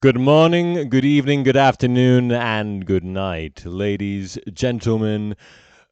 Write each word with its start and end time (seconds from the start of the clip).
Good 0.00 0.20
morning, 0.20 0.88
good 0.90 1.04
evening, 1.04 1.42
good 1.42 1.56
afternoon, 1.56 2.30
and 2.30 2.86
good 2.86 3.02
night, 3.02 3.66
ladies, 3.66 4.38
gentlemen, 4.52 5.34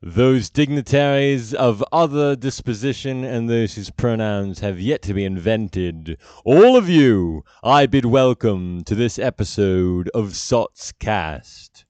those 0.00 0.48
dignitaries 0.48 1.52
of 1.52 1.82
other 1.90 2.36
disposition 2.36 3.24
and 3.24 3.50
those 3.50 3.74
whose 3.74 3.90
pronouns 3.90 4.60
have 4.60 4.78
yet 4.78 5.02
to 5.02 5.12
be 5.12 5.24
invented. 5.24 6.18
All 6.44 6.76
of 6.76 6.88
you, 6.88 7.42
I 7.64 7.86
bid 7.86 8.04
welcome 8.04 8.84
to 8.84 8.94
this 8.94 9.18
episode 9.18 10.08
of 10.14 10.36
Sots 10.36 10.92
Cast. 10.92 11.84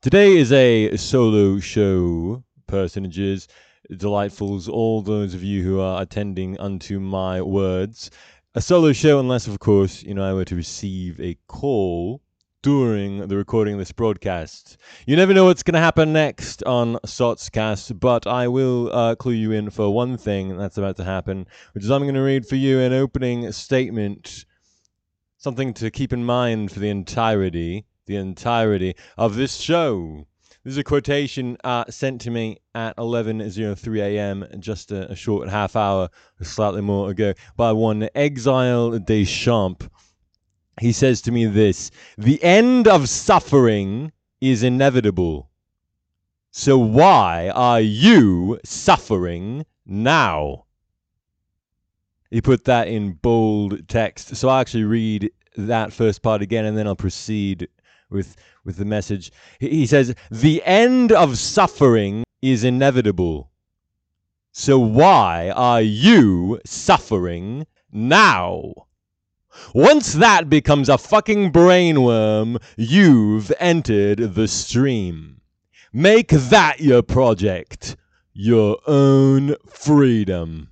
Today 0.00 0.38
is 0.38 0.50
a 0.50 0.96
solo 0.96 1.58
show, 1.60 2.42
personages, 2.66 3.48
delightfuls, 3.92 4.66
all 4.66 5.02
those 5.02 5.34
of 5.34 5.42
you 5.42 5.62
who 5.62 5.78
are 5.78 6.00
attending 6.00 6.58
unto 6.58 6.98
my 6.98 7.42
words 7.42 8.10
a 8.56 8.60
solo 8.60 8.92
show 8.92 9.18
unless 9.18 9.48
of 9.48 9.58
course 9.58 10.04
you 10.04 10.14
know 10.14 10.22
i 10.22 10.32
were 10.32 10.44
to 10.44 10.54
receive 10.54 11.20
a 11.20 11.36
call 11.48 12.22
during 12.62 13.26
the 13.26 13.36
recording 13.36 13.74
of 13.74 13.78
this 13.78 13.92
broadcast. 13.92 14.78
You 15.06 15.16
never 15.16 15.34
know 15.34 15.44
what's 15.44 15.62
going 15.62 15.74
to 15.74 15.80
happen 15.80 16.14
next 16.14 16.62
on 16.62 16.94
sotscast 17.04 17.98
but 17.98 18.28
i 18.28 18.46
will 18.46 18.94
uh, 18.94 19.16
clue 19.16 19.32
you 19.32 19.50
in 19.50 19.70
for 19.70 19.92
one 19.92 20.16
thing 20.16 20.56
that's 20.56 20.78
about 20.78 20.96
to 20.98 21.04
happen 21.04 21.48
which 21.72 21.82
is 21.82 21.90
i'm 21.90 22.02
going 22.02 22.14
to 22.14 22.20
read 22.20 22.46
for 22.46 22.54
you 22.54 22.78
an 22.78 22.92
opening 22.92 23.50
statement 23.50 24.44
something 25.36 25.74
to 25.74 25.90
keep 25.90 26.12
in 26.12 26.24
mind 26.24 26.70
for 26.70 26.78
the 26.78 26.90
entirety 26.90 27.84
the 28.06 28.14
entirety 28.14 28.94
of 29.18 29.34
this 29.34 29.56
show 29.56 30.28
this 30.64 30.72
is 30.72 30.78
a 30.78 30.84
quotation 30.84 31.58
uh, 31.62 31.84
sent 31.90 32.22
to 32.22 32.30
me 32.30 32.58
at 32.74 32.96
11.03 32.96 33.98
a.m., 34.00 34.46
just 34.58 34.90
a, 34.92 35.12
a, 35.12 35.14
short 35.14 35.50
half 35.50 35.76
hour, 35.76 36.08
slightly 36.40 36.80
more 36.80 37.10
ago, 37.10 37.34
by 37.54 37.70
one 37.70 38.08
Exile 38.14 38.98
Deschamps. 38.98 39.88
He 40.80 40.92
says 40.92 41.20
to 41.22 41.32
me 41.32 41.44
this 41.44 41.90
The 42.16 42.42
end 42.42 42.88
of 42.88 43.10
suffering 43.10 44.10
is 44.40 44.62
inevitable. 44.62 45.50
So 46.50 46.78
why 46.78 47.50
are 47.50 47.80
you 47.80 48.58
suffering 48.64 49.66
now? 49.84 50.64
He 52.30 52.40
put 52.40 52.64
that 52.64 52.88
in 52.88 53.12
bold 53.12 53.86
text. 53.88 54.34
So 54.34 54.48
I'll 54.48 54.60
actually 54.60 54.84
read 54.84 55.30
that 55.56 55.92
first 55.92 56.22
part 56.22 56.42
again 56.42 56.64
and 56.64 56.76
then 56.76 56.86
I'll 56.86 56.96
proceed 56.96 57.68
with 58.10 58.36
with 58.64 58.76
the 58.76 58.84
message. 58.84 59.30
He 59.60 59.86
says, 59.86 60.14
The 60.30 60.62
end 60.64 61.12
of 61.12 61.38
suffering 61.38 62.24
is 62.42 62.64
inevitable. 62.64 63.50
So 64.52 64.78
why 64.78 65.50
are 65.50 65.82
you 65.82 66.60
suffering 66.64 67.66
now? 67.92 68.72
Once 69.72 70.14
that 70.14 70.48
becomes 70.48 70.88
a 70.88 70.98
fucking 70.98 71.52
brainworm, 71.52 72.60
you've 72.76 73.52
entered 73.58 74.34
the 74.34 74.48
stream. 74.48 75.40
Make 75.92 76.28
that 76.28 76.80
your 76.80 77.02
project, 77.02 77.96
your 78.32 78.78
own 78.86 79.54
freedom. 79.66 80.70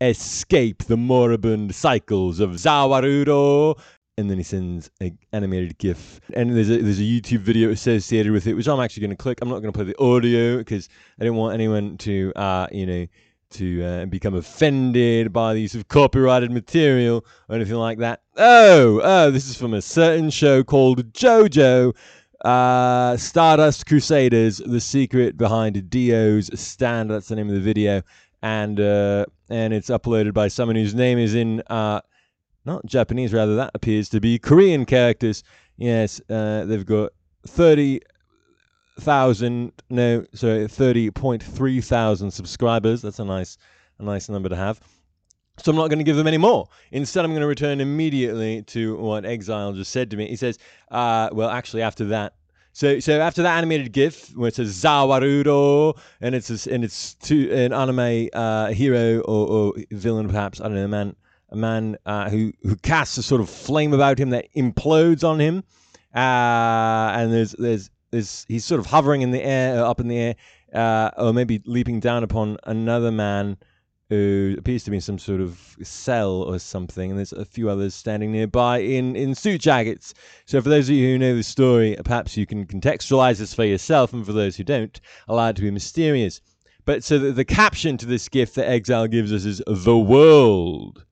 Escape 0.00 0.84
the 0.84 0.96
moribund 0.96 1.74
cycles 1.74 2.40
of 2.40 2.52
Zawarudo 2.52 3.78
and 4.18 4.30
then 4.30 4.36
he 4.36 4.42
sends 4.42 4.90
an 5.00 5.18
animated 5.32 5.78
GIF, 5.78 6.20
and 6.34 6.54
there's 6.54 6.70
a 6.70 6.78
there's 6.78 6.98
a 6.98 7.02
YouTube 7.02 7.40
video 7.40 7.70
associated 7.70 8.32
with 8.32 8.46
it, 8.46 8.54
which 8.54 8.68
I'm 8.68 8.80
actually 8.80 9.02
going 9.02 9.16
to 9.16 9.22
click. 9.22 9.38
I'm 9.40 9.48
not 9.48 9.60
going 9.60 9.72
to 9.72 9.76
play 9.76 9.84
the 9.84 9.98
audio 9.98 10.58
because 10.58 10.88
I 11.20 11.24
don't 11.24 11.36
want 11.36 11.54
anyone 11.54 11.96
to, 11.98 12.32
uh, 12.36 12.66
you 12.70 12.86
know, 12.86 13.06
to 13.52 13.82
uh, 13.82 14.06
become 14.06 14.34
offended 14.34 15.32
by 15.32 15.54
the 15.54 15.60
use 15.60 15.74
of 15.74 15.88
copyrighted 15.88 16.50
material 16.50 17.24
or 17.48 17.56
anything 17.56 17.76
like 17.76 17.98
that. 17.98 18.22
Oh, 18.36 19.00
oh, 19.02 19.30
this 19.30 19.48
is 19.48 19.56
from 19.56 19.72
a 19.74 19.82
certain 19.82 20.30
show 20.30 20.62
called 20.62 21.12
JoJo. 21.12 21.94
Uh, 22.44 23.16
Stardust 23.16 23.86
Crusaders, 23.86 24.58
the 24.58 24.80
secret 24.80 25.36
behind 25.36 25.88
Dio's 25.88 26.50
stand. 26.58 27.10
That's 27.10 27.28
the 27.28 27.36
name 27.36 27.48
of 27.48 27.54
the 27.54 27.60
video, 27.60 28.02
and 28.42 28.78
uh, 28.78 29.26
and 29.48 29.72
it's 29.72 29.88
uploaded 29.88 30.34
by 30.34 30.48
someone 30.48 30.76
whose 30.76 30.94
name 30.94 31.18
is 31.18 31.36
in 31.36 31.62
uh, 31.68 32.00
not 32.64 32.86
Japanese, 32.86 33.32
rather, 33.32 33.56
that 33.56 33.72
appears 33.74 34.08
to 34.10 34.20
be 34.20 34.38
Korean 34.38 34.84
characters. 34.84 35.42
Yes, 35.76 36.20
uh, 36.30 36.64
they've 36.64 36.86
got 36.86 37.10
30,000, 37.46 39.72
no, 39.90 40.24
sorry, 40.34 40.66
30.3 40.66 41.84
thousand 41.84 42.30
subscribers. 42.30 43.02
That's 43.02 43.18
a 43.18 43.24
nice, 43.24 43.58
a 43.98 44.04
nice 44.04 44.28
number 44.28 44.48
to 44.48 44.54
have. 44.56 44.80
So 45.58 45.70
I'm 45.70 45.76
not 45.76 45.88
going 45.88 45.98
to 45.98 46.04
give 46.04 46.16
them 46.16 46.28
any 46.28 46.38
more. 46.38 46.68
Instead, 46.92 47.24
I'm 47.24 47.32
going 47.32 47.42
to 47.42 47.46
return 47.46 47.80
immediately 47.80 48.62
to 48.62 48.96
what 48.96 49.26
Exile 49.26 49.72
just 49.72 49.90
said 49.90 50.10
to 50.10 50.16
me. 50.16 50.28
He 50.28 50.36
says, 50.36 50.58
uh, 50.90 51.28
well, 51.32 51.50
actually, 51.50 51.82
after 51.82 52.06
that, 52.06 52.34
so, 52.74 53.00
so 53.00 53.20
after 53.20 53.42
that 53.42 53.58
animated 53.58 53.92
GIF 53.92 54.34
where 54.34 54.48
it 54.48 54.54
says 54.54 54.82
Zawarudo 54.82 55.98
and 56.22 56.34
it's 56.34 56.48
a, 56.48 56.72
and 56.72 56.84
it's 56.84 57.16
to 57.16 57.52
an 57.52 57.74
anime 57.74 58.30
uh, 58.32 58.68
hero 58.68 59.20
or, 59.20 59.48
or, 59.48 59.74
villain, 59.90 60.28
perhaps 60.28 60.58
I 60.58 60.64
don't 60.64 60.76
know, 60.76 60.88
man 60.88 61.14
a 61.52 61.56
man 61.56 61.96
uh, 62.06 62.30
who 62.30 62.52
who 62.62 62.76
casts 62.76 63.18
a 63.18 63.22
sort 63.22 63.40
of 63.40 63.48
flame 63.48 63.92
about 63.92 64.18
him 64.18 64.30
that 64.30 64.48
implodes 64.56 65.22
on 65.22 65.38
him, 65.38 65.62
uh, 66.14 67.12
and 67.14 67.32
there's 67.32 67.52
there's 67.52 67.90
there's 68.10 68.46
he's 68.48 68.64
sort 68.64 68.80
of 68.80 68.86
hovering 68.86 69.22
in 69.22 69.30
the 69.30 69.42
air, 69.42 69.78
uh, 69.78 69.88
up 69.88 70.00
in 70.00 70.08
the 70.08 70.18
air, 70.18 70.34
uh, 70.72 71.10
or 71.18 71.32
maybe 71.32 71.62
leaping 71.66 72.00
down 72.00 72.24
upon 72.24 72.56
another 72.64 73.12
man 73.12 73.56
who 74.08 74.54
appears 74.58 74.84
to 74.84 74.90
be 74.90 74.96
in 74.96 75.00
some 75.00 75.18
sort 75.18 75.40
of 75.40 75.76
cell 75.82 76.42
or 76.42 76.58
something, 76.58 77.10
and 77.10 77.18
there's 77.18 77.32
a 77.32 77.44
few 77.44 77.70
others 77.70 77.94
standing 77.94 78.32
nearby 78.32 78.78
in, 78.78 79.16
in 79.16 79.34
suit 79.34 79.60
jackets. 79.60 80.12
So, 80.46 80.60
for 80.60 80.68
those 80.68 80.88
of 80.88 80.94
you 80.94 81.12
who 81.12 81.18
know 81.18 81.36
the 81.36 81.42
story, 81.42 81.96
perhaps 82.04 82.36
you 82.36 82.46
can 82.46 82.66
contextualize 82.66 83.38
this 83.38 83.54
for 83.54 83.64
yourself, 83.64 84.12
and 84.12 84.24
for 84.24 84.32
those 84.32 84.56
who 84.56 84.64
don't, 84.64 85.00
allow 85.28 85.48
it 85.48 85.56
to 85.56 85.62
be 85.62 85.70
mysterious. 85.70 86.40
But 86.84 87.04
so 87.04 87.18
the, 87.18 87.30
the 87.30 87.44
caption 87.44 87.96
to 87.98 88.06
this 88.06 88.28
gift 88.28 88.56
that 88.56 88.68
Exile 88.68 89.06
gives 89.06 89.32
us 89.32 89.44
is 89.44 89.62
the 89.66 89.96
world 89.96 91.04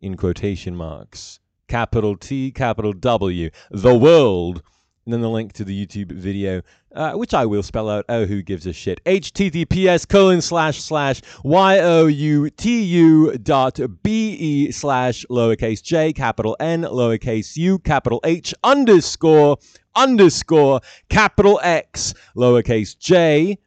in 0.00 0.16
quotation 0.16 0.76
marks, 0.76 1.40
capital 1.68 2.16
T, 2.16 2.50
capital 2.50 2.92
W, 2.92 3.50
the 3.70 3.94
world, 3.94 4.62
and 5.06 5.12
then 5.12 5.20
the 5.20 5.30
link 5.30 5.52
to 5.52 5.64
the 5.64 5.86
YouTube 5.86 6.10
video, 6.10 6.62
uh, 6.94 7.12
which 7.12 7.32
I 7.32 7.46
will 7.46 7.62
spell 7.62 7.88
out. 7.88 8.04
Oh, 8.08 8.24
who 8.26 8.42
gives 8.42 8.66
a 8.66 8.72
shit? 8.72 9.02
HTTPS 9.04 10.08
colon 10.08 10.40
slash 10.40 10.82
slash 10.82 11.22
Y 11.44 11.78
O 11.78 12.06
U 12.06 12.50
T 12.50 12.82
U 12.82 13.38
dot 13.38 13.78
B 14.02 14.32
E 14.32 14.72
slash 14.72 15.24
lowercase 15.30 15.82
j, 15.82 16.12
capital 16.12 16.56
N, 16.58 16.82
lowercase 16.82 17.56
u, 17.56 17.78
capital 17.78 18.20
H, 18.24 18.52
underscore, 18.64 19.58
underscore, 19.94 20.80
capital 21.08 21.60
X, 21.62 22.14
lowercase 22.36 22.98
j, 22.98 23.58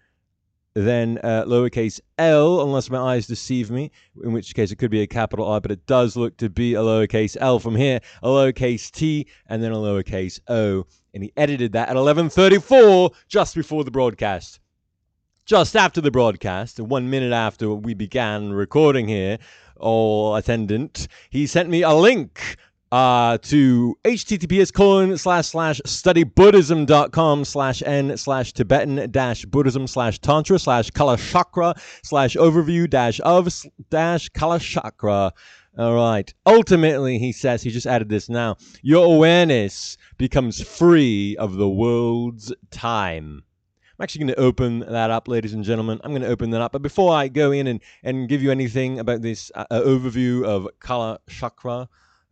then 0.74 1.19
uh, 1.24 1.44
lowercase 1.46 2.00
l, 2.18 2.62
unless 2.62 2.90
my 2.90 2.97
eyes 2.97 3.28
deceive 3.28 3.72
me, 3.72 3.91
in 4.24 4.34
which 4.34 4.53
case 4.53 4.72
it 4.72 4.78
could 4.78 4.91
be 4.91 5.02
a 5.02 5.07
capital 5.07 5.46
R, 5.46 5.59
but 5.62 5.72
it 5.72 5.85
does 5.85 6.16
look 6.16 6.38
to 6.38 6.50
be 6.50 6.74
a 6.74 6.81
lowercase 6.81 7.35
l 7.40 7.59
from 7.59 7.75
here, 7.75 8.00
a 8.22 8.28
lowercase 8.28 8.91
t, 8.91 9.28
and 9.47 9.63
then 9.63 9.72
a 9.72 9.78
lowercase 9.78 10.40
o. 10.47 10.85
And 11.13 11.24
he 11.24 11.34
edited 11.35 11.74
that 11.74 11.90
at 11.90 11.96
11:34, 11.96 13.12
just 13.28 13.56
before 13.56 13.84
the 13.84 13.91
broadcast. 13.91 14.59
Just 15.46 15.75
after 15.75 16.00
the 16.00 16.12
broadcast, 16.12 16.79
one 16.79 17.09
minute 17.09 17.34
after 17.34 17.74
we 17.74 17.96
began 17.96 18.53
recording 18.53 19.08
here, 19.08 19.40
all 19.78 20.35
attendant, 20.35 21.08
he 21.31 21.47
sent 21.47 21.69
me 21.69 21.81
a 21.81 21.94
link 21.94 22.58
uh, 22.92 23.38
to 23.40 23.96
https 24.04 24.74
colon 24.74 25.18
slash 25.18 25.48
slash 25.48 25.80
studybuddhism.com 25.86 27.46
slash 27.46 27.84
n 27.86 28.18
slash 28.18 28.54
tibetan 28.54 29.10
dash 29.12 29.46
buddhism 29.46 29.86
slash 29.88 30.20
tantra 30.20 30.58
slash 30.58 30.90
kalachakra 30.92 31.80
slash 32.04 32.36
overview 32.36 32.90
dash 32.90 33.20
of 33.22 33.48
dash 33.90 34.30
kalachakra 34.30 35.32
all 35.78 35.96
right 35.96 36.34
ultimately 36.46 37.20
he 37.20 37.32
says 37.32 37.62
he 37.62 37.70
just 37.70 37.86
added 37.86 38.10
this 38.10 38.28
now 38.28 38.56
your 38.82 39.06
awareness 39.06 39.97
becomes 40.18 40.62
free 40.62 41.38
of 41.38 41.56
the 41.56 41.70
world's 41.70 42.52
time 42.72 43.44
I'm 43.97 44.03
actually 44.03 44.20
going 44.20 44.35
to 44.35 44.40
open 44.40 44.80
that 44.80 45.12
up, 45.12 45.28
ladies 45.28 45.53
and 45.53 45.62
gentlemen. 45.62 46.00
I'm 46.06 46.12
going 46.12 46.22
to 46.22 46.30
open 46.30 46.52
that 46.52 46.62
up. 46.62 46.72
But 46.72 46.82
before 46.82 47.14
I 47.14 47.28
go 47.28 47.52
in 47.52 47.68
and, 47.68 47.82
and 48.02 48.30
give 48.30 48.42
you 48.42 48.50
anything 48.50 48.97
about 48.97 49.22
this 49.22 49.52
uh, 49.56 49.66
overview 49.72 50.46
of 50.46 50.70
Kala 50.80 51.20
Chakra, 51.28 51.90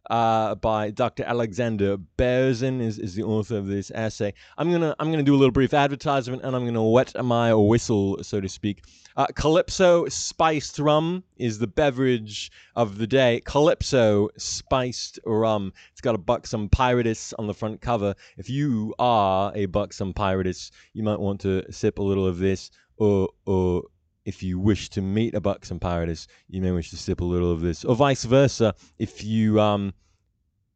uh, 0.09 0.55
by 0.55 0.91
Dr. 0.91 1.23
Alexander 1.23 1.97
Berzin 2.17 2.81
is, 2.81 2.99
is 2.99 3.15
the 3.15 3.23
author 3.23 3.57
of 3.57 3.67
this 3.67 3.91
essay. 3.91 4.33
I'm 4.57 4.71
gonna 4.71 4.95
I'm 4.99 5.11
gonna 5.11 5.23
do 5.23 5.35
a 5.35 5.37
little 5.37 5.51
brief 5.51 5.73
advertisement 5.73 6.43
and 6.43 6.55
I'm 6.55 6.65
gonna 6.65 6.83
wet 6.83 7.13
my 7.23 7.53
whistle, 7.53 8.23
so 8.23 8.39
to 8.39 8.49
speak. 8.49 8.83
Uh, 9.15 9.25
Calypso 9.35 10.07
spiced 10.07 10.77
rum 10.79 11.23
is 11.37 11.57
the 11.57 11.67
beverage 11.67 12.51
of 12.75 12.97
the 12.97 13.07
day. 13.07 13.41
Calypso 13.45 14.29
spiced 14.37 15.19
rum. 15.25 15.73
It's 15.91 16.01
got 16.01 16.15
a 16.15 16.19
buxom 16.19 16.69
piratus 16.69 17.33
on 17.39 17.47
the 17.47 17.53
front 17.53 17.81
cover. 17.81 18.13
If 18.37 18.49
you 18.49 18.93
are 18.99 19.51
a 19.55 19.65
buxom 19.65 20.13
piratus, 20.13 20.71
you 20.93 21.03
might 21.03 21.19
want 21.19 21.41
to 21.41 21.63
sip 21.71 21.99
a 21.99 22.03
little 22.03 22.27
of 22.27 22.37
this 22.37 22.69
or 22.97 23.29
or 23.45 23.83
if 24.27 24.43
you 24.43 24.59
wish 24.59 24.89
to 24.89 25.01
meet 25.01 25.33
a 25.33 25.41
buxom 25.41 25.79
piratus, 25.79 26.27
you 26.49 26.61
may 26.61 26.71
wish 26.71 26.89
to 26.89 26.97
sip 26.97 27.21
a 27.21 27.25
little 27.33 27.51
of 27.51 27.61
this, 27.61 27.85
or 27.85 27.95
vice 27.95 28.25
versa. 28.25 28.75
If 28.99 29.23
you 29.23 29.59
um, 29.61 29.93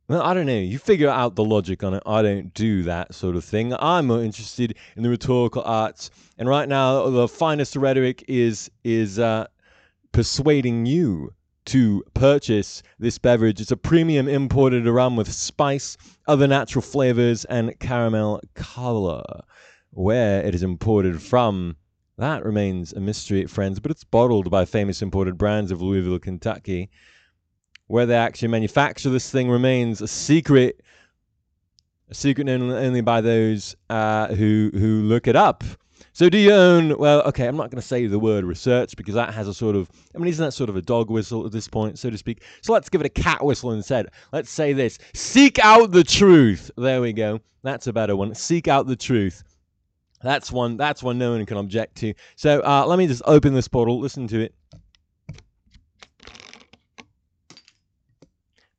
Well, 0.08 0.22
I 0.22 0.34
don't 0.34 0.46
know. 0.46 0.58
You 0.58 0.78
figure 0.78 1.10
out 1.10 1.36
the 1.36 1.44
logic 1.44 1.84
on 1.84 1.94
it. 1.94 2.04
I 2.06 2.22
don't 2.22 2.54
do 2.54 2.84
that 2.84 3.14
sort 3.14 3.36
of 3.36 3.46
thing. 3.46 3.74
I'm 3.80 4.08
more 4.08 4.22
interested 4.22 4.76
in 4.98 5.04
the 5.04 5.10
rhetorical 5.10 5.64
arts, 5.64 6.10
and 6.38 6.50
right 6.50 6.68
now 6.68 7.10
the 7.10 7.28
finest 7.28 7.76
rhetoric 7.76 8.24
is 8.28 8.70
is 8.84 9.20
uh, 9.20 9.48
persuading 10.12 10.86
you 10.86 11.34
to 11.66 12.04
purchase 12.14 12.84
this 13.00 13.18
beverage. 13.18 13.62
It's 13.62 13.72
a 13.72 13.78
premium 13.78 14.28
imported 14.28 14.86
rum 14.86 15.16
with 15.16 15.32
spice, 15.32 15.96
other 16.28 16.48
natural 16.48 16.82
flavors, 16.82 17.46
and 17.46 17.80
caramel 17.80 18.42
color. 18.54 19.24
Where 19.92 20.42
it 20.46 20.56
is 20.56 20.64
imported 20.64 21.22
from, 21.22 21.76
that 22.18 22.46
remains 22.46 22.94
a 22.94 23.00
mystery, 23.00 23.46
friends, 23.46 23.80
but 23.80 23.92
it's 23.92 24.04
bottled 24.04 24.50
by 24.52 24.66
famous 24.66 25.02
imported 25.02 25.38
brands 25.38 25.72
of 25.72 25.82
Louisville, 25.82 26.20
Kentucky. 26.20 26.90
Where 27.88 28.06
they 28.06 28.16
actually 28.16 28.50
manufacture 28.50 29.10
this 29.10 29.30
thing 29.30 29.50
remains 29.50 30.02
a 30.02 30.08
secret, 30.08 30.82
a 32.10 32.14
secret 32.14 32.46
known 32.46 32.72
only 32.72 33.02
by 33.02 33.20
those 33.20 33.76
uh, 33.90 34.28
who 34.28 34.72
who 34.74 35.02
look 35.02 35.28
it 35.28 35.36
up. 35.36 35.64
So 36.14 36.30
do 36.30 36.38
you 36.38 36.52
own? 36.52 36.98
Well, 36.98 37.22
okay, 37.24 37.48
I'm 37.48 37.58
not 37.58 37.70
going 37.70 37.82
to 37.82 37.88
say 37.88 38.06
the 38.06 38.20
word 38.20 38.44
research 38.44 38.96
because 38.96 39.16
that 39.16 39.34
has 39.34 39.48
a 39.48 39.54
sort 39.54 39.76
of. 39.76 39.90
I 40.14 40.20
mean, 40.20 40.28
isn't 40.28 40.46
that 40.46 40.52
sort 40.52 40.70
of 40.70 40.76
a 40.76 40.82
dog 40.82 41.10
whistle 41.10 41.46
at 41.46 41.52
this 41.52 41.68
point, 41.68 42.00
so 42.00 42.10
to 42.10 42.18
speak? 42.18 42.44
So 42.62 42.74
let's 42.74 42.90
give 42.90 43.02
it 43.02 43.08
a 43.08 43.10
cat 43.10 43.44
whistle 43.44 43.72
instead. 43.72 44.08
Let's 44.32 44.50
say 44.50 44.74
this: 44.74 44.98
seek 45.14 45.60
out 45.60 45.92
the 45.92 46.04
truth. 46.04 46.72
There 46.78 47.02
we 47.02 47.14
go. 47.14 47.40
That's 47.64 47.88
a 47.88 47.94
better 47.94 48.16
one. 48.16 48.36
Seek 48.36 48.68
out 48.68 48.88
the 48.88 48.96
truth. 48.96 49.44
That's 50.24 50.52
one. 50.52 50.78
That's 50.78 51.02
one 51.02 51.18
no 51.18 51.32
one 51.32 51.46
can 51.46 51.58
object 51.58 51.96
to. 51.98 52.14
So 52.36 52.62
uh, 52.62 52.86
let 52.86 53.00
me 53.00 53.08
just 53.08 53.24
open 53.26 53.54
this 53.54 53.68
bottle. 53.68 54.00
Listen 54.00 54.28
to 54.28 54.42
it. 54.42 54.56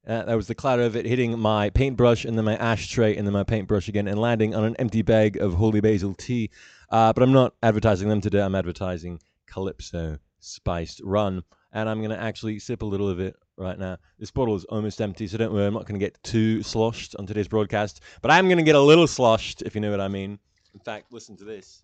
Uh, 0.05 0.25
that 0.25 0.35
was 0.35 0.49
the 0.49 0.55
clatter 0.55 0.83
of 0.83 0.97
it 0.97 1.07
hitting 1.07 1.39
my 1.39 1.71
paintbrush 1.71 2.25
and 2.25 2.37
then 2.37 2.45
my 2.45 2.57
ashtray 2.57 3.17
and 3.17 3.25
then 3.25 3.33
my 3.33 3.45
paintbrush 3.45 3.89
again 3.89 4.09
and 4.09 4.21
landing 4.21 4.53
on 4.53 4.65
an 4.65 4.75
empty 4.77 5.01
bag 5.01 5.37
of 5.37 5.55
holy 5.55 5.81
basil 5.81 6.13
tea. 6.15 6.51
Uh, 6.91 7.13
but 7.13 7.23
I'm 7.23 7.33
not 7.33 7.55
advertising 7.63 8.09
them 8.09 8.21
today. 8.21 8.43
I'm 8.43 8.57
advertising 8.57 9.21
Calypso 9.47 10.19
Spiced 10.41 11.01
Rum. 11.05 11.45
And 11.73 11.89
I'm 11.89 11.99
going 11.99 12.11
to 12.11 12.21
actually 12.21 12.59
sip 12.59 12.83
a 12.83 12.87
little 12.87 13.09
of 13.09 13.21
it 13.21 13.35
right 13.57 13.79
now. 13.79 13.97
This 14.19 14.31
bottle 14.31 14.57
is 14.57 14.65
almost 14.65 15.01
empty, 15.01 15.27
so 15.27 15.39
don't 15.39 15.53
worry. 15.53 15.67
I'm 15.67 15.73
not 15.73 15.87
going 15.87 15.99
to 15.99 16.05
get 16.05 16.23
too 16.23 16.63
sloshed 16.63 17.17
on 17.17 17.27
today's 17.27 17.49
broadcast. 17.49 18.03
But 18.21 18.31
I'm 18.31 18.47
going 18.47 18.59
to 18.59 18.65
get 18.65 18.75
a 18.75 18.81
little 18.81 19.07
sloshed, 19.07 19.63
if 19.63 19.75
you 19.75 19.81
know 19.81 19.91
what 19.91 20.01
I 20.01 20.09
mean. 20.09 20.39
In 20.75 20.81
fact, 20.81 21.13
listen 21.13 21.37
to 21.37 21.45
this. 21.45 21.83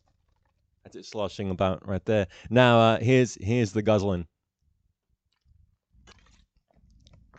That's 0.84 0.96
it 0.96 1.04
sloshing 1.04 1.50
about 1.50 1.86
right 1.86 2.04
there. 2.04 2.26
Now, 2.50 2.80
uh, 2.80 2.98
here's 2.98 3.36
here's 3.40 3.72
the 3.72 3.82
guzzling. 3.82 4.26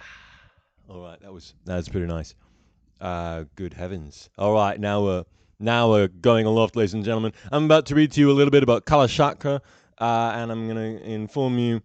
All 0.89 1.01
right, 1.01 1.19
that 1.21 1.33
was 1.33 1.53
that 1.65 1.77
was 1.77 1.89
pretty 1.89 2.07
nice. 2.07 2.35
Uh, 3.01 3.45
good 3.55 3.73
heavens! 3.73 4.29
All 4.37 4.53
right, 4.53 4.79
now 4.79 5.03
we're 5.03 5.25
now 5.59 5.89
we're 5.89 6.07
going 6.07 6.45
aloft, 6.45 6.75
ladies 6.75 6.93
and 6.93 7.03
gentlemen. 7.03 7.33
I'm 7.51 7.65
about 7.65 7.87
to 7.87 7.95
read 7.95 8.11
to 8.13 8.19
you 8.19 8.31
a 8.31 8.33
little 8.33 8.51
bit 8.51 8.63
about 8.63 8.85
Kalachakra, 8.85 9.61
uh, 9.97 10.31
and 10.35 10.51
I'm 10.51 10.67
going 10.67 10.97
to 10.97 11.03
inform 11.03 11.57
you 11.57 11.81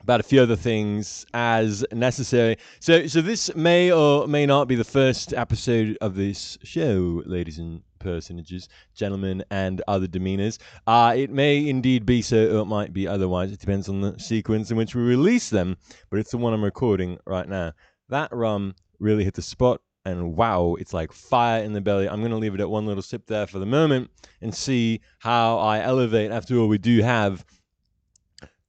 about 0.00 0.20
a 0.20 0.22
few 0.22 0.40
other 0.40 0.56
things 0.56 1.26
as 1.34 1.84
necessary. 1.92 2.56
So, 2.80 3.06
so 3.06 3.20
this 3.20 3.54
may 3.54 3.92
or 3.92 4.26
may 4.26 4.46
not 4.46 4.68
be 4.68 4.74
the 4.74 4.84
first 4.84 5.34
episode 5.34 5.98
of 6.00 6.14
this 6.14 6.58
show, 6.62 7.22
ladies 7.26 7.58
and 7.58 7.82
personages, 7.98 8.68
gentlemen, 8.94 9.44
and 9.50 9.82
other 9.88 10.06
demeanors. 10.06 10.58
Uh, 10.86 11.14
it 11.16 11.30
may 11.30 11.68
indeed 11.68 12.06
be 12.06 12.22
so, 12.22 12.56
or 12.56 12.62
it 12.62 12.66
might 12.66 12.92
be 12.92 13.06
otherwise. 13.06 13.52
It 13.52 13.60
depends 13.60 13.88
on 13.88 14.00
the 14.00 14.18
sequence 14.18 14.70
in 14.70 14.76
which 14.76 14.94
we 14.94 15.02
release 15.02 15.50
them, 15.50 15.76
but 16.10 16.18
it's 16.18 16.30
the 16.30 16.38
one 16.38 16.54
I'm 16.54 16.64
recording 16.64 17.18
right 17.26 17.48
now. 17.48 17.72
That 18.08 18.32
rum 18.32 18.74
really 18.98 19.24
hit 19.24 19.34
the 19.34 19.42
spot, 19.42 19.80
and 20.04 20.36
wow, 20.36 20.76
it's 20.78 20.94
like 20.94 21.12
fire 21.12 21.62
in 21.62 21.72
the 21.72 21.80
belly. 21.80 22.08
I'm 22.08 22.20
going 22.20 22.30
to 22.30 22.38
leave 22.38 22.54
it 22.54 22.60
at 22.60 22.70
one 22.70 22.86
little 22.86 23.02
sip 23.02 23.26
there 23.26 23.46
for 23.46 23.58
the 23.58 23.66
moment 23.66 24.10
and 24.40 24.54
see 24.54 25.00
how 25.18 25.58
I 25.58 25.80
elevate. 25.80 26.30
After 26.30 26.56
all, 26.56 26.68
we 26.68 26.78
do 26.78 27.02
have 27.02 27.44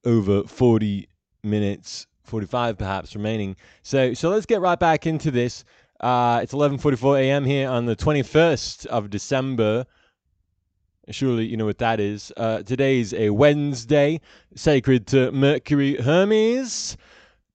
over 0.04 0.44
40 0.44 1.08
minutes, 1.42 2.06
45 2.24 2.78
perhaps 2.78 3.14
remaining. 3.14 3.56
So, 3.82 4.14
so 4.14 4.30
let's 4.30 4.46
get 4.46 4.60
right 4.60 4.78
back 4.78 5.06
into 5.06 5.30
this. 5.30 5.64
Uh, 6.00 6.40
it's 6.42 6.52
11:44 6.52 7.20
a.m. 7.20 7.44
here 7.44 7.68
on 7.68 7.86
the 7.86 7.96
21st 7.96 8.86
of 8.86 9.10
December. 9.10 9.84
Surely 11.10 11.44
you 11.44 11.56
know 11.56 11.66
what 11.66 11.78
that 11.78 11.98
is. 12.00 12.32
Uh, 12.36 12.62
today's 12.62 13.12
a 13.14 13.30
Wednesday, 13.30 14.20
sacred 14.54 15.06
to 15.08 15.32
Mercury 15.32 15.96
Hermes. 15.96 16.96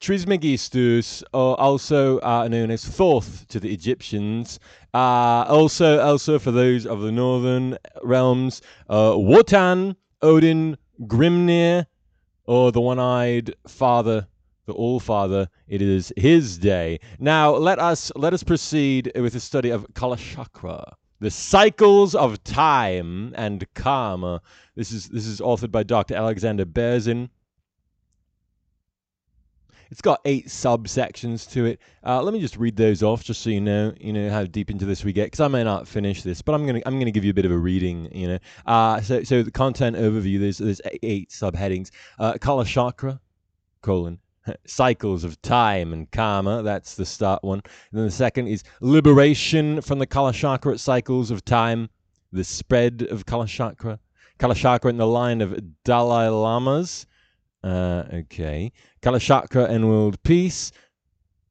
Trismegistus, 0.01 1.23
or 1.33 1.59
also 1.59 2.19
uh, 2.19 2.47
known 2.47 2.69
as 2.69 2.85
Thoth 2.85 3.47
to 3.47 3.59
the 3.59 3.73
Egyptians. 3.73 4.59
Uh, 4.93 5.45
also, 5.47 5.99
also 5.99 6.38
for 6.38 6.51
those 6.51 6.85
of 6.85 7.01
the 7.01 7.11
northern 7.11 7.77
realms, 8.03 8.61
uh, 8.89 9.15
Wotan, 9.17 9.95
Odin, 10.21 10.77
Grimnir, 11.07 11.88
or 12.45 12.71
the 12.71 12.81
one-eyed 12.81 13.53
father, 13.68 14.27
the 14.65 14.74
All-Father. 14.74 15.50
It 15.68 15.81
is 15.81 16.13
his 16.18 16.57
day. 16.57 17.00
Now, 17.19 17.56
let 17.56 17.80
us 17.80 18.12
let 18.15 18.33
us 18.33 18.44
proceed 18.44 19.12
with 19.15 19.33
the 19.33 19.39
study 19.39 19.69
of 19.69 19.86
Kalachakra. 19.94 20.94
The 21.19 21.31
cycles 21.31 22.13
of 22.13 22.44
time 22.44 23.33
and 23.36 23.65
karma. 23.74 24.42
This 24.75 24.92
is 24.92 25.07
this 25.09 25.25
is 25.25 25.39
authored 25.39 25.71
by 25.71 25.83
Dr. 25.83 26.15
Alexander 26.15 26.65
Berzin. 26.65 27.30
It's 29.91 30.01
got 30.01 30.21
eight 30.25 30.47
subsections 30.47 31.49
to 31.51 31.65
it. 31.65 31.79
Uh, 32.05 32.21
let 32.21 32.33
me 32.33 32.39
just 32.39 32.57
read 32.57 32.75
those 32.75 33.03
off, 33.03 33.23
just 33.23 33.41
so 33.41 33.49
you 33.49 33.61
know, 33.61 33.93
you 33.99 34.13
know 34.13 34.29
how 34.29 34.45
deep 34.45 34.69
into 34.69 34.85
this 34.85 35.03
we 35.03 35.13
get. 35.13 35.25
Because 35.25 35.39
I 35.39 35.47
may 35.47 35.63
not 35.63 35.87
finish 35.87 36.23
this, 36.23 36.41
but 36.41 36.55
I'm 36.55 36.65
gonna 36.65 36.81
I'm 36.85 36.99
gonna 36.99 37.11
give 37.11 37.23
you 37.23 37.31
a 37.31 37.33
bit 37.33 37.45
of 37.45 37.51
a 37.51 37.57
reading. 37.57 38.09
You 38.11 38.27
know, 38.27 38.39
uh, 38.65 39.01
so 39.01 39.23
so 39.23 39.43
the 39.43 39.51
content 39.51 39.95
overview. 39.95 40.39
There's 40.39 40.57
there's 40.57 40.81
eight 41.03 41.29
subheadings. 41.29 41.91
Uh, 42.19 42.33
Kalachakra, 42.33 43.19
colon 43.81 44.19
cycles 44.65 45.23
of 45.23 45.41
time 45.41 45.93
and 45.93 46.09
karma. 46.11 46.63
That's 46.63 46.95
the 46.95 47.05
start 47.05 47.43
one. 47.43 47.59
And 47.91 47.99
then 47.99 48.05
the 48.05 48.11
second 48.11 48.47
is 48.47 48.63
liberation 48.81 49.81
from 49.81 49.99
the 49.99 50.07
Kala 50.07 50.33
chakra 50.33 50.77
cycles 50.77 51.31
of 51.31 51.43
time, 51.45 51.89
the 52.31 52.43
spread 52.43 53.07
of 53.09 53.25
Kalachakra. 53.25 53.99
Kalachakra 54.39 54.89
in 54.89 54.97
the 54.97 55.07
line 55.07 55.41
of 55.41 55.57
Dalai 55.83 56.27
Lamas. 56.27 57.05
Uh, 57.65 58.03
okay. 58.13 58.71
Kalachakra 59.01 59.67
and 59.67 59.89
world 59.89 60.21
peace. 60.21 60.71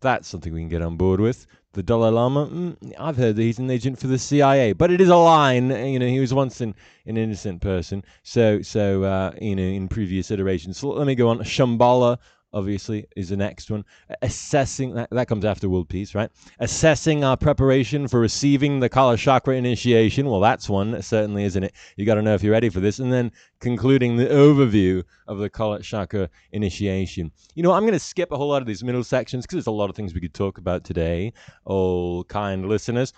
That's 0.00 0.28
something 0.28 0.54
we 0.54 0.60
can 0.60 0.68
get 0.68 0.80
on 0.80 0.96
board 0.96 1.20
with. 1.20 1.46
The 1.72 1.82
Dalai 1.82 2.10
Lama, 2.10 2.46
mm, 2.46 2.92
I've 3.00 3.16
heard 3.16 3.34
that 3.34 3.42
he's 3.42 3.58
an 3.58 3.68
agent 3.68 3.98
for 3.98 4.06
the 4.06 4.18
CIA, 4.18 4.74
but 4.74 4.92
it 4.92 5.00
is 5.00 5.08
a 5.08 5.16
line. 5.16 5.70
You 5.70 5.98
know, 5.98 6.06
he 6.06 6.20
was 6.20 6.32
once 6.32 6.60
an, 6.60 6.76
an 7.06 7.16
innocent 7.16 7.60
person. 7.60 8.04
So, 8.22 8.62
so 8.62 9.02
uh, 9.02 9.32
you 9.42 9.56
know, 9.56 9.62
in 9.64 9.88
previous 9.88 10.30
iterations. 10.30 10.78
So 10.78 10.90
let 10.90 11.08
me 11.08 11.16
go 11.16 11.30
on. 11.30 11.40
Shambhala, 11.40 12.18
obviously, 12.54 13.06
is 13.16 13.28
the 13.28 13.36
next 13.36 13.70
one. 13.70 13.84
Assessing, 14.22 14.94
that, 14.94 15.10
that 15.10 15.28
comes 15.28 15.44
after 15.44 15.68
world 15.68 15.88
peace, 15.88 16.14
right? 16.14 16.30
Assessing 16.60 17.24
our 17.24 17.36
preparation 17.36 18.08
for 18.08 18.20
receiving 18.20 18.80
the 18.80 18.88
Kala 18.88 19.16
Chakra 19.16 19.56
initiation. 19.56 20.30
Well, 20.30 20.40
that's 20.40 20.68
one, 20.68 21.02
certainly, 21.02 21.44
isn't 21.44 21.64
it? 21.64 21.74
You 21.96 22.06
got 22.06 22.14
to 22.14 22.22
know 22.22 22.34
if 22.34 22.42
you're 22.42 22.52
ready 22.52 22.70
for 22.70 22.80
this. 22.80 23.00
And 23.00 23.12
then 23.12 23.32
concluding 23.60 24.16
the 24.16 24.26
overview 24.26 25.02
of 25.26 25.38
the 25.38 25.50
Kala 25.50 25.82
Chakra 25.82 26.30
initiation. 26.52 27.30
You 27.54 27.62
know, 27.62 27.72
I'm 27.72 27.82
going 27.82 27.92
to 27.92 27.98
skip 27.98 28.32
a 28.32 28.36
whole 28.36 28.48
lot 28.48 28.62
of 28.62 28.66
these 28.66 28.84
middle 28.84 29.04
sections 29.04 29.44
because 29.44 29.56
there's 29.56 29.66
a 29.66 29.72
lot 29.72 29.90
of 29.90 29.96
things 29.96 30.14
we 30.14 30.20
could 30.20 30.34
talk 30.34 30.58
about 30.58 30.84
today, 30.84 31.32
all 31.64 32.24
kind 32.24 32.68
listeners. 32.68 33.12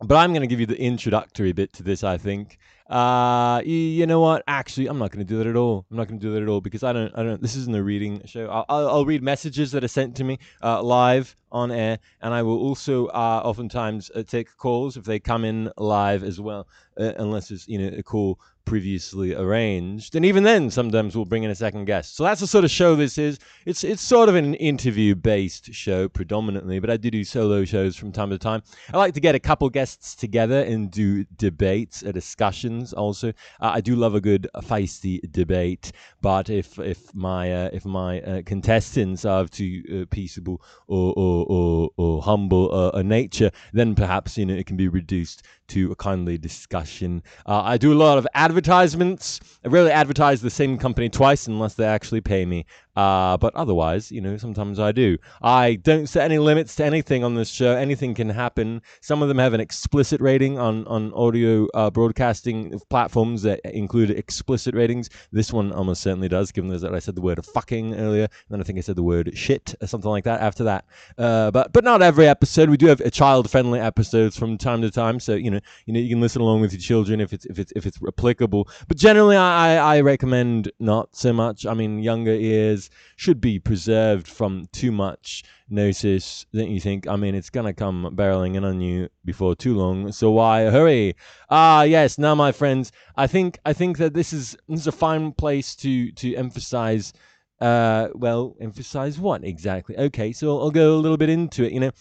But 0.00 0.16
I'm 0.16 0.32
going 0.32 0.42
to 0.42 0.46
give 0.46 0.60
you 0.60 0.66
the 0.66 0.80
introductory 0.80 1.52
bit 1.52 1.72
to 1.74 1.82
this, 1.82 2.04
I 2.04 2.18
think. 2.18 2.58
Uh, 2.88 3.62
you 3.64 4.06
know 4.06 4.20
what? 4.20 4.44
Actually, 4.46 4.88
I'm 4.88 4.98
not 4.98 5.10
going 5.10 5.24
to 5.24 5.28
do 5.28 5.38
that 5.38 5.46
at 5.46 5.56
all. 5.56 5.86
I'm 5.90 5.96
not 5.96 6.06
going 6.06 6.20
to 6.20 6.26
do 6.26 6.34
that 6.34 6.42
at 6.42 6.48
all 6.48 6.60
because 6.60 6.82
I 6.82 6.92
don't. 6.92 7.12
I 7.16 7.22
don't. 7.22 7.40
This 7.40 7.56
isn't 7.56 7.74
a 7.74 7.82
reading 7.82 8.20
show. 8.26 8.46
I'll, 8.48 8.88
I'll, 8.88 9.06
read 9.06 9.22
messages 9.22 9.72
that 9.72 9.82
are 9.82 9.88
sent 9.88 10.16
to 10.16 10.24
me 10.24 10.38
uh, 10.62 10.82
live 10.82 11.34
on 11.50 11.70
air, 11.70 11.98
and 12.20 12.34
I 12.34 12.42
will 12.42 12.58
also 12.58 13.06
uh, 13.06 13.40
oftentimes 13.42 14.10
uh, 14.14 14.22
take 14.22 14.54
calls 14.58 14.98
if 14.98 15.04
they 15.04 15.18
come 15.18 15.46
in 15.46 15.70
live 15.78 16.22
as 16.22 16.40
well, 16.40 16.68
uh, 16.98 17.12
unless 17.16 17.50
it's 17.50 17.66
you 17.68 17.78
know 17.78 17.96
a 17.96 18.02
call 18.02 18.38
previously 18.64 19.34
arranged. 19.34 20.14
And 20.14 20.24
even 20.24 20.42
then, 20.42 20.70
sometimes 20.70 21.14
we'll 21.14 21.24
bring 21.24 21.42
in 21.42 21.50
a 21.50 21.54
second 21.54 21.84
guest. 21.84 22.16
So 22.16 22.24
that's 22.24 22.40
the 22.40 22.46
sort 22.46 22.64
of 22.64 22.70
show 22.70 22.96
this 22.96 23.18
is. 23.18 23.38
It's 23.66 23.84
it's 23.84 24.02
sort 24.02 24.28
of 24.28 24.34
an 24.34 24.54
interview 24.54 25.14
based 25.14 25.72
show 25.72 26.08
predominantly, 26.08 26.78
but 26.78 26.90
I 26.90 26.96
do 26.96 27.10
do 27.10 27.24
solo 27.24 27.64
shows 27.64 27.96
from 27.96 28.12
time 28.12 28.30
to 28.30 28.38
time. 28.38 28.62
I 28.92 28.98
like 28.98 29.14
to 29.14 29.20
get 29.20 29.34
a 29.34 29.40
couple 29.40 29.68
guests 29.70 30.14
together 30.14 30.62
and 30.62 30.90
do 30.90 31.24
debates, 31.36 32.04
uh, 32.04 32.12
discussions. 32.12 32.83
Also, 32.92 33.28
uh, 33.60 33.72
I 33.74 33.80
do 33.80 33.96
love 33.96 34.14
a 34.14 34.20
good 34.20 34.48
feisty 34.58 35.20
debate. 35.30 35.92
But 36.20 36.50
if 36.50 36.78
if 36.78 37.14
my 37.14 37.52
uh, 37.52 37.70
if 37.72 37.84
my 37.84 38.20
uh, 38.20 38.42
contestants 38.44 39.24
are 39.24 39.40
of 39.40 39.50
too 39.50 39.82
uh, 40.02 40.06
peaceable 40.10 40.62
or 40.86 41.14
or, 41.16 41.46
or, 41.48 41.90
or 41.96 42.22
humble 42.22 42.74
uh, 42.74 42.98
a 42.98 43.02
nature, 43.02 43.50
then 43.72 43.94
perhaps 43.94 44.36
you 44.36 44.46
know 44.46 44.54
it 44.54 44.66
can 44.66 44.76
be 44.76 44.88
reduced 44.88 45.44
to 45.68 45.90
a 45.92 45.96
kindly 45.96 46.36
discussion. 46.38 47.22
Uh, 47.46 47.62
I 47.62 47.78
do 47.78 47.92
a 47.92 47.94
lot 47.94 48.18
of 48.18 48.26
advertisements. 48.34 49.40
I 49.64 49.68
rarely 49.68 49.90
advertise 49.90 50.42
the 50.42 50.50
same 50.50 50.78
company 50.78 51.08
twice 51.08 51.46
unless 51.46 51.74
they 51.74 51.86
actually 51.86 52.20
pay 52.20 52.44
me. 52.44 52.66
Uh, 52.96 53.36
but 53.36 53.54
otherwise, 53.54 54.12
you 54.12 54.20
know, 54.20 54.36
sometimes 54.36 54.78
I 54.78 54.92
do. 54.92 55.18
I 55.42 55.76
don't 55.76 56.06
set 56.06 56.24
any 56.24 56.38
limits 56.38 56.76
to 56.76 56.84
anything 56.84 57.24
on 57.24 57.34
this 57.34 57.50
show. 57.50 57.74
Anything 57.74 58.14
can 58.14 58.28
happen. 58.28 58.82
Some 59.00 59.22
of 59.22 59.28
them 59.28 59.38
have 59.38 59.52
an 59.52 59.60
explicit 59.60 60.20
rating 60.20 60.58
on 60.58 60.86
on 60.86 61.12
audio 61.14 61.66
uh, 61.74 61.90
broadcasting 61.90 62.80
platforms 62.90 63.42
that 63.42 63.60
include 63.64 64.10
explicit 64.10 64.74
ratings. 64.74 65.10
This 65.32 65.52
one 65.52 65.72
almost 65.72 66.02
certainly 66.02 66.28
does, 66.28 66.52
given 66.52 66.70
that 66.70 66.94
I 66.94 67.00
said 67.00 67.16
the 67.16 67.20
word 67.20 67.44
fucking 67.44 67.94
earlier. 67.94 68.24
And 68.24 68.50
then 68.50 68.60
I 68.60 68.64
think 68.64 68.78
I 68.78 68.82
said 68.82 68.96
the 68.96 69.02
word 69.02 69.36
shit 69.36 69.74
or 69.80 69.86
something 69.86 70.10
like 70.10 70.24
that 70.24 70.40
after 70.40 70.64
that. 70.64 70.84
Uh, 71.18 71.50
but 71.50 71.72
but 71.72 71.84
not 71.84 72.02
every 72.02 72.28
episode. 72.28 72.70
We 72.70 72.76
do 72.76 72.86
have 72.86 73.02
child 73.12 73.50
friendly 73.50 73.80
episodes 73.80 74.36
from 74.36 74.56
time 74.56 74.82
to 74.82 74.90
time. 74.90 75.18
So 75.18 75.34
you 75.34 75.50
know 75.50 75.60
you 75.86 75.94
know 75.94 76.00
you 76.00 76.10
can 76.10 76.20
listen 76.20 76.42
along 76.42 76.60
with 76.60 76.72
your 76.72 76.80
children 76.80 77.20
if 77.20 77.32
it's 77.32 77.44
if 77.46 77.58
it's 77.58 77.72
if 77.74 77.86
it's 77.86 77.98
applicable. 78.06 78.68
But 78.86 78.98
generally, 78.98 79.36
I 79.36 79.96
I 79.96 80.00
recommend 80.00 80.70
not 80.78 81.16
so 81.16 81.32
much. 81.32 81.66
I 81.66 81.74
mean, 81.74 81.98
younger 81.98 82.32
ears 82.32 82.83
should 83.16 83.40
be 83.40 83.58
preserved 83.58 84.26
from 84.26 84.66
too 84.72 84.92
much 84.92 85.44
notice, 85.68 86.46
don't 86.52 86.70
you 86.70 86.80
think? 86.80 87.08
I 87.08 87.16
mean, 87.16 87.34
it's 87.34 87.50
to 87.50 87.72
come 87.72 88.14
barreling 88.16 88.54
in 88.54 88.64
on 88.64 88.80
you 88.80 89.08
before 89.24 89.54
too 89.54 89.76
long, 89.76 90.12
so 90.12 90.30
why 90.30 90.70
hurry? 90.70 91.16
Ah, 91.50 91.82
yes, 91.82 92.18
now, 92.18 92.34
my 92.34 92.52
friends, 92.52 92.92
I 93.16 93.26
think 93.26 93.58
I 93.64 93.72
think 93.72 93.98
that 93.98 94.14
this 94.14 94.32
is 94.32 94.56
this 94.68 94.80
is 94.80 94.86
a 94.86 94.92
fine 94.92 95.32
place 95.32 95.74
to 95.76 96.12
to 96.12 96.34
emphasize. 96.34 97.12
Uh, 97.60 98.08
well, 98.14 98.56
emphasize 98.60 99.18
what 99.18 99.44
exactly? 99.44 99.96
Okay, 99.96 100.32
so 100.32 100.58
I'll 100.58 100.70
go 100.70 100.96
a 100.96 100.98
little 100.98 101.16
bit 101.16 101.30
into 101.30 101.64
it. 101.64 101.72
You 101.72 101.80
know, 101.80 101.92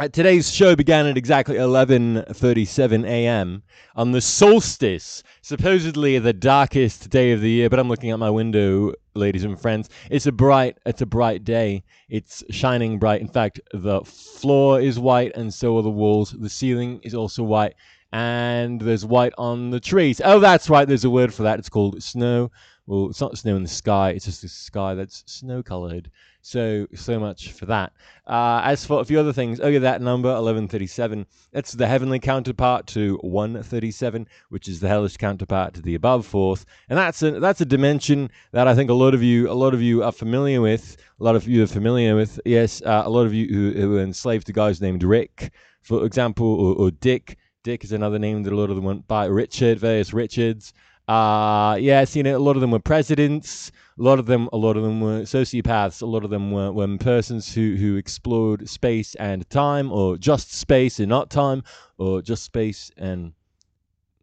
Uh, 0.00 0.06
today's 0.06 0.54
show 0.54 0.76
began 0.76 1.06
at 1.06 1.16
exactly 1.16 1.56
11:37 1.56 3.04
a.m. 3.04 3.64
on 3.96 4.12
the 4.12 4.20
solstice, 4.20 5.24
supposedly 5.42 6.16
the 6.20 6.32
darkest 6.32 7.10
day 7.10 7.32
of 7.32 7.40
the 7.40 7.50
year. 7.50 7.68
But 7.68 7.80
I'm 7.80 7.88
looking 7.88 8.12
out 8.12 8.20
my 8.20 8.30
window, 8.30 8.92
ladies 9.14 9.42
and 9.42 9.60
friends. 9.60 9.90
It's 10.08 10.26
a 10.26 10.30
bright, 10.30 10.78
it's 10.86 11.02
a 11.02 11.06
bright 11.06 11.42
day. 11.42 11.82
It's 12.08 12.44
shining 12.48 13.00
bright. 13.00 13.20
In 13.20 13.26
fact, 13.26 13.58
the 13.72 14.02
floor 14.02 14.80
is 14.80 15.00
white, 15.00 15.32
and 15.34 15.52
so 15.52 15.76
are 15.78 15.82
the 15.82 15.90
walls. 15.90 16.30
The 16.30 16.48
ceiling 16.48 17.00
is 17.02 17.16
also 17.16 17.42
white, 17.42 17.74
and 18.12 18.80
there's 18.80 19.04
white 19.04 19.32
on 19.36 19.70
the 19.70 19.80
trees. 19.80 20.20
Oh, 20.24 20.38
that's 20.38 20.70
right. 20.70 20.86
There's 20.86 21.06
a 21.06 21.10
word 21.10 21.34
for 21.34 21.42
that. 21.42 21.58
It's 21.58 21.68
called 21.68 22.00
snow. 22.04 22.52
Well, 22.86 23.10
it's 23.10 23.20
not 23.20 23.36
snow 23.36 23.56
in 23.56 23.64
the 23.64 23.68
sky. 23.68 24.10
It's 24.10 24.26
just 24.26 24.42
the 24.42 24.48
sky 24.48 24.94
that's 24.94 25.24
snow-colored. 25.26 26.08
So 26.48 26.86
so 26.94 27.20
much 27.20 27.52
for 27.52 27.66
that. 27.66 27.92
Uh, 28.26 28.62
as 28.64 28.86
for 28.86 29.02
a 29.02 29.04
few 29.04 29.20
other 29.20 29.34
things, 29.34 29.60
oh 29.60 29.68
yeah, 29.68 29.80
that 29.80 30.00
number 30.00 30.30
1137. 30.30 31.26
That's 31.52 31.72
the 31.72 31.86
heavenly 31.86 32.18
counterpart 32.18 32.86
to 32.86 33.18
137, 33.20 34.26
which 34.48 34.66
is 34.66 34.80
the 34.80 34.88
hellish 34.88 35.18
counterpart 35.18 35.74
to 35.74 35.82
the 35.82 35.94
above 35.94 36.24
fourth, 36.24 36.64
and 36.88 36.98
that's 36.98 37.20
a 37.20 37.32
that's 37.38 37.60
a 37.60 37.66
dimension 37.66 38.30
that 38.52 38.66
I 38.66 38.74
think 38.74 38.88
a 38.88 38.94
lot 38.94 39.12
of 39.12 39.22
you 39.22 39.50
a 39.50 39.52
lot 39.52 39.74
of 39.74 39.82
you 39.82 40.02
are 40.02 40.10
familiar 40.10 40.62
with. 40.62 40.96
A 41.20 41.22
lot 41.22 41.36
of 41.36 41.46
you 41.46 41.64
are 41.64 41.66
familiar 41.66 42.16
with. 42.16 42.40
Yes, 42.46 42.80
uh, 42.80 43.02
a 43.04 43.10
lot 43.10 43.26
of 43.26 43.34
you 43.34 43.46
who, 43.48 43.78
who 43.78 43.98
enslaved 43.98 44.46
to 44.46 44.54
guys 44.54 44.80
named 44.80 45.02
Rick, 45.02 45.52
for 45.82 46.06
example, 46.06 46.46
or, 46.46 46.74
or 46.76 46.90
Dick. 46.90 47.36
Dick 47.62 47.84
is 47.84 47.92
another 47.92 48.18
name 48.18 48.42
that 48.44 48.54
a 48.54 48.56
lot 48.56 48.70
of 48.70 48.76
them 48.76 48.86
went 48.86 49.06
by. 49.06 49.26
Richard, 49.26 49.78
various 49.78 50.14
Richards. 50.14 50.72
Uh, 51.08 51.78
yes, 51.80 52.14
you 52.14 52.22
know, 52.22 52.36
a 52.36 52.38
lot 52.38 52.54
of 52.54 52.60
them 52.60 52.70
were 52.70 52.78
presidents. 52.78 53.72
A 53.98 54.02
lot 54.02 54.18
of 54.18 54.26
them, 54.26 54.48
a 54.52 54.56
lot 54.58 54.76
of 54.76 54.82
them 54.82 55.00
were 55.00 55.22
sociopaths. 55.22 56.02
A 56.02 56.06
lot 56.06 56.22
of 56.22 56.30
them 56.30 56.50
were, 56.52 56.70
were 56.70 56.98
persons 56.98 57.52
who, 57.52 57.76
who 57.76 57.96
explored 57.96 58.68
space 58.68 59.14
and 59.14 59.48
time, 59.48 59.90
or 59.90 60.18
just 60.18 60.52
space 60.52 61.00
and 61.00 61.08
not 61.08 61.30
time, 61.30 61.62
or 61.96 62.20
just 62.20 62.44
space 62.44 62.90
and 62.98 63.32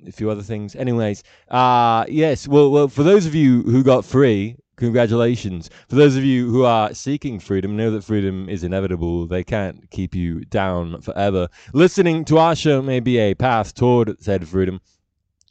a 0.07 0.11
few 0.11 0.29
other 0.29 0.43
things. 0.43 0.75
Anyways, 0.75 1.23
uh, 1.49 2.05
yes. 2.07 2.47
Well, 2.47 2.69
well, 2.69 2.87
for 2.87 3.01
those 3.01 3.25
of 3.25 3.33
you 3.33 3.63
who 3.63 3.83
got 3.83 4.05
free, 4.05 4.55
congratulations. 4.75 5.71
For 5.89 5.95
those 5.95 6.15
of 6.15 6.23
you 6.23 6.51
who 6.51 6.65
are 6.65 6.93
seeking 6.93 7.39
freedom, 7.39 7.75
know 7.75 7.89
that 7.91 8.03
freedom 8.03 8.47
is 8.47 8.63
inevitable. 8.63 9.25
They 9.25 9.43
can't 9.43 9.89
keep 9.89 10.13
you 10.13 10.45
down 10.45 11.01
forever. 11.01 11.47
Listening 11.73 12.25
to 12.25 12.37
our 12.37 12.55
show 12.55 12.83
may 12.83 12.99
be 12.99 13.17
a 13.17 13.33
path 13.33 13.73
toward 13.73 14.21
said 14.21 14.47
freedom 14.47 14.81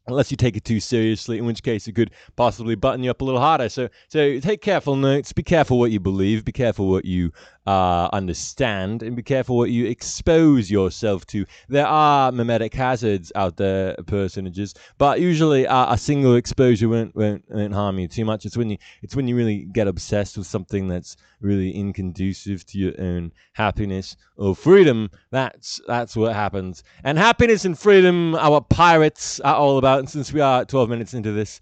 unless 0.06 0.30
you 0.30 0.36
take 0.36 0.56
it 0.56 0.64
too 0.64 0.80
seriously, 0.80 1.38
in 1.38 1.46
which 1.46 1.62
case 1.62 1.86
it 1.88 1.92
could 1.92 2.10
possibly 2.36 2.74
button 2.74 3.02
you 3.02 3.10
up 3.10 3.20
a 3.20 3.24
little 3.24 3.40
harder. 3.40 3.68
So, 3.68 3.88
so 4.08 4.38
take 4.40 4.60
careful 4.60 4.96
notes. 4.96 5.32
Be 5.32 5.42
careful 5.42 5.78
what 5.78 5.90
you 5.90 6.00
believe. 6.00 6.44
Be 6.44 6.52
careful 6.52 6.88
what 6.88 7.04
you 7.04 7.32
uh, 7.66 8.08
understand, 8.12 9.02
and 9.02 9.16
be 9.16 9.22
careful 9.22 9.56
what 9.56 9.70
you 9.70 9.86
expose 9.86 10.70
yourself 10.70 11.26
to. 11.26 11.46
There 11.68 11.86
are 11.86 12.30
memetic 12.30 12.74
hazards 12.74 13.32
out 13.34 13.56
there, 13.56 13.96
personages, 14.06 14.74
but 14.98 15.20
usually 15.20 15.66
uh, 15.66 15.94
a 15.94 15.98
single 15.98 16.36
exposure 16.36 16.88
won't, 16.88 17.16
won't 17.16 17.44
won't 17.48 17.72
harm 17.72 17.98
you 17.98 18.08
too 18.08 18.24
much. 18.24 18.44
It's 18.44 18.56
when 18.56 18.70
you 18.70 18.78
it's 19.02 19.16
when 19.16 19.28
you 19.28 19.36
really 19.36 19.64
get 19.72 19.88
obsessed 19.88 20.36
with 20.36 20.46
something 20.46 20.88
that's 20.88 21.16
really 21.40 21.70
inconducive 21.70 22.66
to 22.66 22.78
your 22.78 22.92
own 22.98 23.32
happiness 23.54 24.16
or 24.36 24.54
freedom. 24.54 25.10
That's 25.30 25.80
that's 25.86 26.16
what 26.16 26.34
happens. 26.34 26.82
And 27.02 27.16
happiness 27.16 27.64
and 27.64 27.78
freedom 27.78 28.34
are 28.34 28.50
what 28.50 28.68
pirates 28.68 29.40
are 29.40 29.56
all 29.56 29.78
about. 29.78 30.00
And 30.00 30.10
since 30.10 30.32
we 30.32 30.40
are 30.40 30.64
12 30.64 30.88
minutes 30.90 31.14
into 31.14 31.32
this, 31.32 31.60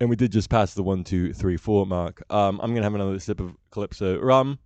and 0.00 0.08
we 0.08 0.16
did 0.16 0.32
just 0.32 0.48
pass 0.48 0.72
the 0.72 0.82
one, 0.82 1.04
two, 1.04 1.34
three, 1.34 1.58
four 1.58 1.84
mark. 1.84 2.22
Um, 2.30 2.58
I'm 2.62 2.72
gonna 2.72 2.84
have 2.84 2.94
another 2.94 3.18
sip 3.20 3.40
of 3.40 3.54
Calypso 3.70 4.18
rum 4.18 4.58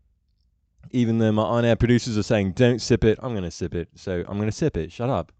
even 0.91 1.19
though 1.19 1.33
my 1.33 1.43
on-air 1.43 1.77
producers 1.77 2.17
are 2.19 2.23
saying 2.23 2.53
don't 2.53 2.81
sip 2.81 3.05
it, 3.05 3.19
I'm 3.23 3.33
going 3.33 3.45
to 3.45 3.51
sip 3.51 3.75
it. 3.75 3.89
So 3.95 4.25
I'm 4.27 4.37
going 4.37 4.51
to 4.51 4.53
sip 4.53 4.77
it. 4.77 4.93
Shut 4.93 5.11
up. 5.11 5.33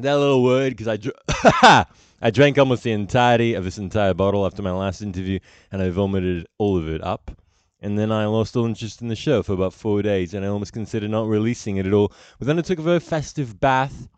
That 0.00 0.18
little 0.18 0.42
word 0.42 0.70
because 0.70 0.88
I 0.88 0.96
dr- 0.96 1.86
I 2.20 2.30
drank 2.30 2.58
almost 2.58 2.82
the 2.82 2.90
entirety 2.92 3.54
of 3.54 3.64
this 3.64 3.78
entire 3.78 4.14
bottle 4.14 4.44
after 4.44 4.62
my 4.62 4.72
last 4.72 5.02
interview, 5.02 5.38
and 5.70 5.80
I 5.80 5.90
vomited 5.90 6.46
all 6.58 6.76
of 6.76 6.88
it 6.88 7.02
up. 7.04 7.30
And 7.80 7.98
then 7.98 8.10
I 8.10 8.24
lost 8.26 8.56
all 8.56 8.64
interest 8.64 9.02
in 9.02 9.08
the 9.08 9.14
show 9.14 9.42
for 9.42 9.52
about 9.52 9.74
four 9.74 10.00
days, 10.00 10.32
and 10.32 10.44
I 10.44 10.48
almost 10.48 10.72
considered 10.72 11.10
not 11.10 11.28
releasing 11.28 11.76
it 11.76 11.86
at 11.86 11.92
all. 11.92 12.12
But 12.38 12.46
then 12.46 12.58
I 12.58 12.62
took 12.62 12.78
a 12.78 12.82
very 12.82 12.98
festive 12.98 13.60
bath, 13.60 14.08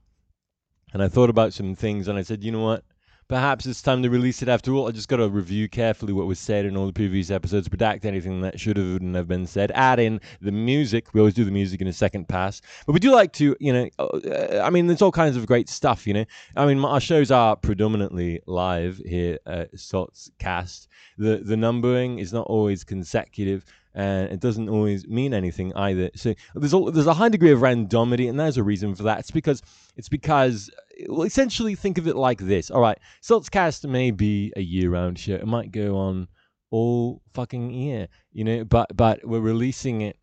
and 0.93 1.03
I 1.03 1.09
thought 1.09 1.31
about 1.31 1.53
some 1.53 1.75
things, 1.75 2.07
and 2.07 2.17
I 2.17 2.23
said, 2.23 2.45
you 2.45 2.53
know 2.53 2.63
what? 2.63 2.85
Perhaps 3.29 3.67
it's 3.67 3.83
time 3.83 4.03
to 4.03 4.11
release 4.11 4.43
it 4.43 4.49
after 4.49 4.73
all. 4.73 4.89
I 4.89 4.93
just 4.93 5.09
got 5.09 5.17
to 5.17 5.29
review 5.29 5.69
carefully 5.69 6.13
what 6.13 6.27
was 6.27 6.39
said 6.39 6.65
in 6.65 6.77
all 6.77 6.87
the 6.87 6.93
previous 6.93 7.31
episodes, 7.31 7.69
redact 7.69 8.05
anything 8.05 8.41
that 8.43 8.59
should 8.59 8.77
have 8.77 9.01
and 9.01 9.15
have 9.17 9.29
been 9.29 9.47
said, 9.47 9.73
add 9.75 9.99
in 9.99 10.21
the 10.41 10.53
music. 10.53 11.13
We 11.15 11.21
always 11.21 11.35
do 11.35 11.45
the 11.45 11.51
music 11.51 11.81
in 11.81 11.89
a 11.89 11.93
second 11.93 12.29
pass, 12.29 12.61
but 12.87 12.93
we 12.93 13.01
do 13.01 13.13
like 13.13 13.33
to, 13.35 13.57
you 13.61 13.73
know, 13.73 13.89
uh, 13.99 14.61
I 14.63 14.71
mean, 14.71 14.87
there's 14.87 15.03
all 15.03 15.13
kinds 15.13 15.37
of 15.37 15.47
great 15.47 15.69
stuff, 15.69 16.07
you 16.07 16.15
know. 16.15 16.25
I 16.57 16.67
mean, 16.67 16.85
our 16.85 17.01
shows 17.01 17.31
are 17.31 17.57
predominantly 17.57 18.41
live 18.47 18.99
here 19.05 19.39
at 19.47 19.79
Sots 19.79 20.31
Cast. 20.39 20.89
The 21.19 21.39
the 21.39 21.57
numbering 21.57 22.19
is 22.19 22.33
not 22.33 22.47
always 22.47 22.85
consecutive 22.85 23.65
and 23.97 24.31
it 24.31 24.41
doesn't 24.41 24.69
always 24.69 25.09
mean 25.09 25.33
anything 25.33 25.75
either. 25.75 26.11
So 26.15 26.35
there's 26.55 26.75
a, 26.75 26.91
there's 26.91 27.07
a 27.07 27.15
high 27.15 27.31
degree 27.31 27.51
of 27.51 27.61
randomity, 27.61 28.29
and 28.29 28.39
there's 28.39 28.59
a 28.59 28.63
reason 28.63 28.95
for 28.95 29.05
that. 29.05 29.21
It's 29.21 29.31
because 29.31 29.63
it's 29.97 30.11
because 30.11 30.71
essentially 30.97 31.75
think 31.75 31.99
of 31.99 32.07
it 32.07 32.17
like 32.17 32.41
this. 32.41 32.71
All 32.71 32.81
right, 32.81 32.99
Sotscast 33.23 33.89
may 33.89 34.11
be 34.11 34.53
a 34.57 34.61
year-round 34.61 35.19
show. 35.19 35.35
It 35.35 35.47
might 35.47 35.73
go 35.73 35.97
on 35.97 36.29
all 36.71 37.23
fucking 37.35 37.71
year, 37.71 38.09
you 38.33 38.45
know, 38.45 38.65
but 38.65 38.97
but 38.97 39.25
we're 39.25 39.41
releasing 39.41 40.01
it 40.01 40.19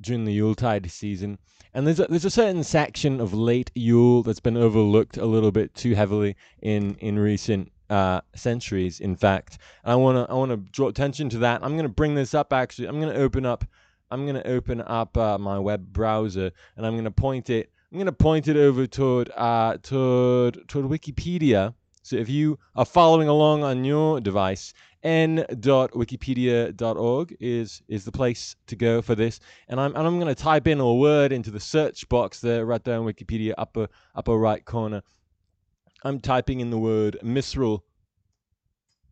during 0.00 0.24
the 0.24 0.32
Yuletide 0.32 0.90
season. 0.90 1.38
And 1.74 1.86
there's 1.86 2.00
a, 2.00 2.06
there's 2.08 2.24
a 2.24 2.30
certain 2.30 2.64
section 2.64 3.20
of 3.20 3.34
late 3.34 3.70
Yule 3.74 4.22
that's 4.22 4.40
been 4.40 4.56
overlooked 4.56 5.18
a 5.18 5.26
little 5.26 5.52
bit 5.52 5.74
too 5.74 5.94
heavily 5.94 6.36
in 6.62 6.96
in 6.96 7.18
recent 7.18 7.70
uh, 7.90 8.20
centuries, 8.34 9.00
in 9.00 9.16
fact. 9.16 9.58
And 9.84 9.92
I 9.92 9.96
want 9.96 10.16
to 10.16 10.32
I 10.32 10.36
want 10.36 10.50
to 10.50 10.56
draw 10.56 10.88
attention 10.88 11.28
to 11.30 11.38
that. 11.38 11.62
I'm 11.62 11.72
going 11.72 11.84
to 11.84 11.88
bring 11.88 12.14
this 12.14 12.34
up. 12.34 12.52
Actually, 12.52 12.88
I'm 12.88 13.00
going 13.00 13.14
to 13.14 13.20
open 13.20 13.46
up. 13.46 13.64
I'm 14.10 14.24
to 14.32 14.46
open 14.46 14.80
up 14.82 15.16
uh, 15.16 15.36
my 15.36 15.58
web 15.58 15.92
browser 15.92 16.52
and 16.76 16.86
I'm 16.86 16.92
going 16.94 17.04
to 17.04 17.10
point 17.10 17.50
it. 17.50 17.72
I'm 17.90 17.98
going 17.98 18.06
to 18.06 18.12
point 18.12 18.46
it 18.48 18.56
over 18.56 18.86
toward 18.86 19.30
uh, 19.36 19.76
toward 19.82 20.66
toward 20.68 20.86
Wikipedia. 20.86 21.74
So 22.02 22.16
if 22.16 22.28
you 22.28 22.58
are 22.74 22.84
following 22.84 23.28
along 23.28 23.62
on 23.62 23.84
your 23.84 24.20
device, 24.20 24.74
en.wikipedia.org 25.04 27.36
is 27.38 27.82
is 27.86 28.04
the 28.04 28.12
place 28.12 28.56
to 28.66 28.76
go 28.76 29.00
for 29.02 29.14
this. 29.14 29.38
And 29.68 29.80
I'm 29.80 29.94
and 29.94 30.04
I'm 30.06 30.18
going 30.18 30.34
to 30.34 30.42
type 30.42 30.66
in 30.66 30.80
a 30.80 30.94
word 30.94 31.30
into 31.32 31.52
the 31.52 31.60
search 31.60 32.08
box 32.08 32.40
there, 32.40 32.66
right 32.66 32.82
there 32.82 32.96
in 32.96 33.04
Wikipedia, 33.04 33.54
upper 33.56 33.86
upper 34.16 34.36
right 34.36 34.64
corner. 34.64 35.02
I'm 36.02 36.18
typing 36.18 36.58
in 36.60 36.70
the 36.70 36.78
word 36.78 37.18
Misrule. 37.22 37.84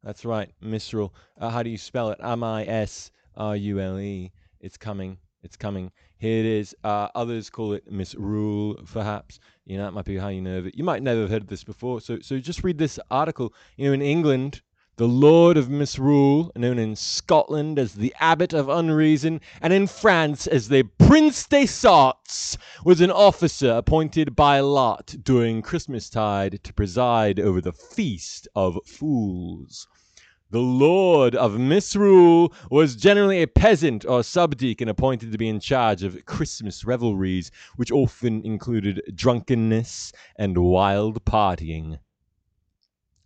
That's 0.03 0.25
right, 0.25 0.51
Misrule. 0.61 1.15
Uh, 1.41 1.51
how 1.51 1.63
do 1.63 1.71
you 1.71 1.79
spell 1.79 2.11
it? 2.11 2.19
M 2.23 2.43
I 2.43 2.65
S 2.65 3.13
R 3.37 3.57
U 3.57 3.79
L 3.79 4.01
E. 4.01 4.33
It's 4.61 4.77
coming. 4.77 5.19
It's 5.45 5.57
coming. 5.57 5.93
Here 6.25 6.41
it 6.41 6.47
is. 6.47 6.75
Uh, 6.83 7.09
others 7.15 7.51
call 7.51 7.75
it 7.75 7.93
misrule, 7.93 8.77
perhaps. 8.91 9.41
You 9.67 9.77
know, 9.77 9.85
that 9.85 9.93
might 9.93 10.07
be 10.07 10.17
how 10.17 10.29
you 10.29 10.41
know 10.41 10.65
it. 10.65 10.75
You 10.75 10.83
might 10.83 11.03
never 11.03 11.21
have 11.21 11.29
heard 11.29 11.43
of 11.43 11.49
this 11.49 11.65
before. 11.65 12.01
So, 12.01 12.19
so 12.21 12.39
just 12.39 12.65
read 12.65 12.79
this 12.79 12.99
article. 13.11 13.53
You 13.77 13.89
know, 13.89 13.93
in 13.93 14.01
England, 14.01 14.63
the 14.97 15.07
Lord 15.07 15.59
of 15.59 15.69
Misrule, 15.69 16.51
known 16.57 16.79
in 16.79 16.97
Scotland 16.97 17.79
as 17.79 17.93
the 17.93 18.15
Abbot 18.21 18.55
of 18.55 18.71
Unreason, 18.71 19.43
and 19.61 19.75
in 19.75 19.87
France 19.87 20.47
as 20.47 20.71
the 20.71 20.85
Prince 20.99 21.47
des 21.47 21.67
Sots, 21.67 22.57
was 22.87 23.03
an 23.03 23.11
officer 23.11 23.73
appointed 23.73 24.35
by 24.35 24.61
lot 24.61 25.15
during 25.25 25.61
Christmastide 25.61 26.63
to 26.63 26.73
preside 26.73 27.39
over 27.39 27.61
the 27.61 27.75
Feast 27.75 28.49
of 28.57 28.79
Fools. 28.87 29.89
The 30.51 30.61
Lord 30.61 31.35
of 31.35 31.59
Misrule 31.59 32.53
was 32.71 32.97
generally 32.97 33.43
a 33.43 33.49
peasant 33.49 34.05
or 34.05 34.23
subdeacon 34.23 34.89
appointed 34.89 35.33
to 35.33 35.39
be 35.39 35.49
in 35.49 35.59
charge 35.59 36.03
of 36.03 36.25
Christmas 36.27 36.85
revelries, 36.85 37.51
which 37.77 37.91
often 37.91 38.45
included 38.45 39.03
drunkenness 39.15 40.13
and 40.37 40.57
wild 40.59 41.25
partying. 41.25 41.99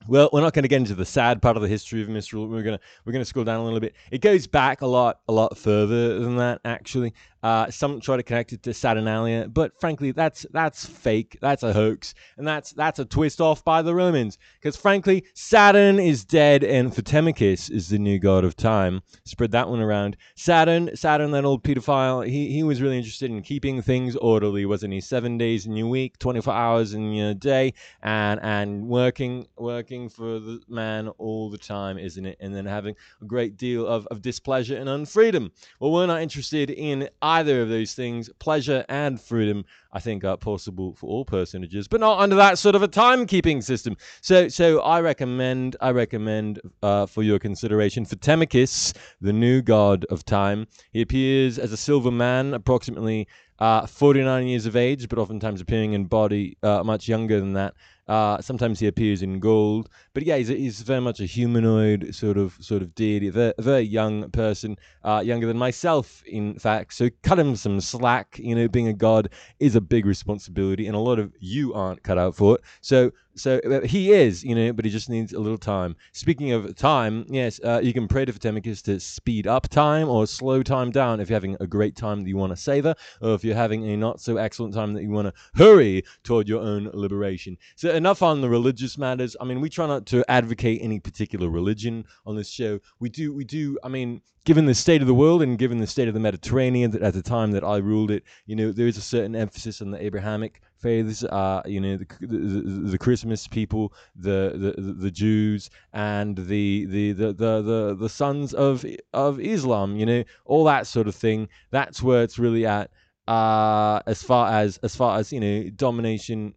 Well, 0.07 0.31
we're 0.33 0.41
not 0.41 0.55
going 0.55 0.63
to 0.63 0.69
get 0.69 0.77
into 0.77 0.95
the 0.95 1.05
sad 1.05 1.43
part 1.43 1.57
of 1.57 1.63
the 1.63 1.69
history 1.69 2.01
of 2.01 2.09
Misrule. 2.09 2.47
We're 2.47 2.63
gonna 2.63 2.81
we're 3.05 3.13
gonna 3.13 3.27
scroll 3.27 3.45
down 3.45 3.61
a 3.61 3.65
little 3.65 3.81
bit. 3.81 3.95
It 4.11 4.23
goes 4.23 4.47
back 4.47 4.81
a 4.81 4.87
lot 4.87 5.21
a 5.29 5.33
lot 5.33 5.59
further 5.59 6.19
than 6.19 6.37
that 6.37 6.63
actually. 6.65 7.13
Uh, 7.43 7.71
some 7.71 8.01
try 8.01 8.17
to 8.17 8.23
connect 8.23 8.53
it 8.53 8.63
to 8.65 8.75
Saturnalia, 8.75 9.49
but 9.49 9.79
frankly, 9.81 10.11
that's 10.11 10.45
that's 10.51 10.85
fake. 10.85 11.39
That's 11.41 11.63
a 11.63 11.73
hoax, 11.73 12.15
and 12.37 12.47
that's 12.47 12.73
that's 12.73 12.99
a 12.99 13.05
twist 13.05 13.41
off 13.41 13.65
by 13.65 13.83
the 13.83 13.95
Romans. 13.95 14.39
Because 14.61 14.77
frankly, 14.77 15.25
Saturn 15.35 16.01
is 16.01 16.25
dead, 16.25 16.65
and 16.65 16.93
Photemachus 16.93 17.71
is 17.71 17.89
the 17.89 17.99
new 17.99 18.19
god 18.19 18.45
of 18.45 18.57
time. 18.57 19.03
Spread 19.25 19.53
that 19.53 19.69
one 19.69 19.81
around. 19.81 20.17
Saturn, 20.35 20.91
Saturn, 20.97 21.31
that 21.31 21.45
old 21.45 21.63
pedophile. 21.63 22.27
He 22.27 22.51
he 22.51 22.63
was 22.65 22.83
really 22.83 22.99
interested 22.99 23.31
in 23.31 23.43
keeping 23.43 23.83
things 23.83 24.17
orderly, 24.17 24.67
wasn't 24.67 24.93
he? 24.93 25.01
Seven 25.01 25.39
days 25.39 25.67
in 25.67 25.77
your 25.77 25.89
week, 25.89 26.19
twenty 26.19 26.41
four 26.41 26.55
hours 26.55 26.93
in 26.93 27.13
your 27.13 27.35
day, 27.35 27.75
and 28.03 28.41
and 28.43 28.89
working 28.89 29.47
working 29.57 30.09
for 30.09 30.41
the 30.41 30.61
man 30.69 31.09
all 31.19 31.51
the 31.51 31.59
time, 31.59 31.99
isn't 31.99 32.27
it? 32.27 32.37
And 32.41 32.55
then 32.55 32.67
having 32.67 32.97
a 33.23 33.25
great 33.25 33.57
deal 33.57 33.87
of 33.87 34.09
of 34.09 34.23
displeasure 34.23 34.77
and 34.77 34.89
unfreedom. 34.89 35.53
Well, 35.79 35.93
we're 35.93 36.07
not 36.07 36.21
interested 36.21 36.71
in 36.71 37.09
either 37.29 37.61
of 37.63 37.69
those 37.69 37.93
things, 37.93 38.31
pleasure 38.39 38.85
and 38.89 39.21
freedom, 39.21 39.65
I 39.93 40.01
think 40.01 40.25
are 40.25 40.37
possible 40.37 40.95
for 40.95 41.07
all 41.07 41.25
personages, 41.25 41.89
but 41.89 42.01
not 42.01 42.21
under 42.21 42.37
that 42.37 42.59
sort 42.59 42.75
of 42.75 42.83
a 42.83 42.89
timekeeping 42.89 43.63
system. 43.63 43.97
So, 44.21 44.49
so 44.49 44.81
I 44.81 45.01
recommend, 45.01 45.77
I 45.81 45.91
recommend 45.91 46.61
uh, 46.83 47.07
for 47.07 47.23
your 47.23 47.39
consideration, 47.39 48.05
for 48.05 48.17
Photemachus, 48.17 48.95
the 49.21 49.33
new 49.33 49.63
god 49.63 50.07
of 50.11 50.25
time. 50.25 50.67
He 50.93 51.03
appears 51.03 51.59
as 51.59 51.73
a 51.73 51.77
silver 51.77 52.11
man, 52.11 52.55
approximately 52.55 53.29
uh, 53.59 53.87
49 53.87 54.47
years 54.47 54.67
of 54.67 54.77
age, 54.77 55.09
but 55.09 55.19
oftentimes 55.19 55.61
appearing 55.61 55.93
in 55.93 56.05
body 56.05 56.57
uh, 56.63 56.83
much 56.83 57.09
younger 57.09 57.41
than 57.41 57.55
that. 57.55 57.75
Uh, 58.09 58.41
sometimes 58.41 58.81
he 58.81 58.87
appears 58.87 59.23
in 59.23 59.39
gold, 59.39 59.89
but 60.15 60.23
yeah, 60.23 60.37
he's, 60.37 60.49
he's 60.49 60.81
very 60.83 61.01
much 61.01 61.21
a 61.21 61.27
humanoid 61.27 62.15
sort 62.15 62.39
of 62.39 62.57
sort 62.61 62.83
of 62.83 62.95
deity, 62.95 63.29
a 63.29 63.55
very, 63.59 63.83
young 63.83 64.31
person, 64.31 64.77
uh, 65.05 65.23
younger 65.25 65.47
than 65.47 65.59
myself, 65.59 66.23
in 66.27 66.59
fact. 66.59 66.95
So 66.95 67.11
cut 67.23 67.39
him 67.39 67.57
some 67.57 67.81
slack. 67.81 68.39
You 68.39 68.55
know, 68.55 68.69
being 68.69 68.89
a 68.89 68.93
god 68.93 69.31
is 69.61 69.77
a 69.77 69.81
big 69.81 70.07
responsibility, 70.07 70.87
and 70.87 70.97
a 70.97 71.01
lot 71.01 71.19
of 71.19 71.33
you 71.39 71.75
aren't 71.75 72.03
cut 72.03 72.19
out 72.19 72.35
for 72.35 72.57
it. 72.57 72.63
So 72.81 73.13
so 73.39 73.59
uh, 73.59 73.87
he 73.87 74.13
is, 74.13 74.45
you 74.45 74.55
know, 74.55 74.73
but 74.73 74.85
he 74.85 74.91
just 74.91 75.09
needs 75.09 75.33
a 75.33 75.39
little 75.39 75.59
time. 75.59 75.97
Speaking 76.13 76.53
of 76.53 76.75
time, 76.75 77.25
yes, 77.29 77.61
uh, 77.65 77.81
you 77.83 77.93
can 77.93 78.09
pray 78.09 78.25
to 78.25 78.33
Photemachus 78.33 78.83
to 78.83 78.99
speed 79.01 79.47
up 79.47 79.69
time 79.69 80.09
or 80.09 80.27
slow 80.27 80.63
time 80.63 80.91
down 80.91 81.21
if 81.21 81.31
you're 81.31 81.37
having 81.37 81.57
a 81.61 81.67
great 81.67 81.97
time 81.97 82.23
that 82.23 82.29
you 82.29 82.37
want 82.37 82.53
to 82.53 82.57
savor, 82.57 82.95
or 83.23 83.35
if 83.35 83.45
you're 83.45 83.55
having 83.55 83.89
a 83.89 83.97
not 83.97 84.21
so 84.21 84.37
excellent 84.37 84.75
time 84.75 84.93
that 84.95 85.03
you 85.03 85.11
want 85.11 85.29
to 85.29 85.41
hurry 85.55 86.03
toward 86.25 86.49
your 86.49 86.61
own 86.61 86.91
liberation. 86.93 87.57
So 87.77 87.91
enough 87.99 88.23
on 88.23 88.41
the 88.41 88.49
religious 88.49 88.97
matters. 88.97 89.37
I 89.41 89.45
mean, 89.45 89.61
we 89.61 89.69
try 89.69 89.87
not 89.87 90.07
to 90.07 90.25
advocate 90.31 90.81
any 90.83 91.01
particular 91.01 91.51
religion 91.51 92.05
on 92.25 92.37
this 92.37 92.49
show. 92.49 92.79
We 93.01 93.11
do, 93.11 93.35
we 93.35 93.45
do. 93.45 93.77
I 93.85 93.89
mean, 93.89 94.23
given 94.45 94.65
the 94.65 94.75
state 94.75 95.03
of 95.03 95.07
the 95.07 95.15
world 95.15 95.43
and 95.43 95.59
given 95.59 95.79
the 95.79 95.87
state 95.87 96.09
of 96.09 96.15
the 96.15 96.21
Mediterranean 96.21 97.03
at 97.03 97.13
the 97.13 97.23
time 97.23 97.51
that 97.51 97.65
I 97.65 97.77
ruled 97.77 98.11
it, 98.11 98.23
you 98.47 98.57
know, 98.57 98.73
there 98.73 98.87
is 98.87 98.97
a 98.97 99.03
certain 99.03 99.37
emphasis 99.37 99.83
on 99.83 99.91
the 99.91 100.03
Abrahamic 100.03 100.63
faiths, 100.79 101.25
uh, 101.25 101.61
you 101.67 101.81
know, 101.81 101.97
the, 101.97 102.07
the, 102.21 102.91
the, 102.93 102.99
Christmas 102.99 103.49
people, 103.49 103.93
the, 104.15 104.75
the 104.77 104.81
the 104.81 105.11
Jews, 105.11 105.69
and 105.93 106.37
the 106.37 106.87
the, 106.87 107.13
the, 107.13 107.33
the, 107.33 107.97
the 107.99 108.09
sons 108.09 108.55
of 108.55 108.87
of 109.13 109.41
Islam, 109.41 109.97
you 109.97 110.07
know, 110.07 110.25
all 110.45 110.65
that 110.65 110.87
sort 110.87 111.09
of 111.09 111.15
thing. 111.15 111.49
That's 111.73 112.03
where 112.03 112.23
it's 112.23 112.39
really 112.39 112.65
at. 112.65 112.91
Uh, 113.27 114.01
as 114.07 114.23
far 114.23 114.51
as 114.51 114.79
as 114.79 114.97
far 114.97 115.19
as 115.19 115.33
you 115.33 115.41
know, 115.41 115.69
domination 115.71 116.55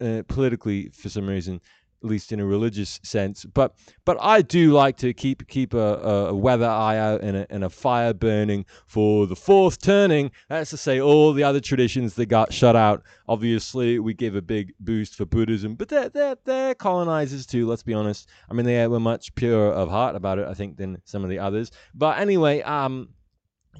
uh, 0.00 0.22
politically 0.28 0.90
for 0.90 1.08
some 1.08 1.28
reason 1.28 1.60
at 2.02 2.08
least 2.08 2.32
in 2.32 2.40
a 2.40 2.44
religious 2.44 2.98
sense. 3.02 3.44
But 3.44 3.74
but 4.04 4.16
I 4.20 4.42
do 4.42 4.72
like 4.72 4.96
to 4.98 5.12
keep 5.12 5.46
keep 5.48 5.74
a, 5.74 5.96
a 6.28 6.34
weather 6.34 6.68
eye 6.68 6.96
out 6.96 7.20
and 7.22 7.36
a, 7.36 7.46
and 7.50 7.64
a 7.64 7.70
fire 7.70 8.14
burning 8.14 8.64
for 8.86 9.26
the 9.26 9.36
fourth 9.36 9.80
turning. 9.80 10.30
That's 10.48 10.70
to 10.70 10.76
say, 10.76 11.00
all 11.00 11.32
the 11.32 11.44
other 11.44 11.60
traditions 11.60 12.14
that 12.14 12.26
got 12.26 12.52
shut 12.52 12.76
out. 12.76 13.02
Obviously, 13.28 13.98
we 13.98 14.14
give 14.14 14.34
a 14.34 14.42
big 14.42 14.72
boost 14.80 15.14
for 15.14 15.26
Buddhism, 15.26 15.74
but 15.74 15.88
they're 15.88 16.08
they're, 16.08 16.36
they're 16.44 16.74
colonizers 16.74 17.46
too. 17.46 17.66
Let's 17.66 17.82
be 17.82 17.94
honest. 17.94 18.28
I 18.50 18.54
mean, 18.54 18.66
they 18.66 18.86
were 18.86 19.00
much 19.00 19.34
purer 19.34 19.72
of 19.72 19.90
heart 19.90 20.16
about 20.16 20.38
it, 20.38 20.48
I 20.48 20.54
think, 20.54 20.76
than 20.76 21.00
some 21.04 21.22
of 21.24 21.30
the 21.30 21.38
others. 21.38 21.70
But 21.94 22.18
anyway, 22.18 22.62
um. 22.62 23.10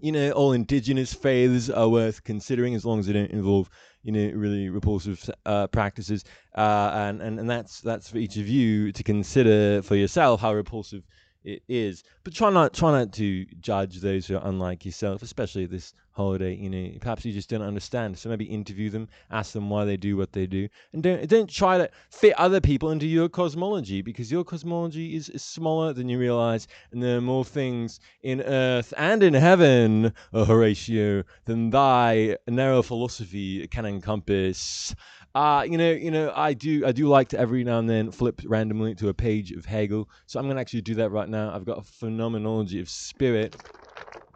You 0.01 0.13
know, 0.13 0.31
all 0.31 0.53
indigenous 0.53 1.13
faiths 1.13 1.69
are 1.69 1.89
worth 1.89 2.23
considering 2.23 2.77
as 2.77 2.85
long 2.85 3.01
as 3.01 3.07
they 3.09 3.13
don't 3.13 3.33
involve 3.33 3.69
you 4.03 4.13
know 4.13 4.31
really 4.35 4.69
repulsive 4.69 5.29
uh, 5.47 5.67
practices, 5.69 6.25
uh, 6.57 6.91
and, 6.95 7.21
and 7.21 7.39
and 7.39 7.49
that's 7.49 7.81
that's 7.81 8.09
for 8.11 8.19
each 8.19 8.37
of 8.37 8.49
you 8.49 8.93
to 8.93 9.03
consider 9.03 9.83
for 9.83 9.97
yourself 9.97 10.41
how 10.41 10.55
repulsive 10.55 11.05
it 11.45 11.63
is. 11.69 12.05
But 12.25 12.35
try 12.35 12.51
not 12.51 12.75
try 12.75 12.93
not 12.93 13.13
to 13.15 13.45
judge 13.61 14.01
those 14.01 14.27
who 14.27 14.37
are 14.37 14.47
unlike 14.47 14.85
yourself, 14.85 15.23
especially 15.23 15.67
this 15.67 15.95
holiday. 16.13 16.55
You 16.55 16.71
know, 16.71 16.99
perhaps 17.01 17.25
you 17.25 17.33
just 17.33 17.49
don't 17.49 17.63
understand. 17.63 18.19
So 18.19 18.29
maybe 18.29 18.45
interview 18.45 18.91
them, 18.91 19.09
ask 19.31 19.53
them 19.53 19.71
why 19.71 19.85
they 19.85 19.97
do 19.97 20.17
what 20.17 20.33
they 20.33 20.47
do, 20.47 20.69
and 20.93 21.03
don't 21.03 21.27
don't 21.29 21.49
try 21.49 21.79
to 21.79 21.91
fit 22.11 22.35
other 22.39 22.61
people 22.61 22.91
into 22.91 23.07
your 23.07 23.29
cosmology 23.29 24.03
because 24.03 24.31
your 24.31 24.45
cosmology 24.45 25.17
is, 25.17 25.29
is 25.31 25.43
smaller 25.43 25.93
than 25.93 26.09
you 26.09 26.19
realize, 26.19 26.69
and 26.93 27.03
there 27.03 27.17
are 27.17 27.23
more 27.23 27.45
things 27.45 28.01
in 28.23 28.43
earth 28.43 28.93
and 28.97 29.23
in 29.23 29.35
heaven, 29.35 30.13
oh 30.33 30.45
Horatio, 30.45 31.25
than 31.47 31.71
thy 31.71 32.37
narrow 32.47 32.83
philosophy 32.83 33.67
can 33.69 33.87
encompass. 33.87 34.95
Uh, 35.35 35.65
you 35.69 35.79
know, 35.79 35.93
you 35.93 36.11
know, 36.11 36.33
I 36.35 36.55
do, 36.55 36.85
I 36.85 36.93
do 36.93 37.07
like 37.07 37.29
to 37.29 37.39
every 37.39 37.63
now 37.63 37.79
and 37.79 37.89
then 37.89 38.11
flip 38.11 38.41
randomly 38.45 38.95
to 38.97 39.09
a 39.09 39.15
page 39.15 39.53
of 39.53 39.65
Hegel. 39.65 40.09
So 40.27 40.41
I'm 40.41 40.47
to 40.57 40.61
actually 40.61 40.83
do 40.83 40.97
that 40.97 41.11
right 41.11 41.29
now. 41.29 41.55
I've 41.55 41.65
got 41.65 41.79
a 41.79 41.83
phenomenology 41.83 42.81
of 42.81 42.89
spirit. 42.89 43.55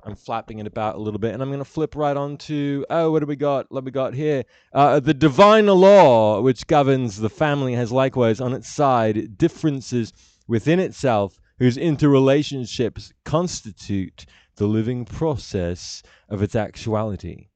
I'm 0.07 0.17
flapping 0.17 0.59
it 0.59 0.67
about 0.67 0.97
a 0.97 0.99
little 0.99 1.19
bit, 1.19 1.33
and 1.33 1.43
I'm 1.43 1.49
to 1.59 1.65
flip 1.65 1.97
right 1.97 2.17
on 2.17 2.37
to 2.37 2.85
oh, 2.91 3.11
what 3.11 3.21
do 3.21 3.27
we 3.27 3.37
got? 3.37 3.67
What 3.71 3.85
we 3.85 3.91
got 3.91 4.13
here? 4.13 4.45
Uh, 4.73 5.01
the 5.01 5.15
divine 5.15 5.67
law, 5.67 6.43
which 6.43 6.67
governs 6.67 7.17
the 7.17 7.31
family, 7.31 7.73
has 7.73 7.91
likewise 7.91 8.41
on 8.41 8.53
its 8.53 8.69
side 8.69 9.39
differences 9.39 10.13
within 10.47 10.79
itself, 10.79 11.41
whose 11.59 11.79
interrelationships 11.79 13.13
constitute 13.25 14.27
the 14.57 14.67
living 14.67 15.07
process 15.07 16.03
of 16.29 16.43
its 16.43 16.55
actuality. 16.55 17.49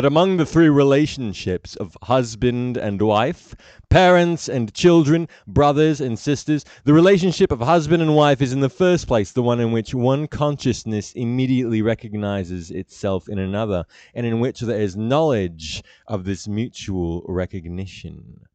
But 0.00 0.06
among 0.06 0.38
the 0.38 0.46
three 0.46 0.70
relationships 0.70 1.76
of 1.76 1.94
husband 2.04 2.78
and 2.78 3.02
wife, 3.02 3.54
parents 3.90 4.48
and 4.48 4.72
children, 4.72 5.28
brothers 5.46 6.00
and 6.00 6.18
sisters, 6.18 6.64
the 6.84 6.94
relationship 6.94 7.52
of 7.52 7.60
husband 7.60 8.02
and 8.02 8.16
wife 8.16 8.40
is 8.40 8.54
in 8.54 8.60
the 8.60 8.70
first 8.70 9.06
place 9.06 9.30
the 9.30 9.42
one 9.42 9.60
in 9.60 9.72
which 9.72 9.92
one 9.94 10.26
consciousness 10.26 11.12
immediately 11.12 11.82
recognizes 11.82 12.70
itself 12.70 13.28
in 13.28 13.38
another, 13.38 13.84
and 14.14 14.24
in 14.24 14.40
which 14.40 14.60
there 14.60 14.80
is 14.80 14.96
knowledge 14.96 15.82
of 16.06 16.24
this 16.24 16.48
mutual 16.48 17.22
recognition. 17.28 18.46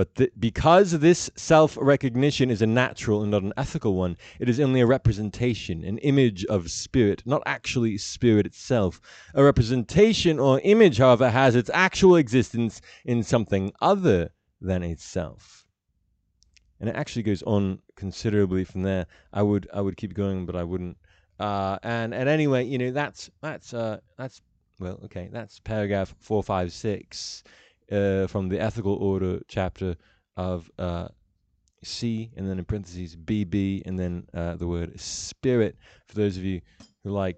But 0.00 0.14
th- 0.14 0.32
because 0.38 0.92
this 0.92 1.30
self 1.36 1.76
recognition 1.78 2.48
is 2.48 2.62
a 2.62 2.66
natural 2.66 3.20
and 3.20 3.30
not 3.30 3.42
an 3.42 3.52
ethical 3.58 3.96
one, 3.96 4.16
it 4.38 4.48
is 4.48 4.58
only 4.58 4.80
a 4.80 4.86
representation, 4.86 5.84
an 5.84 5.98
image 5.98 6.42
of 6.46 6.70
spirit, 6.70 7.22
not 7.26 7.42
actually 7.44 7.98
spirit 7.98 8.46
itself. 8.46 8.98
A 9.34 9.44
representation 9.44 10.38
or 10.38 10.58
image, 10.64 10.96
however, 10.96 11.28
has 11.28 11.54
its 11.54 11.68
actual 11.74 12.16
existence 12.16 12.80
in 13.04 13.22
something 13.22 13.74
other 13.82 14.30
than 14.58 14.82
itself. 14.82 15.66
And 16.80 16.88
it 16.88 16.96
actually 16.96 17.24
goes 17.24 17.42
on 17.42 17.80
considerably 17.94 18.64
from 18.64 18.80
there. 18.80 19.06
I 19.34 19.42
would 19.42 19.68
I 19.70 19.82
would 19.82 19.98
keep 19.98 20.14
going, 20.14 20.46
but 20.46 20.56
I 20.56 20.64
wouldn't. 20.64 20.96
Uh, 21.38 21.78
and 21.82 22.14
and 22.14 22.26
anyway, 22.26 22.64
you 22.64 22.78
know 22.78 22.90
that's 22.90 23.28
that's 23.42 23.74
uh, 23.74 23.98
that's 24.16 24.40
well, 24.78 24.98
okay, 25.04 25.28
that's 25.30 25.58
paragraph 25.58 26.14
four 26.20 26.42
five 26.42 26.72
six 26.72 27.44
uh, 27.90 28.26
from 28.26 28.48
the 28.48 28.60
ethical 28.60 28.94
order 28.94 29.40
chapter 29.48 29.96
of 30.36 30.70
uh, 30.78 31.08
C, 31.82 32.30
and 32.36 32.48
then 32.48 32.58
in 32.58 32.64
parentheses 32.64 33.16
BB, 33.16 33.82
and 33.86 33.98
then 33.98 34.26
uh, 34.34 34.56
the 34.56 34.66
word 34.66 34.98
spirit 35.00 35.76
for 36.06 36.14
those 36.14 36.36
of 36.36 36.44
you 36.44 36.60
who 37.04 37.10
like 37.10 37.36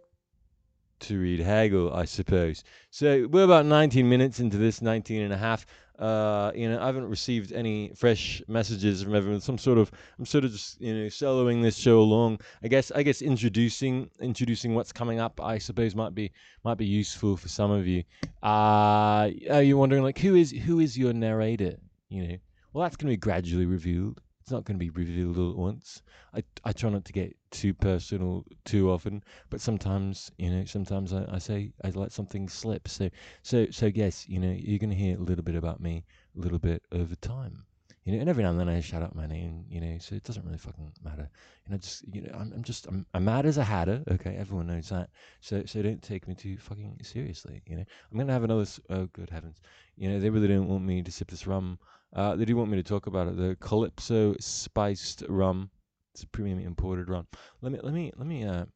to 1.01 1.21
read 1.21 1.41
Hegel, 1.41 1.93
I 1.93 2.05
suppose. 2.05 2.65
So 2.91 3.27
we're 3.31 3.45
about 3.45 3.67
19 3.67 4.09
minutes 4.09 4.41
into 4.41 4.57
this, 4.57 4.83
19 4.83 5.23
and 5.23 5.33
a 5.33 5.37
half. 5.37 5.67
Uh, 6.03 6.51
you 6.53 6.69
know, 6.69 6.83
I 6.83 6.87
haven't 6.87 7.09
received 7.09 7.53
any 7.53 7.93
fresh 7.95 8.43
messages 8.49 9.05
from 9.05 9.15
everyone. 9.15 9.41
Some 9.41 9.57
sort 9.57 9.79
of, 9.79 9.93
I'm 10.19 10.27
sort 10.27 10.45
of 10.45 10.51
just, 10.51 10.81
you 10.81 10.93
know, 10.93 11.07
soloing 11.07 11.63
this 11.63 11.77
show 11.77 12.01
along. 12.01 12.41
I 12.65 12.69
guess, 12.69 12.91
I 12.91 13.05
guess 13.05 13.23
introducing, 13.23 14.11
introducing 14.21 14.75
what's 14.75 14.91
coming 14.93 15.21
up. 15.21 15.41
I 15.41 15.59
suppose 15.59 15.95
might 15.95 16.13
be, 16.13 16.33
might 16.65 16.77
be 16.77 16.87
useful 16.87 17.37
for 17.37 17.49
some 17.49 17.71
of 17.71 17.87
you. 17.87 18.03
Uh, 18.43 19.31
are 19.49 19.63
you 19.63 19.79
wondering 19.79 20.03
like 20.03 20.19
who 20.19 20.35
is, 20.35 20.51
who 20.51 20.81
is 20.81 20.99
your 20.99 21.13
narrator? 21.13 21.77
You 22.09 22.27
know, 22.27 22.37
well, 22.73 22.83
that's 22.83 22.97
going 22.97 23.07
to 23.07 23.13
be 23.13 23.17
gradually 23.19 23.67
revealed. 23.67 24.21
It's 24.43 24.51
not 24.51 24.65
going 24.65 24.77
to 24.77 24.85
be 24.85 24.91
revealed 24.91 25.39
all 25.39 25.51
at 25.51 25.57
once. 25.57 26.03
I, 26.35 26.43
I 26.65 26.73
try 26.73 26.91
not 26.91 27.05
to 27.05 27.13
get 27.13 27.37
too 27.53 27.73
personal 27.73 28.45
too 28.65 28.91
often, 28.91 29.23
but 29.51 29.61
sometimes 29.61 30.33
you 30.37 30.51
know 30.51 30.65
sometimes 30.65 31.13
I, 31.13 31.25
I 31.31 31.39
say 31.39 31.71
I 31.85 31.91
let 31.91 32.11
something 32.11 32.49
slip. 32.49 32.89
So 32.89 33.09
so 33.43 33.67
so 33.71 33.87
yes, 33.87 34.29
you 34.29 34.41
know 34.41 34.51
you're 34.51 34.81
going 34.81 34.91
to 34.91 34.97
hear 34.97 35.17
a 35.17 35.23
little 35.23 35.45
bit 35.45 35.55
about 35.55 35.81
me 35.81 36.05
a 36.37 36.41
little 36.41 36.59
bit 36.59 36.83
over 36.91 37.15
time. 37.15 37.65
You 38.05 38.15
know, 38.15 38.19
and 38.19 38.29
every 38.29 38.43
now 38.43 38.51
and 38.51 38.59
then 38.59 38.69
I 38.69 38.81
shout 38.81 39.05
out 39.05 39.15
my 39.15 39.29
name, 39.29 39.65
you 39.71 39.81
know, 39.81 39.97
so 39.99 40.17
it 40.17 40.25
doesn't 40.25 40.45
really 40.45 40.59
fucking 40.59 40.91
matter. 41.05 41.31
You 41.65 41.71
know, 41.71 41.79
just 41.79 42.05
you 42.13 42.23
know, 42.23 42.33
I'm, 42.35 42.53
I'm 42.53 42.65
just 42.65 42.89
I'm, 42.89 43.07
I'm 43.15 43.25
mad 43.25 43.47
as 43.47 43.59
a 43.59 43.65
hatter. 43.65 44.03
Okay, 44.11 44.35
everyone 44.35 44.67
knows 44.67 44.89
that. 44.89 45.11
So 45.41 45.63
so 45.67 45.83
don't 45.83 46.03
take 46.03 46.27
me 46.27 46.35
too 46.35 46.57
fucking 46.59 46.99
seriously. 47.05 47.63
You 47.65 47.77
know, 47.77 47.85
I'm 48.11 48.19
gonna 48.19 48.33
have 48.33 48.43
another. 48.43 48.67
Oh, 48.91 49.07
good 49.07 49.31
heavens! 49.31 49.61
You 49.97 50.09
know, 50.11 50.19
they 50.19 50.31
really 50.31 50.49
don't 50.49 50.67
want 50.67 50.83
me 50.83 51.01
to 51.01 51.13
sip 51.13 51.31
this 51.31 51.47
rum 51.47 51.79
uh, 52.15 52.37
they 52.37 52.45
do 52.45 52.57
want 52.57 52.71
me 52.71 52.77
to 52.77 52.83
talk 52.83 53.07
about 53.07 53.29
it. 53.29 53.37
The 53.37 53.57
Calypso 53.61 54.35
spiced 54.39 55.25
rum. 55.29 55.71
It's 56.15 56.25
a 56.25 56.29
premium 56.29 56.59
imported 56.59 57.09
rum. 57.09 57.27
Let 57.63 57.73
me 57.73 57.81
let 57.83 57.95
me 57.95 58.13
let 58.17 58.27
me. 58.27 58.45
Uh, 58.45 58.67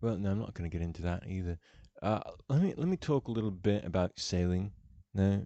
well, 0.00 0.16
no, 0.16 0.30
I'm 0.30 0.38
not 0.38 0.54
going 0.54 0.68
to 0.68 0.76
get 0.76 0.84
into 0.84 1.02
that 1.02 1.24
either. 1.26 1.58
Uh, 2.02 2.20
let 2.48 2.62
me 2.62 2.74
let 2.76 2.88
me 2.88 2.96
talk 2.96 3.28
a 3.28 3.32
little 3.32 3.50
bit 3.50 3.84
about 3.84 4.12
sailing. 4.16 4.72
No, 5.14 5.44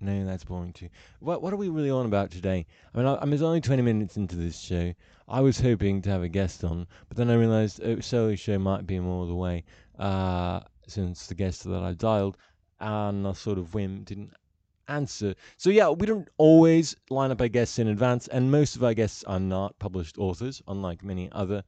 no, 0.00 0.24
that's 0.24 0.44
boring 0.44 0.72
too. 0.72 0.88
What 1.20 1.42
what 1.42 1.52
are 1.52 1.56
we 1.56 1.68
really 1.68 1.90
on 1.90 2.06
about 2.06 2.30
today? 2.30 2.66
I 2.94 2.98
mean, 2.98 3.06
I, 3.06 3.16
I 3.16 3.24
mean, 3.24 3.34
it's 3.34 3.42
only 3.42 3.60
20 3.60 3.82
minutes 3.82 4.16
into 4.16 4.36
this 4.36 4.58
show. 4.58 4.94
I 5.28 5.40
was 5.40 5.60
hoping 5.60 6.02
to 6.02 6.10
have 6.10 6.22
a 6.22 6.28
guest 6.28 6.64
on, 6.64 6.86
but 7.08 7.16
then 7.16 7.30
I 7.30 7.34
realised 7.34 7.80
a 7.80 8.02
solo 8.02 8.34
show 8.34 8.58
might 8.58 8.86
be 8.86 8.98
more 9.00 9.26
the 9.26 9.34
way. 9.34 9.64
Uh, 9.98 10.60
since 10.86 11.26
the 11.26 11.34
guest 11.34 11.64
that 11.64 11.82
I 11.82 11.92
dialed, 11.92 12.36
and 12.80 13.26
a 13.26 13.34
sort 13.34 13.58
of 13.58 13.72
whim, 13.74 14.02
didn't 14.04 14.34
answer. 14.88 15.34
So 15.56 15.70
yeah, 15.70 15.90
we 15.90 16.06
don't 16.06 16.28
always 16.38 16.96
line 17.10 17.30
up 17.30 17.40
our 17.40 17.48
guests 17.48 17.78
in 17.78 17.88
advance, 17.88 18.28
and 18.28 18.50
most 18.50 18.76
of 18.76 18.84
our 18.84 18.94
guests 18.94 19.24
are 19.24 19.40
not 19.40 19.78
published 19.78 20.18
authors, 20.18 20.62
unlike 20.68 21.02
many 21.02 21.30
other 21.32 21.64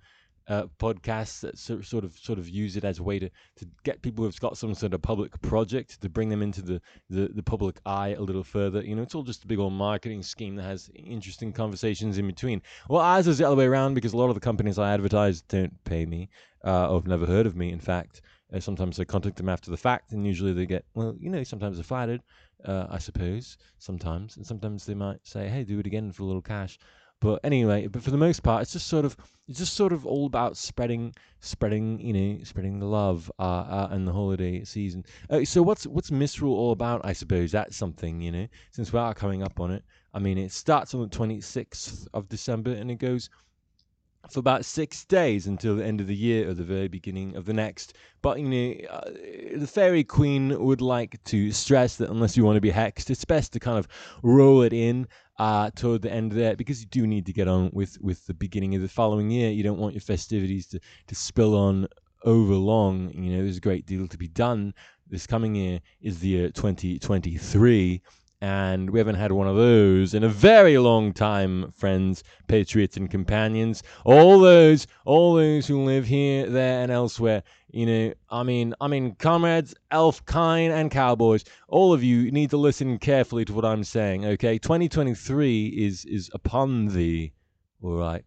uh, 0.49 0.67
podcasts 0.79 1.41
that 1.41 1.59
so, 1.59 1.81
sort 1.81 2.05
of 2.05 2.17
sort 2.17 2.39
of 2.39 2.49
use 2.49 2.77
it 2.77 2.85
as 2.85 2.99
a 2.99 3.03
way 3.03 3.19
to, 3.19 3.29
to 3.57 3.67
get 3.83 4.03
people 4.03 4.25
who've 4.25 4.41
got 4.41 4.57
some 4.57 4.75
sort 4.75 4.95
of 4.95 5.03
public 5.03 5.41
project 5.43 6.01
to 6.01 6.09
bring 6.09 6.29
them 6.29 6.43
into 6.43 6.63
the, 6.63 6.81
the, 7.11 7.29
the 7.35 7.43
public 7.43 7.81
eye 7.85 8.15
a 8.15 8.21
little 8.21 8.45
further. 8.45 8.83
You 8.83 8.95
know, 8.95 9.03
it's 9.03 9.15
all 9.15 9.23
just 9.25 9.45
a 9.45 9.47
big 9.47 9.59
old 9.59 9.73
marketing 9.73 10.23
scheme 10.23 10.57
that 10.57 10.63
has 10.63 10.91
interesting 10.95 11.53
conversations 11.53 12.19
in 12.19 12.27
between. 12.27 12.63
Well, 12.89 13.03
ours 13.03 13.27
is 13.27 13.39
the 13.39 13.47
other 13.47 13.57
way 13.57 13.67
around 13.67 13.95
because 13.95 14.13
a 14.13 14.17
lot 14.17 14.29
of 14.29 14.35
the 14.35 14.41
companies 14.41 14.79
I 14.79 14.93
advertise 14.95 15.43
don't 15.43 15.73
pay 15.85 16.07
me 16.07 16.29
uh, 16.65 16.91
or 16.91 16.99
have 16.99 17.09
never 17.09 17.27
heard 17.27 17.47
of 17.47 17.57
me. 17.57 17.73
In 17.73 17.81
fact, 17.81 18.23
uh, 18.53 18.61
sometimes 18.61 19.01
I 19.01 19.05
contact 19.05 19.37
them 19.37 19.49
after 19.49 19.73
the 19.73 19.77
fact, 19.77 20.13
and 20.13 20.25
usually 20.25 20.53
they 20.53 20.67
get 20.67 20.85
well, 20.95 21.17
you 21.19 21.31
know, 21.31 21.43
sometimes 21.43 21.77
they're 21.77 21.85
flattered 21.85 22.23
uh, 22.67 22.87
I 22.91 22.99
suppose, 22.99 23.57
sometimes. 23.79 24.37
And 24.37 24.47
sometimes 24.47 24.85
they 24.85 24.95
might 24.95 25.27
say, 25.27 25.49
hey, 25.49 25.65
do 25.65 25.79
it 25.79 25.87
again 25.87 26.13
for 26.13 26.23
a 26.23 26.27
little 26.27 26.43
cash. 26.43 26.79
But 27.21 27.41
anyway, 27.45 27.87
but 27.87 28.03
for 28.03 28.11
the 28.11 28.19
most 28.19 28.43
part, 28.43 28.63
it's 28.63 28.73
just 28.73 28.89
sort 28.89 29.07
of 29.07 29.17
it's 29.49 29.59
just 29.59 29.75
sort 29.75 29.93
of 29.93 30.05
all 30.05 30.27
about 30.27 30.57
spreading, 30.57 31.15
spreading, 31.41 31.99
you 31.99 32.13
know, 32.13 32.45
spreading 32.45 32.79
the 32.79 32.87
love 32.87 33.33
uh, 33.39 33.43
uh, 33.43 33.89
and 33.91 34.07
the 34.07 34.13
holiday 34.13 34.65
season. 34.65 35.03
Uh, 35.31 35.43
so 35.45 35.63
what's 35.63 35.87
what's 35.87 36.11
Misrule 36.11 36.55
all 36.55 36.73
about? 36.73 37.01
I 37.05 37.15
suppose 37.15 37.53
that's 37.53 37.75
something, 37.75 38.21
you 38.21 38.33
know, 38.33 38.47
since 38.71 38.93
we 38.93 38.99
are 38.99 39.15
coming 39.15 39.43
up 39.43 39.61
on 39.61 39.71
it. 39.71 39.83
I 40.13 40.19
mean, 40.19 40.37
it 40.37 40.53
starts 40.53 40.95
on 40.95 41.01
the 41.01 41.09
26th 41.09 42.07
of 42.13 42.29
December 42.29 42.73
and 42.73 42.91
it 42.91 42.97
goes 42.97 43.31
for 44.31 44.41
about 44.41 44.65
six 44.65 45.05
days 45.05 45.47
until 45.47 45.77
the 45.77 45.85
end 45.85 46.01
of 46.01 46.07
the 46.07 46.15
year 46.15 46.49
or 46.49 46.55
the 46.55 46.65
very 46.65 46.89
beginning 46.89 47.37
of 47.37 47.45
the 47.45 47.53
next. 47.53 47.95
But 48.23 48.41
you 48.41 48.49
know, 48.49 48.89
uh, 48.89 49.11
the 49.57 49.67
fairy 49.67 50.05
queen 50.05 50.59
would 50.63 50.81
like 50.81 51.23
to 51.25 51.53
stress 51.53 51.97
that 51.97 52.11
unless 52.11 52.37
you 52.37 52.45
want 52.45 52.57
to 52.57 52.61
be 52.61 52.71
hexed, 52.71 53.11
it's 53.11 53.25
best 53.25 53.53
to 53.53 53.61
kind 53.61 53.79
of 53.79 53.89
roll 54.23 54.63
it 54.63 54.73
in 54.73 55.07
uh, 55.39 55.71
toward 55.75 56.03
the 56.03 56.13
end 56.13 56.33
there 56.33 56.57
because 56.57 56.81
you 56.81 56.87
do 56.87 57.07
need 57.07 57.27
to 57.27 57.33
get 57.33 57.49
on 57.49 57.71
with 57.73 57.99
with 58.01 58.27
the 58.27 58.35
beginning 58.35 58.75
of 58.75 58.83
the 58.83 58.89
following 58.89 59.31
year. 59.31 59.51
You 59.51 59.63
don't 59.63 59.79
want 59.79 59.95
your 59.95 60.01
festivities 60.01 60.67
to 60.69 60.81
to 61.07 61.15
spill 61.15 61.55
on 61.57 61.87
over 62.25 62.55
long. 62.55 63.11
You 63.13 63.37
know, 63.37 63.43
there's 63.43 63.59
a 63.59 63.61
great 63.61 63.87
deal 63.87 64.09
to 64.09 64.19
be 64.19 64.29
done. 64.29 64.75
This 65.09 65.27
coming 65.27 65.55
year 65.55 65.81
is 66.01 66.19
the 66.19 66.29
year 66.29 66.51
2023 66.51 68.03
and 68.47 68.91
we 68.91 69.01
haven't 69.01 69.17
had 69.17 69.33
one 69.33 69.49
of 69.49 69.57
those 69.57 70.15
in 70.15 70.23
a 70.23 70.29
very 70.29 70.79
long 70.79 71.13
time, 71.13 71.73
friends, 71.73 72.23
patriots, 72.47 72.97
and 72.97 73.11
companions. 73.11 73.83
All 74.05 74.39
those, 74.39 74.87
all 75.05 75.35
those 75.35 75.67
who 75.67 75.83
live 75.83 76.07
here, 76.07 76.49
there, 76.49 76.81
and 76.81 76.93
elsewhere. 76.93 77.43
You 77.73 77.87
know, 77.87 78.15
I 78.31 78.45
mean, 78.45 78.73
I 78.81 78.87
mean, 78.87 79.17
comrades, 79.17 79.75
elf 79.91 80.25
kind, 80.27 80.73
and 80.73 80.93
cowboys. 80.93 81.43
All 81.67 81.93
of 81.93 82.05
you 82.05 82.31
need 82.31 82.51
to 82.51 82.57
listen 82.57 82.99
carefully 82.99 83.45
to 83.47 83.53
what 83.53 83.65
I'm 83.65 83.83
saying. 83.83 84.25
Okay, 84.25 84.59
2023 84.59 85.67
is 85.67 86.05
is 86.05 86.31
upon 86.33 86.87
thee. 86.87 87.33
All 87.83 87.97
right 87.97 88.25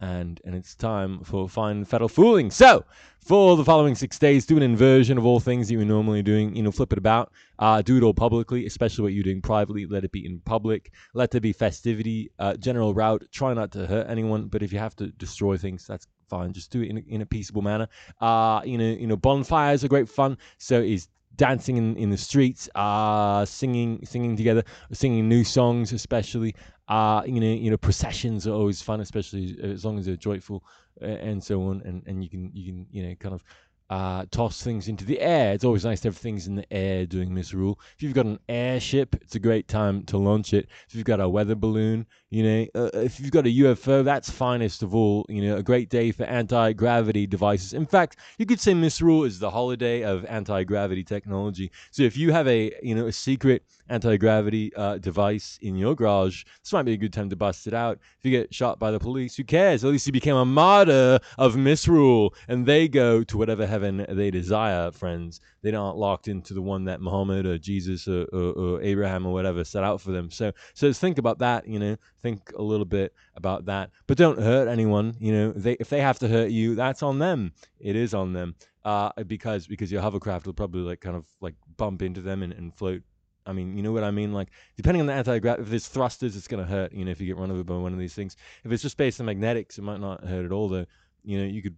and 0.00 0.40
and 0.44 0.54
it's 0.54 0.74
time 0.74 1.22
for 1.24 1.48
fine 1.48 1.84
fatal 1.84 2.08
fooling. 2.08 2.50
So 2.50 2.84
for 3.20 3.56
the 3.56 3.64
following 3.64 3.94
six 3.94 4.18
days, 4.18 4.46
do 4.46 4.56
an 4.56 4.62
inversion 4.62 5.18
of 5.18 5.26
all 5.26 5.40
things 5.40 5.68
that 5.68 5.74
you're 5.74 5.84
normally 5.84 6.22
doing. 6.22 6.56
You 6.56 6.62
know, 6.62 6.72
flip 6.72 6.92
it 6.92 6.98
about. 6.98 7.32
Uh, 7.58 7.82
do 7.82 7.96
it 7.96 8.02
all 8.02 8.14
publicly, 8.14 8.66
especially 8.66 9.02
what 9.02 9.12
you're 9.12 9.24
doing 9.24 9.42
privately. 9.42 9.86
Let 9.86 10.04
it 10.04 10.12
be 10.12 10.24
in 10.24 10.40
public. 10.40 10.92
Let 11.12 11.30
there 11.30 11.40
be 11.40 11.52
festivity. 11.52 12.30
Uh, 12.38 12.54
general 12.54 12.94
rout. 12.94 13.22
Try 13.30 13.52
not 13.54 13.72
to 13.72 13.86
hurt 13.86 14.08
anyone, 14.08 14.46
but 14.46 14.62
if 14.62 14.72
you 14.72 14.78
have 14.78 14.96
to 14.96 15.08
destroy 15.08 15.56
things, 15.56 15.86
that's 15.86 16.06
fine. 16.28 16.52
Just 16.52 16.70
do 16.70 16.80
it 16.80 16.88
in 16.88 16.98
a, 16.98 17.02
in 17.08 17.20
a 17.22 17.26
peaceable 17.26 17.62
manner. 17.62 17.88
Uh, 18.20 18.62
you 18.64 18.78
know, 18.78 18.84
you 18.84 19.06
know, 19.06 19.16
bonfires 19.16 19.84
are 19.84 19.88
great 19.88 20.08
fun. 20.08 20.38
So 20.58 20.80
is 20.80 21.08
dancing 21.36 21.76
in, 21.76 21.96
in 21.96 22.10
the 22.10 22.16
streets, 22.16 22.68
uh, 22.74 23.44
singing 23.44 24.04
singing 24.04 24.36
together, 24.36 24.64
singing 24.92 25.28
new 25.28 25.44
songs, 25.44 25.92
especially. 25.92 26.54
Uh, 26.88 27.22
you 27.24 27.40
know, 27.40 27.46
you 27.46 27.70
know, 27.70 27.76
processions 27.76 28.48
are 28.48 28.52
always 28.52 28.82
fun, 28.82 29.00
especially 29.00 29.56
as 29.62 29.84
long 29.84 29.96
as 29.96 30.06
they're 30.06 30.16
joyful 30.16 30.64
and 31.00 31.42
so 31.42 31.62
on. 31.62 31.82
And, 31.84 32.02
and 32.06 32.22
you 32.22 32.28
can 32.28 32.50
you 32.52 32.72
can 32.72 32.86
you 32.90 33.08
know 33.08 33.14
kind 33.14 33.34
of 33.34 33.44
uh, 33.90 34.24
toss 34.30 34.62
things 34.62 34.88
into 34.88 35.04
the 35.04 35.20
air. 35.20 35.52
It's 35.52 35.64
always 35.64 35.84
nice 35.84 36.00
to 36.02 36.08
have 36.08 36.16
things 36.16 36.46
in 36.46 36.54
the 36.54 36.72
air 36.72 37.06
doing 37.06 37.34
Misrule. 37.34 37.78
If 37.96 38.02
you've 38.02 38.14
got 38.14 38.26
an 38.26 38.38
airship, 38.48 39.16
it's 39.20 39.34
a 39.34 39.40
great 39.40 39.66
time 39.66 40.04
to 40.04 40.16
launch 40.16 40.54
it. 40.54 40.68
If 40.88 40.94
you've 40.94 41.04
got 41.04 41.20
a 41.20 41.28
weather 41.28 41.56
balloon, 41.56 42.06
you 42.30 42.44
know, 42.44 42.66
uh, 42.76 42.90
if 42.94 43.18
you've 43.18 43.32
got 43.32 43.44
a 43.46 43.50
UFO, 43.50 44.04
that's 44.04 44.30
finest 44.30 44.84
of 44.84 44.94
all. 44.94 45.26
You 45.28 45.42
know, 45.42 45.56
a 45.56 45.64
great 45.64 45.90
day 45.90 46.12
for 46.12 46.22
anti 46.24 46.72
gravity 46.72 47.26
devices. 47.26 47.74
In 47.74 47.86
fact, 47.86 48.16
you 48.38 48.46
could 48.46 48.60
say 48.60 48.72
Misrule 48.72 49.24
is 49.24 49.40
the 49.40 49.50
holiday 49.50 50.02
of 50.02 50.24
anti 50.26 50.62
gravity 50.62 51.02
technology. 51.02 51.72
So 51.90 52.04
if 52.04 52.16
you 52.16 52.30
have 52.30 52.46
a 52.46 52.72
you 52.84 52.94
know 52.94 53.08
a 53.08 53.12
secret 53.12 53.64
anti 53.88 54.16
gravity 54.16 54.72
uh, 54.76 54.98
device 54.98 55.58
in 55.60 55.74
your 55.74 55.96
garage, 55.96 56.44
this 56.62 56.72
might 56.72 56.84
be 56.84 56.92
a 56.92 56.96
good 56.96 57.12
time 57.12 57.30
to 57.30 57.36
bust 57.36 57.66
it 57.66 57.74
out. 57.74 57.98
If 58.20 58.24
you 58.24 58.30
get 58.30 58.54
shot 58.54 58.78
by 58.78 58.92
the 58.92 59.00
police, 59.00 59.34
who 59.34 59.42
cares? 59.42 59.84
At 59.84 59.90
least 59.90 60.06
you 60.06 60.12
became 60.12 60.36
a 60.36 60.44
martyr 60.44 61.18
of 61.36 61.56
Misrule, 61.56 62.32
and 62.46 62.64
they 62.64 62.86
go 62.86 63.24
to 63.24 63.38
whatever 63.38 63.66
heaven 63.66 64.06
they 64.08 64.30
desire, 64.30 64.92
friends. 64.92 65.40
They 65.62 65.74
aren't 65.74 65.98
locked 65.98 66.28
into 66.28 66.54
the 66.54 66.62
one 66.62 66.84
that 66.84 67.00
Muhammad 67.00 67.44
or 67.44 67.58
Jesus 67.58 68.06
or, 68.06 68.22
or, 68.32 68.52
or 68.52 68.82
Abraham 68.82 69.26
or 69.26 69.32
whatever 69.32 69.64
set 69.64 69.82
out 69.82 70.00
for 70.00 70.12
them. 70.12 70.30
So, 70.30 70.52
so 70.74 70.92
think 70.92 71.18
about 71.18 71.38
that. 71.40 71.66
You 71.66 71.78
know, 71.78 71.96
think 72.22 72.52
a 72.56 72.62
little 72.62 72.86
bit 72.86 73.14
about 73.34 73.66
that, 73.66 73.90
but 74.06 74.18
don't 74.18 74.38
hurt 74.38 74.68
anyone. 74.68 75.14
You 75.18 75.32
know, 75.32 75.52
they 75.52 75.72
if 75.74 75.88
they 75.88 76.00
have 76.00 76.18
to 76.20 76.28
hurt 76.28 76.50
you, 76.50 76.74
that's 76.74 77.02
on 77.02 77.18
them. 77.18 77.52
It 77.78 77.96
is 77.96 78.14
on 78.14 78.32
them. 78.32 78.54
Uh, 78.84 79.10
because 79.26 79.66
because 79.66 79.92
your 79.92 80.00
hovercraft 80.00 80.46
will 80.46 80.54
probably 80.54 80.80
like 80.80 81.00
kind 81.00 81.16
of 81.16 81.26
like 81.40 81.54
bump 81.76 82.00
into 82.00 82.22
them 82.22 82.42
and, 82.42 82.52
and 82.52 82.74
float 82.74 83.02
I 83.46 83.52
mean, 83.52 83.76
you 83.76 83.82
know 83.82 83.92
what 83.92 84.04
I 84.04 84.10
mean? 84.10 84.32
Like, 84.32 84.50
depending 84.76 85.00
on 85.00 85.06
the 85.06 85.12
anti 85.12 85.38
gravity, 85.38 85.62
if 85.64 85.70
there's 85.70 85.88
thrusters, 85.88 86.36
it's 86.36 86.48
going 86.48 86.62
to 86.62 86.70
hurt, 86.70 86.92
you 86.92 87.04
know, 87.04 87.10
if 87.10 87.20
you 87.20 87.26
get 87.26 87.36
run 87.36 87.50
over 87.50 87.64
by 87.64 87.74
one 87.74 87.92
of 87.92 87.98
these 87.98 88.14
things. 88.14 88.36
If 88.64 88.72
it's 88.72 88.82
just 88.82 88.96
based 88.96 89.20
on 89.20 89.26
magnetics, 89.26 89.78
it 89.78 89.82
might 89.82 90.00
not 90.00 90.24
hurt 90.24 90.44
at 90.44 90.52
all, 90.52 90.68
though. 90.68 90.86
You 91.24 91.38
know, 91.38 91.44
you 91.44 91.62
could 91.62 91.76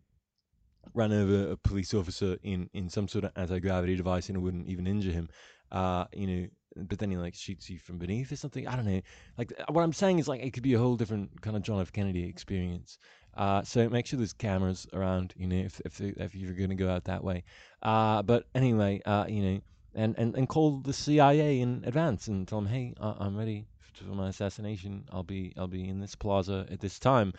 run 0.94 1.12
over 1.12 1.52
a 1.52 1.56
police 1.56 1.94
officer 1.94 2.36
in, 2.42 2.68
in 2.74 2.88
some 2.88 3.08
sort 3.08 3.24
of 3.24 3.32
anti 3.36 3.58
gravity 3.58 3.96
device 3.96 4.28
and 4.28 4.36
it 4.36 4.40
wouldn't 4.40 4.68
even 4.68 4.86
injure 4.86 5.12
him. 5.12 5.28
Uh, 5.70 6.04
you 6.12 6.26
know, 6.26 6.46
but 6.76 6.98
then 6.98 7.10
he 7.10 7.16
like 7.16 7.34
shoots 7.34 7.68
you 7.68 7.78
from 7.78 7.98
beneath 7.98 8.32
or 8.32 8.36
something. 8.36 8.66
I 8.66 8.76
don't 8.76 8.86
know. 8.86 9.00
Like, 9.38 9.52
what 9.68 9.82
I'm 9.82 9.92
saying 9.92 10.18
is, 10.18 10.28
like, 10.28 10.42
it 10.42 10.52
could 10.52 10.62
be 10.62 10.74
a 10.74 10.78
whole 10.78 10.96
different 10.96 11.40
kind 11.40 11.56
of 11.56 11.62
John 11.62 11.80
F. 11.80 11.92
Kennedy 11.92 12.24
experience. 12.24 12.98
Uh, 13.34 13.62
so 13.62 13.88
make 13.88 14.06
sure 14.06 14.18
there's 14.18 14.32
cameras 14.34 14.86
around, 14.92 15.32
you 15.36 15.46
know, 15.46 15.56
if 15.56 15.80
if, 15.84 16.00
if 16.00 16.34
you're 16.34 16.54
going 16.54 16.70
to 16.70 16.76
go 16.76 16.90
out 16.90 17.04
that 17.04 17.24
way. 17.24 17.44
Uh, 17.82 18.22
but 18.22 18.46
anyway, 18.54 19.00
uh, 19.06 19.24
you 19.28 19.42
know, 19.42 19.60
and, 19.94 20.14
and, 20.18 20.34
and 20.36 20.48
call 20.48 20.78
the 20.80 20.92
CIA 20.92 21.60
in 21.60 21.82
advance 21.86 22.28
and 22.28 22.46
tell 22.46 22.60
them, 22.60 22.68
hey, 22.68 22.94
I'm 23.00 23.36
ready 23.36 23.66
for 23.94 24.14
my 24.14 24.28
assassination. 24.28 25.04
I'll 25.12 25.22
be 25.22 25.52
I'll 25.56 25.68
be 25.68 25.88
in 25.88 26.00
this 26.00 26.14
plaza 26.14 26.66
at 26.70 26.80
this 26.80 26.98
time. 26.98 27.32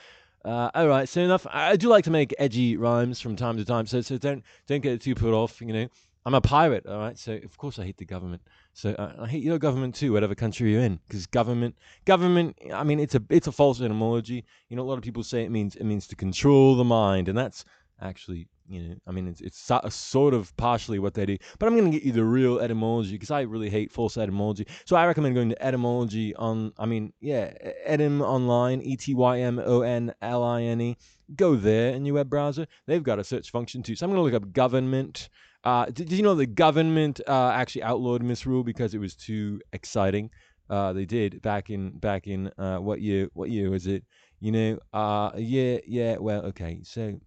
Uh, 0.46 0.70
all 0.76 0.88
right, 0.88 1.08
so 1.08 1.22
enough. 1.22 1.48
I 1.50 1.76
do 1.78 1.88
like 1.88 2.04
to 2.06 2.12
make 2.12 2.34
edgy 2.38 2.76
rhymes 2.76 3.22
from 3.22 3.36
time 3.36 3.58
to 3.58 3.66
time, 3.66 3.86
so 3.86 4.02
so 4.02 4.18
don't 4.18 4.44
don't 4.68 4.82
get 4.82 5.02
too 5.02 5.16
put 5.16 5.34
off. 5.34 5.62
You 5.62 5.74
know, 5.74 5.88
I'm 6.26 6.34
a 6.34 6.42
pirate, 6.42 6.86
all 6.88 7.00
right. 7.00 7.18
So 7.18 7.34
of 7.34 7.58
course 7.58 7.80
I 7.80 7.84
hate 7.84 7.98
the 7.98 8.06
government. 8.06 8.42
So 8.74 8.92
uh, 8.92 9.14
I 9.20 9.28
hate 9.28 9.44
your 9.44 9.60
government 9.60 9.96
too, 9.96 10.14
whatever 10.14 10.36
country 10.36 10.72
you're 10.72 10.82
in, 10.82 11.00
because 11.08 11.28
government, 11.28 11.76
government. 12.06 12.58
I 12.74 12.84
mean, 12.84 13.00
it's 13.00 13.16
a 13.16 13.22
it's 13.30 13.48
a 13.48 13.52
false 13.52 13.82
etymology. 13.82 14.46
You 14.70 14.78
know, 14.78 14.84
a 14.84 14.90
lot 14.90 14.98
of 14.98 15.04
people 15.04 15.24
say 15.24 15.44
it 15.44 15.52
means 15.52 15.76
it 15.76 15.84
means 15.84 16.08
to 16.08 16.16
control 16.16 16.76
the 16.76 16.86
mind, 16.86 17.28
and 17.28 17.38
that's 17.38 17.66
actually 18.02 18.48
you 18.70 18.82
know, 18.82 18.96
I 19.06 19.12
mean, 19.12 19.28
it's 19.28 19.42
it's 19.42 19.60
so, 19.60 19.82
sort 19.90 20.34
of 20.34 20.56
partially 20.56 21.00
what 21.00 21.14
they 21.14 21.26
do. 21.26 21.38
But 21.60 21.68
I'm 21.68 21.76
going 21.76 21.92
to 21.92 21.98
get 21.98 22.06
you 22.06 22.14
the 22.14 22.24
real 22.24 22.60
etymology 22.60 23.12
because 23.12 23.32
I 23.32 23.42
really 23.42 23.70
hate 23.70 23.92
false 23.92 24.18
etymology. 24.18 24.68
So 24.86 24.96
I 24.96 25.06
recommend 25.06 25.36
going 25.36 25.50
to 25.50 25.64
etymology 25.64 26.34
on. 26.36 26.72
I 26.80 26.86
mean, 26.86 27.14
yeah, 27.20 27.54
etym 27.88 28.22
online, 28.22 28.82
e 28.82 28.96
t 28.96 29.14
y 29.14 29.40
m 29.40 29.60
o 29.60 29.82
n 29.82 30.14
l 30.22 30.44
i 30.44 30.62
n 30.64 30.82
e. 30.82 30.98
Go 31.36 31.56
there 31.56 31.94
in 31.94 32.06
your 32.06 32.16
web 32.16 32.30
browser. 32.30 32.68
They've 32.88 33.04
got 33.04 33.20
a 33.20 33.24
search 33.24 33.52
function 33.52 33.84
too. 33.84 33.96
So 33.96 34.06
I'm 34.06 34.12
going 34.12 34.20
to 34.20 34.24
look 34.24 34.42
up 34.42 34.54
government. 34.54 35.30
Uh, 35.64 35.86
did, 35.86 36.10
did, 36.10 36.14
you 36.14 36.24
know 36.24 36.36
the 36.36 36.46
government 36.46 37.22
uh, 37.28 37.50
actually 37.50 37.84
outlawed 37.84 38.22
misrule 38.22 38.64
because 38.64 38.94
it 38.94 38.98
was 39.00 39.16
too 39.16 39.62
exciting? 39.72 40.30
Uh, 40.70 40.92
they 40.94 41.06
did 41.06 41.42
back 41.42 41.70
in 41.70 41.92
back 42.00 42.28
in 42.28 42.52
uh, 42.58 42.78
what 42.78 43.02
year? 43.02 43.30
What 43.34 43.50
year 43.50 43.70
was 43.70 43.88
it? 43.88 44.04
You 44.40 44.52
know, 44.52 44.80
uh, 44.94 45.32
yeah, 45.38 45.78
yeah. 45.88 46.18
Well, 46.18 46.46
okay. 46.48 46.80
So, 46.84 47.20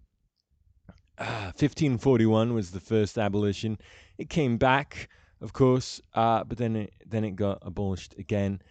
1541 1.17 2.49
uh, 2.49 2.53
was 2.53 2.71
the 2.71 2.79
first 2.79 3.17
abolition. 3.17 3.77
It 4.19 4.29
came 4.29 4.57
back, 4.57 5.09
of 5.41 5.53
course, 5.53 5.99
but 6.13 6.57
then 6.57 6.75
it 6.75 6.93
then 7.07 7.23
it 7.23 7.31
got 7.31 7.59
abolished 7.63 8.15
again 8.19 8.61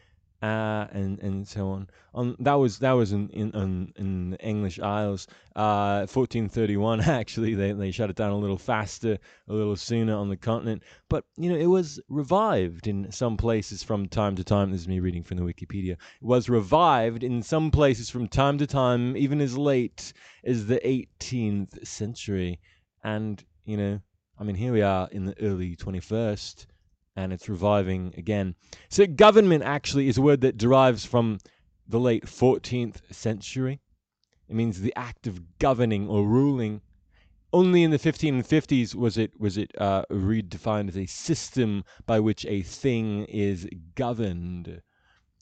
uh, 0.46 0.86
and 0.92 1.18
and 1.20 1.48
so 1.48 1.68
on. 1.68 1.88
On 2.14 2.36
that 2.38 2.54
was 2.54 2.78
that 2.78 2.92
was 2.92 3.12
in 3.12 3.28
in 3.30 3.92
in, 3.96 4.30
the 4.30 4.40
English 4.40 4.78
Isles. 4.78 5.26
Uh, 5.56 6.06
1431 6.06 7.00
actually 7.20 7.54
they 7.54 7.72
they 7.72 7.90
shut 7.90 8.10
it 8.10 8.16
down 8.16 8.30
a 8.30 8.38
little 8.38 8.58
faster, 8.58 9.18
a 9.48 9.52
little 9.52 9.74
sooner 9.74 10.14
on 10.14 10.28
the 10.28 10.36
continent. 10.36 10.82
But 11.08 11.24
you 11.36 11.50
know 11.50 11.56
it 11.56 11.66
was 11.66 12.00
revived 12.08 12.86
in 12.86 13.10
some 13.10 13.36
places 13.36 13.82
from 13.82 14.08
time 14.08 14.36
to 14.36 14.44
time. 14.44 14.70
This 14.70 14.82
is 14.82 14.88
me 14.88 15.00
reading 15.00 15.24
from 15.24 15.38
the 15.38 15.52
Wikipedia. 15.52 15.92
It 15.92 15.98
was 16.20 16.48
revived 16.48 17.24
in 17.24 17.42
some 17.42 17.70
places 17.72 18.08
from 18.08 18.28
time 18.28 18.58
to 18.58 18.66
time, 18.68 19.16
even 19.16 19.40
as 19.40 19.58
late 19.58 20.12
as 20.44 20.66
the 20.66 20.80
18th 20.84 21.84
century. 21.84 22.60
And 23.02 23.42
you 23.64 23.76
know, 23.76 24.00
I 24.38 24.44
mean, 24.44 24.56
here 24.56 24.72
we 24.72 24.82
are 24.82 25.08
in 25.10 25.24
the 25.24 25.34
early 25.40 25.74
21st 25.74 26.66
and 27.16 27.32
it's 27.32 27.48
reviving 27.48 28.14
again. 28.16 28.54
So, 28.90 29.06
government 29.06 29.64
actually 29.64 30.08
is 30.08 30.18
a 30.18 30.22
word 30.22 30.42
that 30.42 30.58
derives 30.58 31.06
from 31.06 31.38
the 31.88 31.98
late 31.98 32.26
14th 32.26 32.96
century. 33.10 33.80
It 34.48 34.54
means 34.54 34.80
the 34.80 34.94
act 34.96 35.26
of 35.26 35.58
governing 35.58 36.08
or 36.08 36.24
ruling. 36.26 36.82
Only 37.52 37.82
in 37.82 37.90
the 37.90 37.98
1550s 37.98 38.94
was 38.94 39.16
it 39.16 39.32
was 39.40 39.56
it 39.56 39.72
uh, 39.78 40.04
redefined 40.10 40.88
as 40.88 40.98
a 40.98 41.06
system 41.06 41.84
by 42.04 42.20
which 42.20 42.44
a 42.44 42.62
thing 42.62 43.24
is 43.24 43.66
governed, 43.94 44.82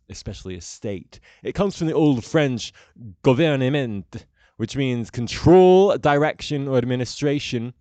especially 0.09 0.55
a 0.55 0.61
state. 0.61 1.19
It 1.43 1.55
comes 1.55 1.77
from 1.77 1.89
the 1.89 1.95
old 1.95 2.25
French 2.25 2.73
gouvernement, 3.23 4.27
which 4.59 4.77
means 4.77 5.11
control, 5.11 5.99
direction, 5.99 6.69
or 6.69 6.79
administration. 6.79 7.75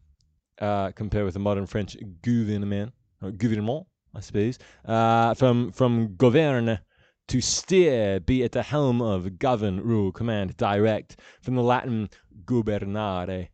Uh, 0.60 0.92
compared 0.92 1.26
with 1.26 1.34
the 1.34 1.40
modern 1.40 1.66
French 1.66 1.98
gouvernement 2.22 2.94
gouvernement, 3.32 3.88
I 4.16 4.20
suppose, 4.20 4.60
uh, 4.86 5.34
from 5.34 5.72
from 5.72 6.16
gouverne 6.16 6.80
to 7.28 7.42
steer, 7.42 8.20
be 8.20 8.44
at 8.44 8.52
the 8.52 8.64
helm 8.64 9.02
of, 9.02 9.40
govern, 9.40 9.82
rule, 9.82 10.12
command, 10.12 10.58
direct, 10.58 11.20
from 11.42 11.56
the 11.56 11.62
Latin 11.62 12.10
gubernare, 12.46 13.48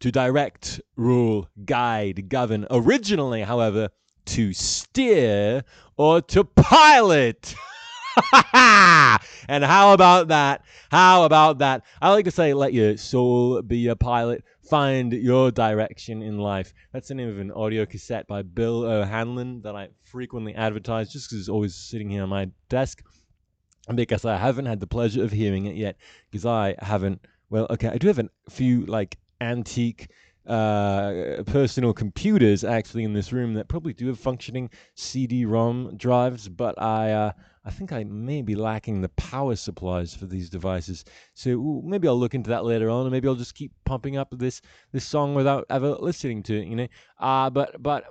to 0.00 0.12
direct, 0.12 0.80
rule, 0.96 1.48
guide, 1.64 2.28
govern. 2.28 2.66
Originally, 2.70 3.42
however, 3.42 3.88
to 4.26 4.52
steer 4.52 5.64
or 5.96 6.20
to 6.20 6.44
pilot. 6.44 7.54
and 9.48 9.64
how 9.64 9.92
about 9.92 10.28
that? 10.28 10.64
How 10.90 11.24
about 11.24 11.58
that? 11.58 11.82
I 12.00 12.10
like 12.10 12.24
to 12.26 12.30
say, 12.30 12.54
let 12.54 12.72
your 12.72 12.96
soul 12.96 13.60
be 13.62 13.78
your 13.78 13.96
pilot 13.96 14.44
find 14.62 15.12
your 15.12 15.50
direction 15.50 16.22
in 16.22 16.38
life. 16.38 16.72
That's 16.92 17.08
the 17.08 17.14
name 17.14 17.28
of 17.28 17.38
an 17.38 17.50
audio 17.50 17.84
cassette 17.84 18.26
by 18.26 18.42
Bill 18.42 18.84
O'Hanlon 18.84 19.62
that 19.62 19.74
I 19.74 19.88
frequently 20.04 20.54
advertise 20.54 21.12
just 21.12 21.28
because 21.28 21.40
it's 21.40 21.48
always 21.48 21.74
sitting 21.74 22.08
here 22.08 22.22
on 22.22 22.28
my 22.28 22.48
desk. 22.68 23.02
And 23.88 23.96
because 23.96 24.24
I 24.24 24.36
haven't 24.36 24.66
had 24.66 24.80
the 24.80 24.86
pleasure 24.86 25.22
of 25.22 25.32
hearing 25.32 25.66
it 25.66 25.76
yet, 25.76 25.96
because 26.30 26.46
I 26.46 26.76
haven't, 26.78 27.26
well, 27.50 27.66
okay, 27.70 27.88
I 27.88 27.98
do 27.98 28.06
have 28.06 28.18
a 28.18 28.28
few 28.48 28.86
like 28.86 29.18
antique 29.40 30.08
uh, 30.46 31.42
personal 31.46 31.92
computers 31.92 32.64
actually 32.64 33.04
in 33.04 33.12
this 33.12 33.32
room 33.32 33.54
that 33.54 33.68
probably 33.68 33.92
do 33.92 34.06
have 34.08 34.18
functioning 34.18 34.70
CD-ROM 34.94 35.96
drives, 35.96 36.48
but 36.48 36.80
I 36.80 37.12
uh, 37.12 37.32
I 37.64 37.70
think 37.70 37.92
I 37.92 38.04
may 38.04 38.42
be 38.42 38.54
lacking 38.54 39.00
the 39.00 39.08
power 39.10 39.56
supplies 39.56 40.14
for 40.14 40.26
these 40.26 40.50
devices. 40.50 41.04
So 41.32 41.82
maybe 41.84 42.06
I'll 42.06 42.18
look 42.18 42.34
into 42.34 42.50
that 42.50 42.64
later 42.64 42.90
on, 42.90 43.02
and 43.06 43.10
maybe 43.10 43.26
I'll 43.26 43.34
just 43.34 43.54
keep 43.54 43.72
pumping 43.84 44.16
up 44.16 44.28
this 44.32 44.60
this 44.92 45.04
song 45.04 45.34
without 45.34 45.64
ever 45.70 45.92
listening 45.92 46.42
to 46.44 46.60
it. 46.60 46.66
You 46.66 46.76
know, 46.76 46.88
uh, 47.18 47.48
but 47.50 47.82
but 47.82 48.04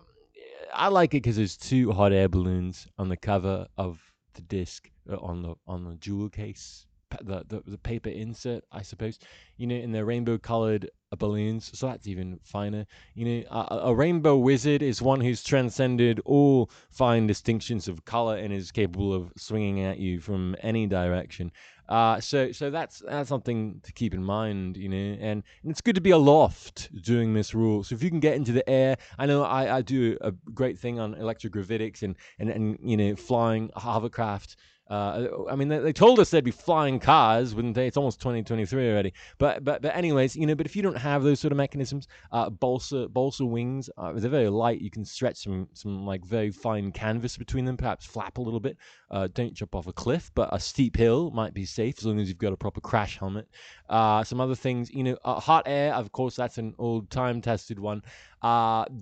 I 0.73 0.87
like 0.87 1.13
it 1.13 1.21
because 1.21 1.35
there's 1.35 1.57
two 1.57 1.91
hot 1.91 2.13
air 2.13 2.27
balloons 2.27 2.87
on 2.97 3.09
the 3.09 3.17
cover 3.17 3.67
of 3.77 4.01
the 4.33 4.41
disc 4.41 4.89
uh, 5.09 5.17
on 5.17 5.43
the 5.43 5.55
on 5.67 5.83
the 5.83 5.95
jewel 5.95 6.29
case 6.29 6.87
the, 7.21 7.43
the, 7.47 7.63
the 7.65 7.77
paper 7.77 8.09
insert, 8.09 8.63
I 8.71 8.81
suppose, 8.81 9.19
you 9.57 9.67
know, 9.67 9.75
in 9.75 9.91
the 9.91 10.03
rainbow 10.03 10.37
colored 10.37 10.89
uh, 11.11 11.15
balloons. 11.15 11.71
So 11.77 11.87
that's 11.87 12.07
even 12.07 12.39
finer. 12.43 12.85
You 13.13 13.25
know, 13.25 13.43
a, 13.51 13.77
a, 13.85 13.95
rainbow 13.95 14.37
wizard 14.37 14.81
is 14.81 15.01
one 15.01 15.21
who's 15.21 15.43
transcended 15.43 16.21
all 16.25 16.71
fine 16.89 17.27
distinctions 17.27 17.87
of 17.87 18.05
color 18.05 18.37
and 18.37 18.53
is 18.53 18.71
capable 18.71 19.13
of 19.13 19.31
swinging 19.37 19.81
at 19.81 19.99
you 19.99 20.19
from 20.19 20.55
any 20.61 20.87
direction. 20.87 21.51
Uh, 21.89 22.19
so 22.19 22.51
so 22.51 22.69
that's 22.69 22.99
that's 22.99 23.27
something 23.27 23.81
to 23.83 23.91
keep 23.91 24.13
in 24.13 24.23
mind, 24.23 24.77
you 24.77 24.87
know, 24.87 25.17
and, 25.19 25.43
and 25.63 25.71
it's 25.71 25.81
good 25.81 25.95
to 25.95 26.01
be 26.01 26.11
aloft 26.11 26.89
doing 27.03 27.33
Misrule. 27.33 27.83
So 27.83 27.93
if 27.93 28.01
you 28.01 28.09
can 28.09 28.21
get 28.21 28.35
into 28.35 28.53
the 28.53 28.67
air, 28.69 28.97
I 29.19 29.25
know 29.25 29.43
I, 29.43 29.77
I 29.77 29.81
do 29.81 30.17
a 30.21 30.31
great 30.31 30.79
thing 30.79 30.99
on 30.99 31.15
electrogravitics 31.15 32.01
and, 32.01 32.15
and, 32.39 32.49
and 32.49 32.79
you 32.81 32.95
know 32.95 33.15
flying 33.15 33.69
hovercraft 33.75 34.55
uh, 34.89 35.27
I 35.49 35.55
mean, 35.55 35.69
they, 35.69 35.79
they, 35.79 35.93
told 35.93 36.19
us 36.19 36.29
there'd 36.29 36.43
be 36.43 36.51
flying 36.51 36.99
cars, 36.99 37.55
wouldn't 37.55 37.73
they? 37.73 37.87
It's 37.87 37.95
almost 37.95 38.19
2023 38.19 38.91
already. 38.91 39.13
But 39.37 39.63
but 39.63 39.81
but 39.81 39.95
anyways, 39.95 40.35
you 40.35 40.45
know. 40.45 40.55
But 40.55 40.65
if 40.65 40.75
you 40.75 40.81
don't 40.81 40.97
have 40.97 41.23
those 41.23 41.39
sort 41.39 41.53
of 41.53 41.57
mechanisms, 41.57 42.09
uh, 42.33 42.49
balsa 42.49 43.07
balsa 43.07 43.45
wings, 43.45 43.89
uh, 43.97 44.11
they're 44.11 44.29
very 44.29 44.49
light. 44.49 44.81
You 44.81 44.91
can 44.91 45.05
stretch 45.05 45.37
some 45.37 45.69
some 45.73 46.05
like 46.05 46.25
very 46.25 46.51
fine 46.51 46.91
canvas 46.91 47.37
between 47.37 47.63
them. 47.63 47.77
Perhaps 47.77 48.05
flap 48.05 48.37
a 48.37 48.41
little 48.41 48.59
bit. 48.59 48.77
Uh, 49.09 49.29
don't 49.33 49.53
jump 49.53 49.73
off 49.73 49.87
a 49.87 49.93
cliff, 49.93 50.31
but 50.35 50.49
a 50.51 50.59
steep 50.59 50.97
hill 50.97 51.31
might 51.31 51.53
be 51.53 51.63
safe 51.63 51.95
as 51.99 52.05
long 52.05 52.19
as 52.19 52.27
you've 52.27 52.37
got 52.37 52.51
a 52.51 52.57
proper 52.57 52.81
crash 52.81 53.17
helmet. 53.17 53.47
Uh, 53.89 54.21
some 54.23 54.41
other 54.41 54.55
things, 54.55 54.91
you 54.91 55.03
know, 55.03 55.17
uh, 55.23 55.39
hot 55.39 55.63
air. 55.65 55.93
Of 55.93 56.11
course, 56.11 56.35
that's 56.35 56.57
an 56.57 56.75
old 56.77 57.09
time 57.09 57.39
tested 57.39 57.79
one. 57.79 58.03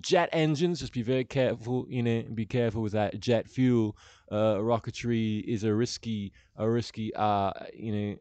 jet 0.00 0.28
engines, 0.32 0.78
just 0.78 0.92
be 0.92 1.02
very 1.02 1.24
careful. 1.24 1.86
You 1.88 2.04
know, 2.04 2.22
be 2.34 2.46
careful 2.46 2.82
with 2.82 2.92
that 2.92 3.18
jet 3.18 3.48
fuel 3.48 3.96
uh, 4.32 4.56
rocketry 4.56 5.44
is 5.44 5.64
a 5.64 5.74
risky, 5.74 6.32
a 6.56 6.68
risky, 6.68 7.14
uh, 7.14 7.52
you 7.74 7.92
know, 7.92 8.16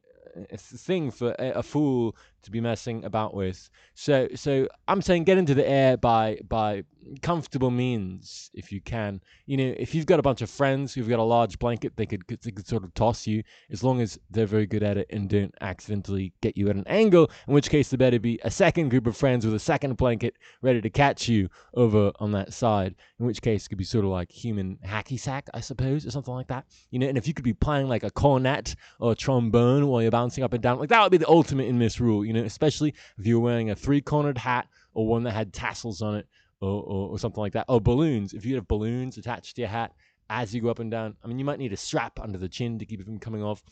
thing 0.57 1.11
for 1.11 1.35
a, 1.39 1.51
a 1.51 1.63
fool 1.63 2.15
to 2.43 2.51
be 2.51 2.61
messing 2.61 3.03
about 3.05 3.33
with. 3.33 3.69
So 3.93 4.27
so 4.35 4.67
I'm 4.87 5.01
saying 5.01 5.25
get 5.25 5.37
into 5.37 5.53
the 5.53 5.67
air 5.67 5.97
by 5.97 6.39
by 6.47 6.83
comfortable 7.21 7.71
means 7.71 8.51
if 8.53 8.71
you 8.71 8.81
can. 8.81 9.21
You 9.45 9.57
know, 9.57 9.73
if 9.77 9.95
you've 9.95 10.05
got 10.05 10.19
a 10.19 10.23
bunch 10.23 10.41
of 10.41 10.49
friends 10.49 10.93
who've 10.93 11.09
got 11.09 11.19
a 11.19 11.23
large 11.23 11.59
blanket, 11.59 11.93
they 11.95 12.05
could 12.05 12.23
they 12.27 12.51
could 12.51 12.67
sort 12.67 12.83
of 12.83 12.93
toss 12.93 13.27
you 13.27 13.43
as 13.69 13.83
long 13.83 14.01
as 14.01 14.19
they're 14.29 14.45
very 14.45 14.65
good 14.65 14.83
at 14.83 14.97
it 14.97 15.07
and 15.09 15.29
don't 15.29 15.53
accidentally 15.61 16.33
get 16.41 16.57
you 16.57 16.69
at 16.69 16.75
an 16.75 16.87
angle. 16.87 17.29
In 17.47 17.53
which 17.53 17.69
case, 17.69 17.89
there 17.89 17.97
better 17.97 18.19
be 18.19 18.39
a 18.43 18.51
second 18.51 18.89
group 18.89 19.07
of 19.07 19.17
friends 19.17 19.45
with 19.45 19.55
a 19.55 19.59
second 19.59 19.97
blanket 19.97 20.35
ready 20.61 20.81
to 20.81 20.89
catch 20.89 21.27
you 21.27 21.49
over 21.73 22.11
on 22.19 22.31
that 22.31 22.53
side. 22.53 22.95
In 23.19 23.25
which 23.25 23.41
case, 23.41 23.65
it 23.65 23.69
could 23.69 23.77
be 23.77 23.83
sort 23.83 24.05
of 24.05 24.11
like 24.11 24.31
human 24.31 24.77
hacky 24.85 25.19
sack, 25.19 25.47
I 25.53 25.59
suppose, 25.59 26.05
or 26.05 26.11
something 26.11 26.33
like 26.33 26.47
that. 26.47 26.65
You 26.91 26.99
know, 26.99 27.07
and 27.07 27.17
if 27.17 27.27
you 27.27 27.33
could 27.33 27.45
be 27.45 27.53
playing 27.53 27.87
like 27.87 28.03
a 28.03 28.11
cornet 28.11 28.75
or 28.99 29.11
a 29.11 29.15
trombone 29.15 29.87
while 29.87 30.01
you're 30.01 30.11
bouncing 30.11 30.43
up 30.43 30.53
and 30.53 30.61
down, 30.61 30.79
like 30.79 30.89
that 30.89 31.01
would 31.03 31.11
be 31.11 31.17
the 31.17 31.29
ultimate 31.29 31.67
in 31.67 31.77
misrule 31.77 32.25
you 32.25 32.30
know, 32.33 32.43
especially 32.43 32.93
if 33.17 33.25
you 33.25 33.39
were 33.39 33.45
wearing 33.45 33.69
a 33.69 33.75
three 33.75 34.01
cornered 34.01 34.37
hat 34.37 34.67
or 34.93 35.07
one 35.07 35.23
that 35.23 35.31
had 35.31 35.53
tassels 35.53 36.01
on 36.01 36.15
it 36.15 36.27
or, 36.59 36.83
or, 36.83 37.09
or, 37.09 37.19
something 37.19 37.41
like 37.41 37.53
that. 37.53 37.65
Or 37.67 37.81
balloons. 37.81 38.33
If 38.33 38.45
you 38.45 38.55
have 38.55 38.67
balloons 38.67 39.17
attached 39.17 39.55
to 39.55 39.61
your 39.61 39.69
hat 39.69 39.93
as 40.29 40.53
you 40.53 40.61
go 40.61 40.69
up 40.69 40.79
and 40.79 40.91
down, 40.91 41.15
I 41.23 41.27
mean, 41.27 41.39
you 41.39 41.45
might 41.45 41.59
need 41.59 41.73
a 41.73 41.77
strap 41.77 42.19
under 42.19 42.37
the 42.37 42.49
chin 42.49 42.79
to 42.79 42.85
keep 42.85 42.99
it 42.99 43.05
from 43.05 43.19
coming 43.19 43.43
off. 43.43 43.63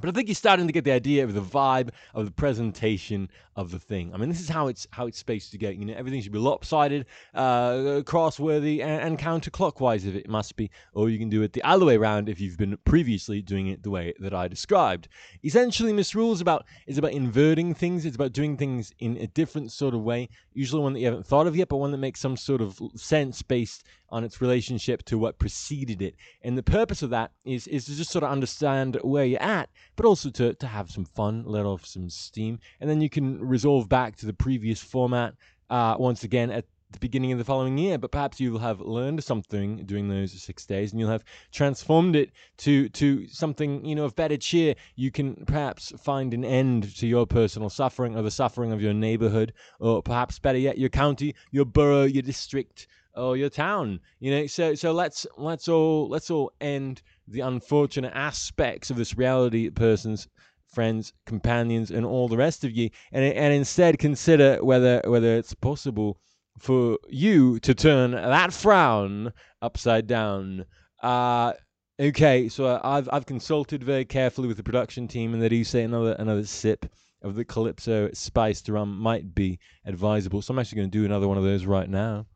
But 0.00 0.08
I 0.08 0.12
think 0.12 0.28
you're 0.28 0.34
starting 0.34 0.66
to 0.66 0.72
get 0.72 0.84
the 0.84 0.92
idea 0.92 1.24
of 1.24 1.34
the 1.34 1.40
vibe 1.40 1.90
of 2.14 2.24
the 2.24 2.32
presentation 2.32 3.28
of 3.54 3.70
the 3.70 3.78
thing. 3.78 4.12
I 4.14 4.16
mean, 4.16 4.30
this 4.30 4.40
is 4.40 4.48
how 4.48 4.68
it's 4.68 4.86
how 4.90 5.06
it's 5.06 5.18
supposed 5.18 5.52
to 5.52 5.58
go. 5.58 5.68
You 5.68 5.84
know, 5.84 5.94
everything 5.94 6.20
should 6.22 6.32
be 6.32 6.38
lopsided, 6.38 7.06
uh, 7.34 8.02
crossworthy, 8.04 8.80
and, 8.80 9.02
and 9.02 9.18
counterclockwise 9.18 10.06
if 10.06 10.14
it 10.14 10.28
must 10.28 10.56
be, 10.56 10.70
or 10.94 11.10
you 11.10 11.18
can 11.18 11.28
do 11.28 11.42
it 11.42 11.52
the 11.52 11.62
other 11.62 11.84
way 11.84 11.96
around 11.96 12.28
if 12.28 12.40
you've 12.40 12.56
been 12.56 12.78
previously 12.84 13.42
doing 13.42 13.66
it 13.68 13.82
the 13.82 13.90
way 13.90 14.14
that 14.20 14.32
I 14.32 14.48
described. 14.48 15.08
Essentially, 15.44 15.92
Misrule 15.92 16.32
is 16.32 16.40
about 16.40 16.64
is 16.86 16.98
about 16.98 17.12
inverting 17.12 17.74
things. 17.74 18.06
It's 18.06 18.16
about 18.16 18.32
doing 18.32 18.56
things 18.56 18.92
in 18.98 19.18
a 19.18 19.26
different 19.26 19.72
sort 19.72 19.94
of 19.94 20.02
way, 20.02 20.28
usually 20.54 20.82
one 20.82 20.94
that 20.94 21.00
you 21.00 21.06
haven't 21.06 21.26
thought 21.26 21.46
of 21.46 21.54
yet, 21.54 21.68
but 21.68 21.76
one 21.76 21.90
that 21.90 21.98
makes 21.98 22.20
some 22.20 22.36
sort 22.36 22.62
of 22.62 22.80
sense 22.96 23.42
based 23.42 23.84
on 24.12 24.22
its 24.22 24.40
relationship 24.40 25.02
to 25.04 25.18
what 25.18 25.38
preceded 25.38 26.02
it. 26.02 26.14
And 26.42 26.56
the 26.56 26.62
purpose 26.62 27.02
of 27.02 27.10
that 27.10 27.32
is 27.44 27.66
is 27.66 27.86
to 27.86 27.96
just 27.96 28.10
sort 28.10 28.22
of 28.22 28.30
understand 28.30 28.98
where 29.02 29.24
you're 29.24 29.42
at 29.42 29.70
but 29.96 30.06
also 30.06 30.30
to, 30.30 30.54
to 30.54 30.66
have 30.66 30.90
some 30.90 31.04
fun, 31.04 31.44
let 31.46 31.66
off 31.66 31.84
some 31.84 32.08
steam, 32.10 32.58
and 32.80 32.88
then 32.88 33.00
you 33.00 33.08
can 33.08 33.40
resolve 33.40 33.88
back 33.88 34.16
to 34.16 34.26
the 34.26 34.32
previous 34.32 34.82
format 34.82 35.34
uh, 35.70 35.96
once 35.98 36.24
again 36.24 36.50
at 36.50 36.66
the 36.92 36.98
beginning 36.98 37.32
of 37.32 37.38
the 37.38 37.44
following 37.44 37.78
year. 37.78 37.96
But 37.96 38.12
perhaps 38.12 38.38
you'll 38.38 38.58
have 38.58 38.80
learned 38.80 39.24
something 39.24 39.84
during 39.86 40.08
those 40.08 40.32
six 40.42 40.66
days, 40.66 40.92
and 40.92 41.00
you'll 41.00 41.10
have 41.10 41.24
transformed 41.50 42.16
it 42.16 42.30
to 42.58 42.88
to 42.90 43.26
something 43.28 43.84
you 43.84 43.94
know 43.94 44.04
of 44.04 44.14
better 44.14 44.36
cheer. 44.36 44.74
You 44.96 45.10
can 45.10 45.44
perhaps 45.46 45.92
find 45.98 46.34
an 46.34 46.44
end 46.44 46.94
to 46.96 47.06
your 47.06 47.26
personal 47.26 47.70
suffering 47.70 48.16
or 48.16 48.22
the 48.22 48.30
suffering 48.30 48.72
of 48.72 48.82
your 48.82 48.94
neighborhood, 48.94 49.52
or 49.80 50.02
perhaps 50.02 50.38
better 50.38 50.58
yet, 50.58 50.78
your 50.78 50.90
county, 50.90 51.34
your 51.50 51.64
borough, 51.64 52.04
your 52.04 52.22
district, 52.22 52.86
or 53.14 53.36
your 53.36 53.50
town. 53.50 54.00
You 54.20 54.30
know, 54.30 54.46
so 54.46 54.74
so 54.74 54.92
let's 54.92 55.26
let's 55.36 55.68
all 55.68 56.08
let's 56.08 56.30
all 56.30 56.52
end 56.60 57.02
the 57.28 57.40
unfortunate 57.40 58.12
aspects 58.14 58.90
of 58.90 58.96
this 58.96 59.16
reality 59.16 59.70
person's 59.70 60.28
friends, 60.72 61.12
companions, 61.26 61.90
and 61.90 62.06
all 62.06 62.28
the 62.28 62.36
rest 62.36 62.64
of 62.64 62.72
you, 62.72 62.90
and 63.12 63.24
and 63.24 63.54
instead 63.54 63.98
consider 63.98 64.62
whether 64.64 65.02
whether 65.04 65.36
it's 65.36 65.54
possible 65.54 66.18
for 66.58 66.98
you 67.08 67.58
to 67.60 67.74
turn 67.74 68.12
that 68.12 68.52
frown 68.52 69.32
upside 69.60 70.06
down. 70.06 70.64
Uh, 71.02 71.52
okay, 72.00 72.48
so 72.48 72.80
I've 72.82 73.08
I've 73.12 73.26
consulted 73.26 73.82
very 73.82 74.04
carefully 74.04 74.48
with 74.48 74.56
the 74.56 74.62
production 74.62 75.08
team, 75.08 75.34
and 75.34 75.42
they 75.42 75.48
do 75.48 75.64
say 75.64 75.82
another 75.82 76.12
another 76.18 76.44
sip 76.44 76.86
of 77.22 77.36
the 77.36 77.44
Calypso 77.44 78.10
spiced 78.12 78.68
rum 78.68 78.98
might 78.98 79.34
be 79.34 79.58
advisable. 79.84 80.42
So 80.42 80.52
I'm 80.52 80.58
actually 80.58 80.76
going 80.76 80.90
to 80.90 80.98
do 80.98 81.04
another 81.04 81.28
one 81.28 81.38
of 81.38 81.44
those 81.44 81.66
right 81.66 81.88
now. 81.88 82.26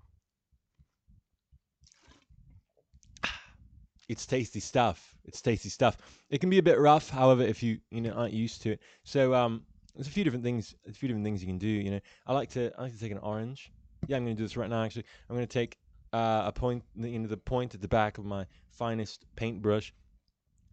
It's 4.09 4.27
tasty 4.27 4.61
stuff. 4.61 5.15
It's 5.25 5.41
tasty 5.41 5.69
stuff. 5.69 5.97
It 6.31 6.41
can 6.41 6.51
be 6.51 6.59
a 6.59 6.63
bit 6.63 6.79
rough, 6.79 7.11
however, 7.11 7.43
if 7.43 7.63
you 7.63 7.79
you 7.91 8.01
know 8.01 8.13
aren't 8.13 8.35
used 8.35 8.63
to 8.63 8.73
it. 8.73 8.81
So 9.05 9.35
um, 9.35 9.63
there's 9.95 10.09
a 10.09 10.11
few 10.11 10.25
different 10.25 10.45
things. 10.45 10.75
A 10.89 10.93
few 10.93 11.09
different 11.09 11.25
things 11.25 11.43
you 11.43 11.49
can 11.49 11.59
do. 11.59 11.69
You 11.69 11.91
know, 11.93 12.01
I 12.27 12.33
like 12.33 12.51
to 12.51 12.73
I 12.79 12.83
like 12.83 12.93
to 12.93 13.01
take 13.01 13.13
an 13.13 13.19
orange. 13.19 13.73
Yeah, 14.07 14.17
I'm 14.17 14.25
going 14.25 14.37
to 14.37 14.41
do 14.41 14.45
this 14.45 14.57
right 14.57 14.71
now. 14.71 14.85
Actually, 14.85 15.07
I'm 15.29 15.37
going 15.37 15.47
to 15.47 15.53
take 15.53 15.79
uh, 16.13 16.45
a 16.47 16.53
point, 16.53 16.85
you 16.95 17.19
know, 17.19 17.27
the 17.27 17.37
point 17.37 17.75
at 17.75 17.81
the 17.81 17.89
back 17.89 18.19
of 18.19 18.25
my 18.25 18.47
finest 18.71 19.25
paintbrush, 19.37 19.93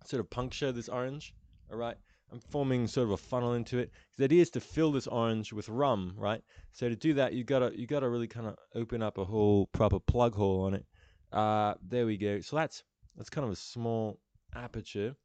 sort 0.06 0.19
of 0.19 0.30
puncture 0.30 0.72
this 0.72 0.89
orange. 0.89 1.34
All 1.72 1.78
right. 1.78 1.98
I'm 2.32 2.39
forming 2.39 2.88
sort 2.88 3.06
of 3.06 3.12
a 3.12 3.17
funnel 3.17 3.54
into 3.54 3.78
it. 3.78 3.91
The 4.17 4.24
idea 4.24 4.41
is 4.41 4.50
to 4.52 4.60
fill 4.60 4.91
this 4.91 5.06
orange 5.06 5.54
with 5.54 5.69
rum, 5.69 6.13
right? 6.17 6.41
So 6.72 6.89
to 6.89 6.96
do 6.96 7.13
that, 7.13 7.34
you 7.34 7.43
gotta 7.43 7.72
you 7.76 7.86
gotta 7.86 8.10
really 8.10 8.28
kind 8.28 8.48
of 8.48 8.56
open 8.74 9.04
up 9.04 9.19
a 9.19 9.26
whole 9.26 9.67
proper 9.67 10.00
plug 10.00 10.34
hole 10.34 10.63
on 10.63 10.74
it. 10.74 10.86
Uh, 11.32 11.76
there 11.88 12.08
we 12.08 12.17
go. 12.17 12.41
So 12.41 12.56
that's 12.56 12.84
that's 13.15 13.30
kind 13.30 13.45
of 13.45 13.52
a 13.52 13.56
small 13.56 14.19
aperture. 14.56 15.15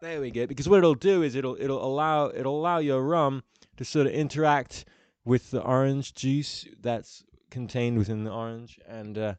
There 0.00 0.20
we 0.20 0.30
go. 0.30 0.46
Because 0.46 0.68
what 0.68 0.78
it'll 0.78 0.94
do 0.94 1.22
is 1.22 1.34
it'll 1.34 1.56
it'll 1.58 1.84
allow 1.84 2.28
it'll 2.28 2.58
allow 2.58 2.78
your 2.78 3.02
rum 3.02 3.42
to 3.76 3.84
sort 3.84 4.06
of 4.06 4.12
interact 4.12 4.84
with 5.24 5.50
the 5.50 5.60
orange 5.62 6.14
juice 6.14 6.66
that's 6.80 7.24
contained 7.50 7.98
within 7.98 8.24
the 8.24 8.30
orange, 8.30 8.78
and 8.86 9.18
uh, 9.18 9.34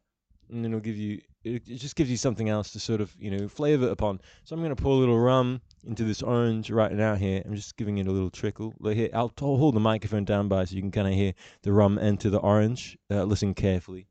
and 0.49 0.63
then 0.63 0.71
it'll 0.71 0.81
give 0.81 0.97
you 0.97 1.21
it, 1.43 1.65
just 1.65 1.95
gives 1.95 2.09
you 2.09 2.17
something 2.17 2.49
else 2.49 2.71
to 2.71 2.79
sort 2.79 3.01
of 3.01 3.15
you 3.19 3.31
know 3.31 3.47
flavor 3.47 3.87
it 3.87 3.91
upon. 3.91 4.19
So 4.43 4.53
I'm 4.53 4.61
going 4.61 4.75
to 4.75 4.81
pour 4.81 4.93
a 4.93 4.99
little 4.99 5.19
rum 5.19 5.61
into 5.85 6.03
this 6.03 6.21
orange 6.21 6.69
right 6.69 6.91
now 6.91 7.15
here. 7.15 7.41
I'm 7.45 7.55
just 7.55 7.77
giving 7.77 7.97
it 7.97 8.07
a 8.07 8.11
little 8.11 8.29
trickle. 8.29 8.73
Look 8.79 8.95
here, 8.95 9.09
I'll, 9.13 9.31
I'll 9.41 9.57
hold 9.57 9.75
the 9.75 9.79
microphone 9.79 10.25
down 10.25 10.47
by 10.47 10.65
so 10.65 10.75
you 10.75 10.81
can 10.81 10.91
kind 10.91 11.07
of 11.07 11.13
hear 11.13 11.33
the 11.63 11.71
rum 11.71 11.97
enter 11.97 12.29
the 12.29 12.39
orange. 12.39 12.97
Uh, 13.09 13.23
listen 13.23 13.53
carefully. 13.53 14.07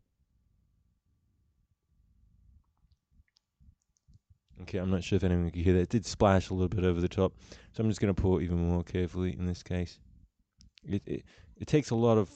Okay, 4.63 4.79
I'm 4.79 4.91
not 4.91 5.05
sure 5.05 5.17
if 5.17 5.25
anyone 5.25 5.51
can 5.51 5.63
hear 5.63 5.75
that. 5.75 5.81
It 5.81 5.89
did 5.89 6.07
splash 6.07 6.51
a 6.51 6.55
little 6.55 6.69
bit 6.69 6.85
over 6.85 7.01
the 7.01 7.09
top, 7.09 7.33
so 7.73 7.83
I'm 7.83 7.89
just 7.89 8.01
going 8.01 8.15
to 8.15 8.21
pour 8.21 8.41
it 8.41 8.45
even 8.45 8.59
more 8.69 8.83
carefully 8.83 9.37
in 9.39 9.47
this 9.47 9.63
case. 9.63 9.99
It, 10.85 11.03
it 11.07 11.25
it 11.57 11.67
takes 11.67 11.91
a 11.91 11.95
lot 11.95 12.19
of. 12.19 12.31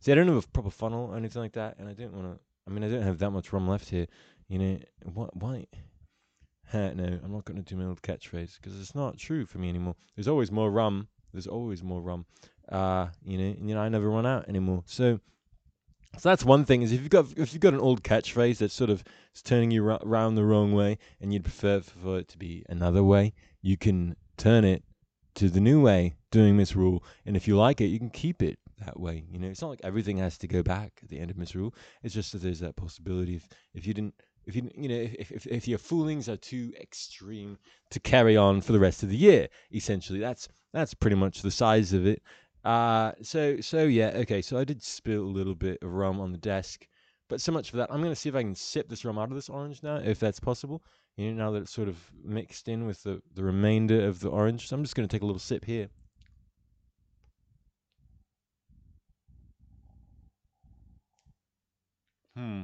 See, 0.00 0.12
I 0.12 0.14
don't 0.14 0.28
have 0.28 0.44
a 0.44 0.48
proper 0.48 0.70
funnel 0.70 1.10
or 1.10 1.16
anything 1.16 1.42
like 1.42 1.52
that, 1.52 1.78
and 1.78 1.88
I 1.88 1.92
don't 1.92 2.12
want 2.12 2.34
to. 2.34 2.40
I 2.66 2.70
mean, 2.70 2.84
I 2.84 2.88
don't 2.88 3.02
have 3.02 3.18
that 3.18 3.30
much 3.30 3.52
rum 3.52 3.68
left 3.68 3.88
here. 3.88 4.06
You 4.48 4.58
know, 4.58 4.78
what? 5.12 5.36
Why? 5.36 5.66
no, 6.74 7.20
I'm 7.22 7.32
not 7.32 7.44
going 7.44 7.62
to 7.62 7.62
do 7.62 7.76
my 7.76 7.86
old 7.86 8.02
catchphrase 8.02 8.56
because 8.56 8.80
it's 8.80 8.94
not 8.94 9.18
true 9.18 9.44
for 9.44 9.58
me 9.58 9.68
anymore. 9.68 9.94
There's 10.14 10.28
always 10.28 10.50
more 10.50 10.70
rum. 10.70 11.08
There's 11.32 11.46
always 11.46 11.82
more 11.82 12.00
rum. 12.00 12.24
Uh, 12.68 13.08
you 13.24 13.38
know, 13.38 13.44
and, 13.44 13.68
you 13.68 13.74
know, 13.74 13.80
I 13.80 13.88
never 13.88 14.08
run 14.08 14.26
out 14.26 14.48
anymore. 14.48 14.82
So 14.86 15.20
so 16.18 16.28
that's 16.28 16.44
one 16.44 16.64
thing 16.64 16.82
is 16.82 16.92
if 16.92 17.00
you've 17.00 17.10
got 17.10 17.26
if 17.36 17.52
you've 17.52 17.60
got 17.60 17.74
an 17.74 17.80
old 17.80 18.02
catchphrase 18.02 18.58
that's 18.58 18.74
sort 18.74 18.90
of 18.90 19.02
turning 19.44 19.70
you 19.70 19.86
around 19.86 20.34
the 20.34 20.44
wrong 20.44 20.72
way 20.72 20.98
and 21.20 21.32
you'd 21.32 21.44
prefer 21.44 21.80
for 21.80 22.18
it 22.18 22.28
to 22.28 22.38
be 22.38 22.64
another 22.68 23.02
way, 23.02 23.32
you 23.62 23.76
can 23.76 24.16
turn 24.36 24.64
it 24.64 24.82
to 25.34 25.48
the 25.48 25.60
new 25.60 25.80
way 25.80 26.14
doing 26.30 26.56
Misrule, 26.56 27.02
and 27.24 27.36
if 27.36 27.48
you 27.48 27.56
like 27.56 27.80
it, 27.80 27.86
you 27.86 27.98
can 27.98 28.10
keep 28.10 28.42
it 28.42 28.58
that 28.84 28.98
way. 28.98 29.24
You 29.30 29.38
know, 29.38 29.48
it's 29.48 29.62
not 29.62 29.70
like 29.70 29.80
everything 29.84 30.18
has 30.18 30.36
to 30.38 30.48
go 30.48 30.62
back 30.62 30.92
at 31.02 31.08
the 31.08 31.18
end 31.18 31.30
of 31.30 31.38
Misrule. 31.38 31.74
It's 32.02 32.14
just 32.14 32.32
that 32.32 32.42
there's 32.42 32.60
that 32.60 32.76
possibility 32.76 33.36
if 33.36 33.48
if 33.74 33.86
you 33.86 33.94
didn't 33.94 34.14
if 34.44 34.56
you 34.56 34.70
you 34.76 34.88
know 34.88 35.08
if, 35.18 35.30
if 35.30 35.46
if 35.46 35.68
your 35.68 35.78
foolings 35.78 36.28
are 36.28 36.36
too 36.36 36.72
extreme 36.80 37.58
to 37.90 38.00
carry 38.00 38.36
on 38.36 38.60
for 38.60 38.72
the 38.72 38.80
rest 38.80 39.02
of 39.02 39.08
the 39.08 39.16
year, 39.16 39.48
essentially 39.72 40.18
that's 40.18 40.48
that's 40.72 40.94
pretty 40.94 41.16
much 41.16 41.42
the 41.42 41.50
size 41.50 41.92
of 41.92 42.06
it. 42.06 42.22
Uh, 42.64 43.12
so 43.22 43.60
so 43.60 43.84
yeah, 43.84 44.12
okay. 44.16 44.40
So 44.42 44.58
I 44.58 44.64
did 44.64 44.82
spill 44.82 45.22
a 45.22 45.36
little 45.36 45.54
bit 45.54 45.78
of 45.82 45.92
rum 45.92 46.20
on 46.20 46.30
the 46.32 46.38
desk, 46.38 46.86
but 47.28 47.40
so 47.40 47.50
much 47.52 47.70
for 47.70 47.76
that. 47.78 47.90
I'm 47.92 48.02
gonna 48.02 48.14
see 48.14 48.28
if 48.28 48.34
I 48.36 48.42
can 48.42 48.54
sip 48.54 48.88
this 48.88 49.04
rum 49.04 49.18
out 49.18 49.30
of 49.30 49.34
this 49.34 49.48
orange 49.48 49.82
now, 49.82 49.96
if 49.96 50.20
that's 50.20 50.40
possible. 50.40 50.82
You 51.16 51.32
know, 51.32 51.44
now 51.44 51.50
that 51.52 51.62
it's 51.62 51.72
sort 51.72 51.88
of 51.88 51.98
mixed 52.24 52.68
in 52.68 52.86
with 52.86 53.02
the 53.02 53.20
the 53.34 53.42
remainder 53.44 54.06
of 54.06 54.20
the 54.20 54.30
orange. 54.30 54.68
So 54.68 54.76
I'm 54.76 54.82
just 54.84 54.94
gonna 54.94 55.08
take 55.08 55.22
a 55.22 55.26
little 55.26 55.40
sip 55.40 55.64
here. 55.64 55.88
Hmm. 62.36 62.62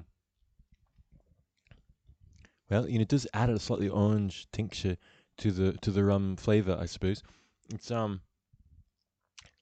Well, 2.70 2.88
you 2.88 2.98
know, 2.98 3.02
it 3.02 3.08
does 3.08 3.26
add 3.34 3.50
a 3.50 3.58
slightly 3.58 3.88
orange 3.88 4.46
tincture 4.52 4.96
to 5.38 5.50
the 5.50 5.72
to 5.78 5.90
the 5.90 6.04
rum 6.04 6.36
flavor, 6.36 6.76
I 6.80 6.86
suppose. 6.86 7.22
It's 7.70 7.90
um 7.90 8.20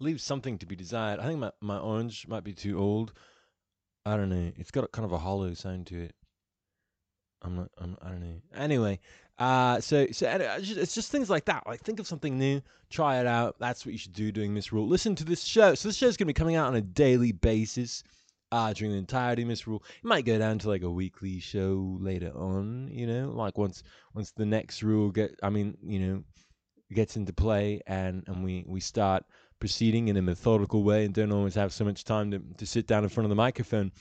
leaves 0.00 0.22
something 0.22 0.58
to 0.58 0.66
be 0.66 0.76
desired. 0.76 1.20
I 1.20 1.26
think 1.26 1.40
my, 1.40 1.52
my 1.60 1.78
orange 1.78 2.26
might 2.28 2.44
be 2.44 2.52
too 2.52 2.78
old. 2.78 3.12
I 4.04 4.16
don't 4.16 4.28
know. 4.28 4.52
It's 4.56 4.70
got 4.70 4.92
kind 4.92 5.04
of 5.04 5.12
a 5.12 5.18
hollow 5.18 5.54
sound 5.54 5.86
to 5.88 6.00
it. 6.00 6.14
I'm 7.42 7.56
not. 7.56 7.70
I'm, 7.78 7.96
I 8.02 8.08
don't 8.08 8.20
know. 8.20 8.40
Anyway, 8.54 8.98
uh, 9.38 9.80
so 9.80 10.06
so 10.10 10.56
it's 10.58 10.94
just 10.94 11.10
things 11.10 11.28
like 11.28 11.44
that. 11.46 11.66
Like 11.66 11.80
think 11.80 12.00
of 12.00 12.06
something 12.06 12.38
new, 12.38 12.62
try 12.90 13.20
it 13.20 13.26
out. 13.26 13.56
That's 13.58 13.84
what 13.84 13.92
you 13.92 13.98
should 13.98 14.14
do 14.14 14.32
doing 14.32 14.54
Misrule. 14.54 14.86
Listen 14.86 15.14
to 15.16 15.24
this 15.24 15.44
show. 15.44 15.74
So 15.74 15.88
this 15.88 15.96
show 15.96 16.06
is 16.06 16.16
going 16.16 16.26
to 16.26 16.32
be 16.32 16.38
coming 16.38 16.56
out 16.56 16.68
on 16.68 16.76
a 16.76 16.80
daily 16.80 17.32
basis. 17.32 18.02
Uh, 18.52 18.72
during 18.72 18.92
the 18.92 18.98
entirety 18.98 19.42
of 19.42 19.48
Misrule, 19.48 19.82
it 19.98 20.04
might 20.04 20.24
go 20.24 20.38
down 20.38 20.56
to 20.60 20.68
like 20.68 20.82
a 20.82 20.90
weekly 20.90 21.40
show 21.40 21.98
later 22.00 22.30
on. 22.36 22.88
You 22.92 23.06
know, 23.06 23.32
like 23.34 23.58
once 23.58 23.82
once 24.14 24.30
the 24.30 24.46
next 24.46 24.82
rule 24.82 25.10
get. 25.10 25.38
I 25.42 25.50
mean, 25.50 25.76
you 25.82 25.98
know, 25.98 26.24
gets 26.92 27.16
into 27.16 27.32
play 27.32 27.80
and 27.86 28.22
and 28.28 28.44
we 28.44 28.64
we 28.66 28.80
start 28.80 29.24
proceeding 29.58 30.08
in 30.08 30.16
a 30.16 30.22
methodical 30.22 30.82
way 30.82 31.04
and 31.04 31.14
don't 31.14 31.32
always 31.32 31.54
have 31.54 31.72
so 31.72 31.84
much 31.84 32.04
time 32.04 32.30
to, 32.30 32.40
to 32.58 32.66
sit 32.66 32.86
down 32.86 33.02
in 33.02 33.08
front 33.08 33.24
of 33.24 33.30
the 33.30 33.36
microphone. 33.36 33.92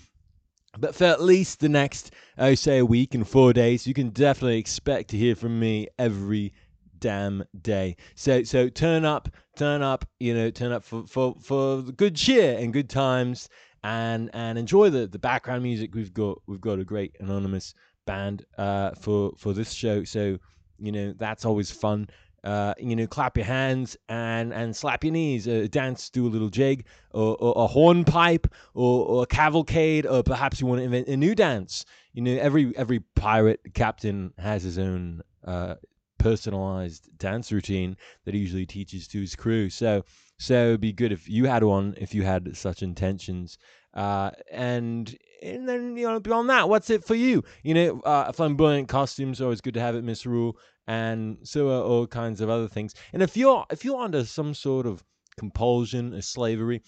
But 0.77 0.93
for 0.93 1.05
at 1.05 1.21
least 1.21 1.61
the 1.61 1.69
next, 1.69 2.11
I 2.37 2.55
say, 2.55 2.79
a 2.79 2.85
week 2.85 3.15
and 3.15 3.27
four 3.27 3.53
days, 3.53 3.87
you 3.87 3.93
can 3.93 4.09
definitely 4.09 4.57
expect 4.57 5.09
to 5.11 5.17
hear 5.17 5.35
from 5.35 5.59
me 5.59 5.87
every 5.97 6.53
damn 6.99 7.43
day. 7.61 7.95
So 8.15 8.43
so 8.43 8.67
turn 8.67 9.05
up, 9.05 9.29
turn 9.55 9.81
up, 9.81 10.05
you 10.19 10.33
know, 10.33 10.49
turn 10.49 10.71
up 10.71 10.83
for 10.83 11.05
for, 11.07 11.35
for 11.41 11.81
good 11.81 12.15
cheer 12.15 12.57
and 12.57 12.73
good 12.73 12.89
times 12.89 13.49
and 13.83 14.31
and 14.33 14.57
enjoy 14.57 14.89
the, 14.89 15.07
the 15.07 15.19
background 15.19 15.63
music. 15.63 15.93
We've 15.93 16.13
got 16.13 16.41
we've 16.47 16.61
got 16.61 16.79
a 16.79 16.83
great 16.83 17.15
anonymous 17.19 17.73
band 18.05 18.45
uh, 18.57 18.91
for 18.91 19.33
for 19.37 19.53
this 19.53 19.71
show. 19.71 20.03
So 20.03 20.37
you 20.79 20.91
know 20.91 21.13
that's 21.17 21.45
always 21.45 21.71
fun 21.71 22.09
uh, 22.45 22.75
you 22.77 22.95
know, 22.95 23.07
clap 23.07 23.35
your 23.35 23.45
hands 23.45 23.97
and, 24.07 24.53
and 24.53 24.75
slap 24.75 25.03
your 25.03 25.11
knees, 25.11 25.47
uh, 25.47 25.67
dance, 25.71 26.09
do 26.11 26.27
a 26.27 26.29
little 26.29 26.49
jig, 26.49 26.85
or, 27.11 27.35
or 27.39 27.63
a 27.63 27.67
hornpipe, 27.67 28.47
or, 28.75 29.05
or 29.07 29.23
a 29.23 29.25
cavalcade, 29.25 30.05
or 30.05 30.21
perhaps 30.21 30.61
you 30.61 30.67
want 30.67 30.79
to 30.79 30.83
invent 30.83 31.07
a 31.07 31.17
new 31.17 31.33
dance. 31.33 31.85
You 32.13 32.21
know, 32.21 32.31
every 32.39 32.71
every 32.77 32.99
pirate 33.15 33.59
captain 33.73 34.31
has 34.37 34.63
his 34.63 34.77
own 34.77 35.21
uh, 35.43 35.75
personalized 36.19 37.09
dance 37.17 37.51
routine 37.51 37.97
that 38.25 38.33
he 38.33 38.39
usually 38.39 38.65
teaches 38.65 39.07
to 39.09 39.19
his 39.19 39.35
crew. 39.35 39.69
So, 39.69 40.05
so 40.37 40.67
it'd 40.67 40.81
be 40.81 40.93
good 40.93 41.11
if 41.11 41.29
you 41.29 41.45
had 41.45 41.63
one, 41.63 41.95
if 41.97 42.13
you 42.13 42.23
had 42.23 42.55
such 42.55 42.83
intentions. 42.83 43.57
Uh, 43.93 44.31
and 44.51 45.15
and 45.41 45.69
then 45.69 45.95
you 45.95 46.05
know 46.07 46.19
beyond 46.19 46.49
that, 46.49 46.67
what's 46.67 46.89
it 46.89 47.05
for 47.05 47.15
you? 47.15 47.43
You 47.63 47.73
know, 47.73 47.99
uh, 48.01 48.31
flamboyant 48.31 48.89
costumes 48.89 49.41
always 49.41 49.61
good 49.61 49.75
to 49.75 49.79
have 49.79 49.95
at 49.95 50.03
Misrule, 50.03 50.57
and 50.87 51.37
so 51.43 51.69
are 51.69 51.83
all 51.83 52.07
kinds 52.07 52.41
of 52.41 52.49
other 52.49 52.67
things. 52.67 52.93
And 53.13 53.23
if 53.23 53.37
you're 53.37 53.65
if 53.69 53.85
you're 53.85 54.01
under 54.01 54.25
some 54.25 54.53
sort 54.53 54.85
of 54.85 55.03
compulsion 55.37 56.13
or 56.13 56.21
slavery, 56.21 56.81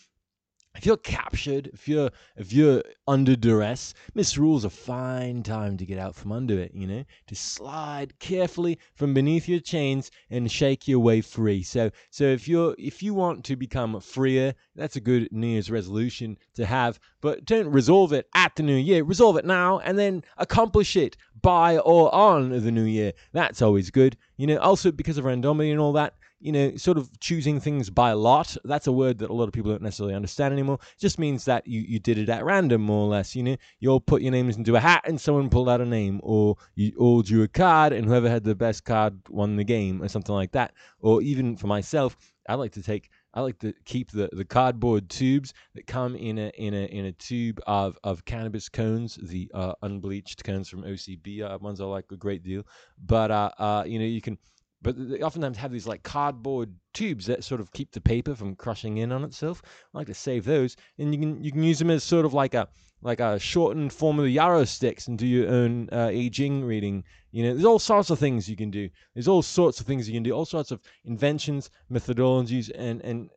if 0.78 0.86
you're 0.86 0.98
captured, 0.98 1.72
if 1.74 1.88
you're 1.88 2.12
if 2.36 2.54
you're 2.54 2.84
under 3.08 3.36
duress, 3.36 3.96
Misrule's 4.14 4.64
a 4.64 4.70
fine 4.70 5.42
time 5.42 5.76
to 5.78 5.86
get 5.86 5.98
out 5.98 6.16
from 6.16 6.32
under 6.32 6.60
it, 6.60 6.72
you 6.76 6.86
know, 6.86 7.04
to 7.26 7.36
slide 7.36 8.18
carefully 8.20 8.78
from 8.94 9.14
beneath 9.16 9.50
your 9.50 9.60
chains 9.60 10.12
and 10.30 10.52
shake 10.52 10.88
your 10.88 11.00
way 11.00 11.22
free. 11.22 11.64
So 11.64 11.90
so 12.12 12.26
if 12.26 12.48
you're 12.48 12.76
if 12.78 13.02
you 13.02 13.16
want 13.16 13.44
to 13.46 13.56
become 13.56 14.00
freer, 14.00 14.54
that's 14.76 14.96
a 14.96 15.02
good 15.02 15.30
New 15.32 15.48
Year's 15.48 15.72
resolution 15.72 16.38
to 16.54 16.66
have, 16.66 17.00
but 17.22 17.44
don't 17.44 17.72
resolve 17.72 18.14
it 18.14 18.30
at 18.36 18.56
the 18.56 18.64
new 18.64 18.76
year. 18.76 19.04
Resolve 19.04 19.38
it 19.38 19.46
now 19.46 19.80
and 19.80 19.98
then 19.98 20.24
accomplish 20.38 20.96
it 20.96 21.18
by 21.42 21.80
or 21.80 22.14
on 22.14 22.50
the 22.50 22.72
new 22.72 22.84
year. 22.84 23.14
That's 23.34 23.64
always 23.64 23.90
good. 23.90 24.16
You 24.38 24.46
know, 24.46 24.58
also 24.58 24.92
because 24.92 25.18
of 25.18 25.26
randomity 25.26 25.72
and 25.72 25.80
all 25.80 25.94
that, 25.94 26.14
you 26.40 26.52
know, 26.52 26.76
sort 26.78 26.98
of 26.98 27.10
choosing 27.20 27.60
things 27.60 27.90
by 27.90 28.12
lot. 28.14 28.56
That's 28.64 28.88
a 28.88 28.92
word 28.92 29.20
that 29.20 29.30
a 29.30 29.34
lot 29.34 29.48
of 29.48 29.54
people 29.54 29.72
don't 29.72 29.82
necessarily 29.82 30.16
understand 30.16 30.54
anymore. 30.54 30.80
It 30.82 31.00
just 31.00 31.20
means 31.20 31.46
that 31.46 31.68
you, 31.68 31.82
you 31.82 32.00
did 32.00 32.18
it 32.18 32.30
at 32.30 32.46
random, 32.46 32.82
more 32.82 33.06
or 33.06 33.10
less. 33.10 33.36
You 33.36 33.44
know, 33.44 33.58
you'll 33.80 34.00
put 34.00 34.22
your 34.22 34.32
names 34.32 34.58
into 34.58 34.76
a 34.76 34.80
hat 34.80 35.04
and 35.06 35.20
someone 35.20 35.50
pulled 35.50 35.70
out 35.70 35.82
a 35.82 35.86
name, 35.86 36.20
or 36.24 36.56
you 36.76 36.94
all 36.98 37.22
drew 37.22 37.44
a 37.44 37.48
card 37.48 37.94
and 37.94 38.08
whoever 38.08 38.30
had 38.30 38.44
the 38.44 38.56
best 38.56 38.86
card 38.86 39.20
won 39.30 39.56
the 39.56 39.64
game, 39.64 40.02
or 40.02 40.08
something 40.08 40.36
like 40.36 40.52
that. 40.52 40.74
Or 41.00 41.22
even 41.22 41.58
for 41.58 41.68
myself, 41.68 42.16
I 42.48 42.56
like 42.56 42.72
to 42.74 42.82
take 42.82 43.10
I 43.34 43.42
like 43.42 43.60
to 43.60 43.74
keep 43.86 44.12
the, 44.12 44.30
the 44.32 44.46
cardboard 44.46 45.10
tubes 45.10 45.54
that 45.76 45.86
come 45.86 46.16
in 46.16 46.40
a 46.40 46.52
in 46.58 46.74
a 46.74 46.86
in 46.86 47.06
a 47.06 47.12
tube 47.12 47.60
of, 47.68 47.98
of 48.04 48.26
cannabis 48.26 48.70
cones, 48.70 49.20
the 49.22 49.52
uh, 49.54 49.74
unbleached 49.82 50.44
cones 50.44 50.70
from 50.70 50.84
OCB 50.84 51.42
uh, 51.42 51.58
ones 51.60 51.82
I 51.82 51.86
like 51.86 52.06
a 52.12 52.18
great 52.18 52.44
deal. 52.44 52.64
But 53.06 53.32
uh, 53.32 53.52
uh, 53.60 53.84
you 53.86 54.00
know 54.00 54.06
you 54.06 54.22
can 54.22 54.38
but 54.82 54.96
they 55.10 55.22
oftentimes 55.22 55.58
have 55.58 55.72
these 55.72 55.88
like 55.88 56.04
cardboard 56.04 56.74
tubes 56.94 57.26
that 57.26 57.44
sort 57.44 57.62
of 57.62 57.72
keep 57.72 57.92
the 57.92 58.02
paper 58.02 58.36
from 58.36 58.56
crushing 58.56 58.98
in 58.98 59.12
on 59.12 59.24
itself. 59.24 59.62
I 59.94 59.98
like 60.00 60.08
to 60.08 60.14
save 60.14 60.46
those, 60.46 60.76
and 60.98 61.14
you 61.14 61.20
can 61.20 61.44
you 61.44 61.52
can 61.52 61.64
use 61.64 61.80
them 61.80 61.90
as 61.90 62.04
sort 62.04 62.26
of 62.26 62.34
like 62.34 62.54
a 62.54 62.68
like 63.02 63.20
a 63.20 63.40
shortened 63.40 63.94
form 63.94 64.20
of 64.20 64.26
the 64.26 64.32
yarrow 64.32 64.66
sticks 64.66 65.08
and 65.08 65.18
do 65.18 65.28
your 65.28 65.50
own 65.50 65.90
uh, 65.92 66.08
I 66.08 66.30
Ching 66.32 66.64
reading. 66.64 67.04
You 67.32 67.44
know, 67.44 67.54
there's 67.54 67.66
all 67.66 67.80
sorts 67.80 68.10
of 68.10 68.20
things 68.20 68.50
you 68.50 68.56
can 68.56 68.72
do. 68.72 68.90
There's 69.14 69.28
all 69.28 69.42
sorts 69.42 69.80
of 69.80 69.86
things 69.86 70.08
you 70.08 70.16
can 70.16 70.24
do. 70.24 70.32
All 70.32 70.46
sorts 70.46 70.72
of 70.72 70.82
inventions, 71.06 71.70
methodologies, 71.92 72.72
and 72.76 73.02
and 73.02 73.30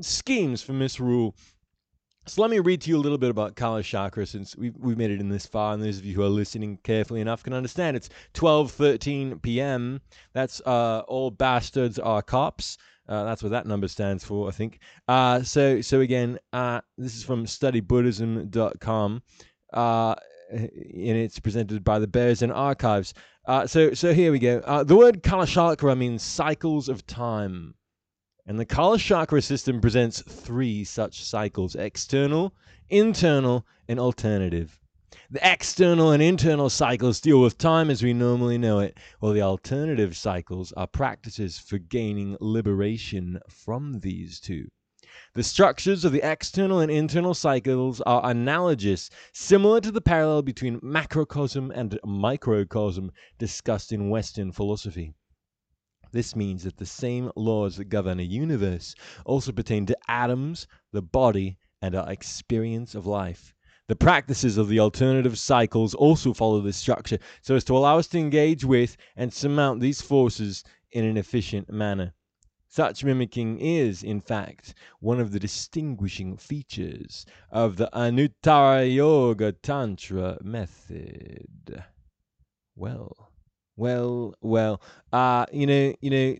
schemes 0.00 0.62
for 0.62 0.72
misrule 0.72 1.34
so 2.26 2.40
let 2.40 2.50
me 2.50 2.60
read 2.60 2.80
to 2.82 2.90
you 2.90 2.96
a 2.96 3.00
little 3.00 3.18
bit 3.18 3.30
about 3.30 3.56
Kala 3.56 3.82
Chakra 3.82 4.26
since 4.26 4.56
we've, 4.56 4.76
we've 4.78 4.96
made 4.96 5.10
it 5.10 5.20
in 5.20 5.28
this 5.28 5.46
far, 5.46 5.74
and 5.74 5.82
those 5.82 5.98
of 5.98 6.04
you 6.04 6.14
who 6.14 6.22
are 6.22 6.28
listening 6.28 6.78
carefully 6.84 7.20
enough 7.20 7.42
can 7.42 7.52
understand. 7.52 7.96
It's 7.96 8.10
12.13 8.34 9.42
p.m. 9.42 10.00
That's 10.32 10.60
uh, 10.64 11.02
All 11.08 11.30
Bastards 11.30 11.98
Are 11.98 12.22
Cops. 12.22 12.78
Uh, 13.08 13.24
that's 13.24 13.42
what 13.42 13.50
that 13.50 13.66
number 13.66 13.88
stands 13.88 14.24
for, 14.24 14.48
I 14.48 14.52
think. 14.52 14.78
Uh, 15.08 15.42
so, 15.42 15.80
so 15.80 16.00
again, 16.00 16.38
uh, 16.52 16.80
this 16.96 17.16
is 17.16 17.24
from 17.24 17.44
studybuddhism.com, 17.44 19.22
uh, 19.72 20.14
and 20.50 20.68
it's 21.16 21.40
presented 21.40 21.82
by 21.82 21.98
the 21.98 22.06
Berzin 22.06 22.54
Archives. 22.54 23.14
Uh, 23.46 23.66
so, 23.66 23.92
so 23.94 24.14
here 24.14 24.30
we 24.30 24.38
go. 24.38 24.84
The 24.84 24.96
word 24.96 25.24
Kala 25.24 25.46
Chakra 25.46 25.96
means 25.96 26.22
cycles 26.22 26.88
of 26.88 27.04
time. 27.06 27.74
And 28.44 28.58
the 28.58 28.66
Kala 28.66 28.98
chakra 28.98 29.40
system 29.40 29.80
presents 29.80 30.20
three 30.20 30.82
such 30.82 31.22
cycles 31.22 31.76
external, 31.76 32.52
internal, 32.90 33.64
and 33.86 34.00
alternative. 34.00 34.80
The 35.30 35.48
external 35.48 36.10
and 36.10 36.20
internal 36.20 36.68
cycles 36.68 37.20
deal 37.20 37.40
with 37.40 37.56
time 37.56 37.88
as 37.88 38.02
we 38.02 38.12
normally 38.12 38.58
know 38.58 38.80
it, 38.80 38.98
while 39.20 39.32
the 39.32 39.42
alternative 39.42 40.16
cycles 40.16 40.72
are 40.72 40.88
practices 40.88 41.60
for 41.60 41.78
gaining 41.78 42.36
liberation 42.40 43.38
from 43.48 44.00
these 44.00 44.40
two. 44.40 44.68
The 45.34 45.44
structures 45.44 46.04
of 46.04 46.10
the 46.10 46.28
external 46.28 46.80
and 46.80 46.90
internal 46.90 47.34
cycles 47.34 48.00
are 48.00 48.28
analogous, 48.28 49.08
similar 49.32 49.80
to 49.82 49.92
the 49.92 50.00
parallel 50.00 50.42
between 50.42 50.80
macrocosm 50.82 51.70
and 51.70 51.96
microcosm 52.04 53.12
discussed 53.38 53.92
in 53.92 54.10
Western 54.10 54.50
philosophy. 54.50 55.14
This 56.12 56.36
means 56.36 56.64
that 56.64 56.76
the 56.76 56.86
same 56.86 57.32
laws 57.34 57.76
that 57.76 57.86
govern 57.86 58.20
a 58.20 58.22
universe 58.22 58.94
also 59.24 59.50
pertain 59.50 59.86
to 59.86 59.96
atoms, 60.08 60.66
the 60.92 61.00
body, 61.00 61.56
and 61.80 61.94
our 61.94 62.12
experience 62.12 62.94
of 62.94 63.06
life. 63.06 63.54
The 63.88 63.96
practices 63.96 64.58
of 64.58 64.68
the 64.68 64.78
alternative 64.78 65.38
cycles 65.38 65.94
also 65.94 66.32
follow 66.32 66.60
this 66.60 66.76
structure 66.76 67.18
so 67.40 67.56
as 67.56 67.64
to 67.64 67.76
allow 67.76 67.98
us 67.98 68.06
to 68.08 68.18
engage 68.18 68.64
with 68.64 68.96
and 69.16 69.32
surmount 69.32 69.80
these 69.80 70.02
forces 70.02 70.62
in 70.90 71.04
an 71.04 71.16
efficient 71.16 71.70
manner. 71.70 72.12
Such 72.68 73.04
mimicking 73.04 73.58
is, 73.58 74.02
in 74.02 74.20
fact, 74.20 74.74
one 75.00 75.18
of 75.18 75.32
the 75.32 75.40
distinguishing 75.40 76.36
features 76.36 77.26
of 77.50 77.76
the 77.76 77.90
Anuttara 77.92 78.94
Yoga 78.94 79.52
Tantra 79.52 80.38
method. 80.42 81.84
Well, 82.76 83.31
well, 83.76 84.34
well, 84.40 84.80
uh, 85.12 85.46
you 85.52 85.66
know, 85.66 85.94
you 86.00 86.10
know, 86.10 86.36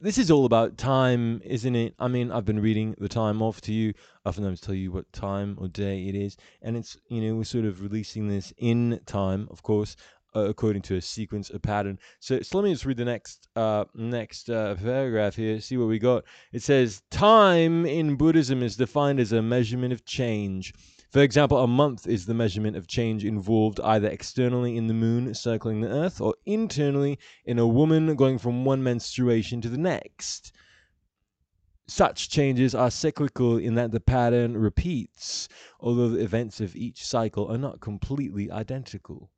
this 0.00 0.18
is 0.18 0.30
all 0.30 0.44
about 0.44 0.76
time, 0.76 1.40
isn't 1.44 1.76
it? 1.76 1.94
I 1.98 2.08
mean, 2.08 2.32
I've 2.32 2.44
been 2.44 2.60
reading 2.60 2.94
the 2.98 3.08
time 3.08 3.40
off 3.40 3.60
to 3.62 3.72
you. 3.72 3.94
I 4.24 4.28
oftentimes 4.28 4.60
tell 4.60 4.74
you 4.74 4.90
what 4.90 5.12
time 5.12 5.56
or 5.60 5.68
day 5.68 6.08
it 6.08 6.16
is, 6.16 6.36
and 6.60 6.76
it's 6.76 6.96
you 7.08 7.20
know 7.20 7.36
we're 7.36 7.44
sort 7.44 7.64
of 7.64 7.82
releasing 7.82 8.28
this 8.28 8.52
in 8.58 9.00
time, 9.06 9.46
of 9.50 9.62
course, 9.62 9.96
uh, 10.34 10.40
according 10.40 10.82
to 10.82 10.96
a 10.96 11.00
sequence, 11.00 11.50
a 11.50 11.58
pattern. 11.60 11.98
So, 12.18 12.40
so 12.40 12.58
let 12.58 12.64
me 12.64 12.72
just 12.72 12.84
read 12.84 12.96
the 12.96 13.04
next 13.04 13.48
uh, 13.54 13.84
next 13.94 14.50
uh, 14.50 14.74
paragraph 14.74 15.36
here. 15.36 15.60
See 15.60 15.76
what 15.76 15.88
we 15.88 15.98
got. 15.98 16.24
It 16.52 16.62
says, 16.62 17.02
"Time 17.10 17.86
in 17.86 18.16
Buddhism 18.16 18.62
is 18.62 18.76
defined 18.76 19.20
as 19.20 19.32
a 19.32 19.42
measurement 19.42 19.92
of 19.92 20.04
change." 20.04 20.74
For 21.12 21.20
example, 21.20 21.58
a 21.58 21.66
month 21.66 22.06
is 22.06 22.24
the 22.24 22.32
measurement 22.32 22.74
of 22.74 22.86
change 22.86 23.22
involved 23.22 23.78
either 23.80 24.08
externally 24.08 24.78
in 24.78 24.86
the 24.86 24.94
moon 24.94 25.34
circling 25.34 25.82
the 25.82 25.90
earth 25.90 26.22
or 26.22 26.34
internally 26.46 27.18
in 27.44 27.58
a 27.58 27.66
woman 27.66 28.16
going 28.16 28.38
from 28.38 28.64
one 28.64 28.82
menstruation 28.82 29.60
to 29.60 29.68
the 29.68 29.76
next. 29.76 30.52
Such 31.86 32.30
changes 32.30 32.74
are 32.74 32.90
cyclical 32.90 33.58
in 33.58 33.74
that 33.74 33.90
the 33.90 34.00
pattern 34.00 34.56
repeats, 34.56 35.50
although 35.80 36.08
the 36.08 36.24
events 36.24 36.62
of 36.62 36.74
each 36.74 37.04
cycle 37.04 37.46
are 37.52 37.58
not 37.58 37.80
completely 37.80 38.50
identical. 38.50 39.30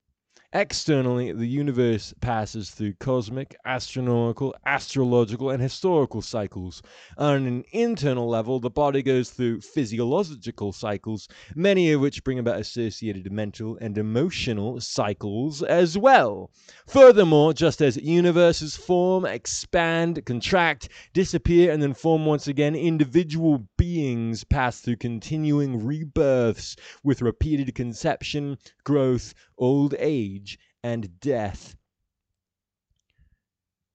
Externally, 0.56 1.32
the 1.32 1.48
universe 1.48 2.14
passes 2.20 2.70
through 2.70 2.92
cosmic, 3.00 3.56
astronomical, 3.64 4.54
astrological, 4.64 5.50
and 5.50 5.60
historical 5.60 6.22
cycles. 6.22 6.80
On 7.18 7.44
an 7.44 7.64
internal 7.72 8.28
level, 8.28 8.60
the 8.60 8.70
body 8.70 9.02
goes 9.02 9.30
through 9.30 9.62
physiological 9.62 10.72
cycles, 10.72 11.26
many 11.56 11.90
of 11.90 12.00
which 12.00 12.22
bring 12.22 12.38
about 12.38 12.60
associated 12.60 13.32
mental 13.32 13.76
and 13.80 13.98
emotional 13.98 14.80
cycles 14.80 15.60
as 15.64 15.98
well. 15.98 16.52
Furthermore, 16.86 17.52
just 17.52 17.82
as 17.82 17.96
universes 17.96 18.76
form, 18.76 19.26
expand, 19.26 20.24
contract, 20.24 20.88
disappear, 21.12 21.72
and 21.72 21.82
then 21.82 21.94
form 21.94 22.26
once 22.26 22.46
again, 22.46 22.76
individual 22.76 23.66
beings 23.76 24.44
pass 24.44 24.80
through 24.80 24.98
continuing 24.98 25.84
rebirths 25.84 26.76
with 27.02 27.22
repeated 27.22 27.74
conception, 27.74 28.56
growth, 28.84 29.34
old 29.58 29.94
age, 29.98 30.43
and 30.82 31.20
death. 31.20 31.76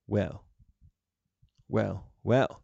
Well, 0.07 0.43
well, 1.67 2.11
well. 2.23 2.63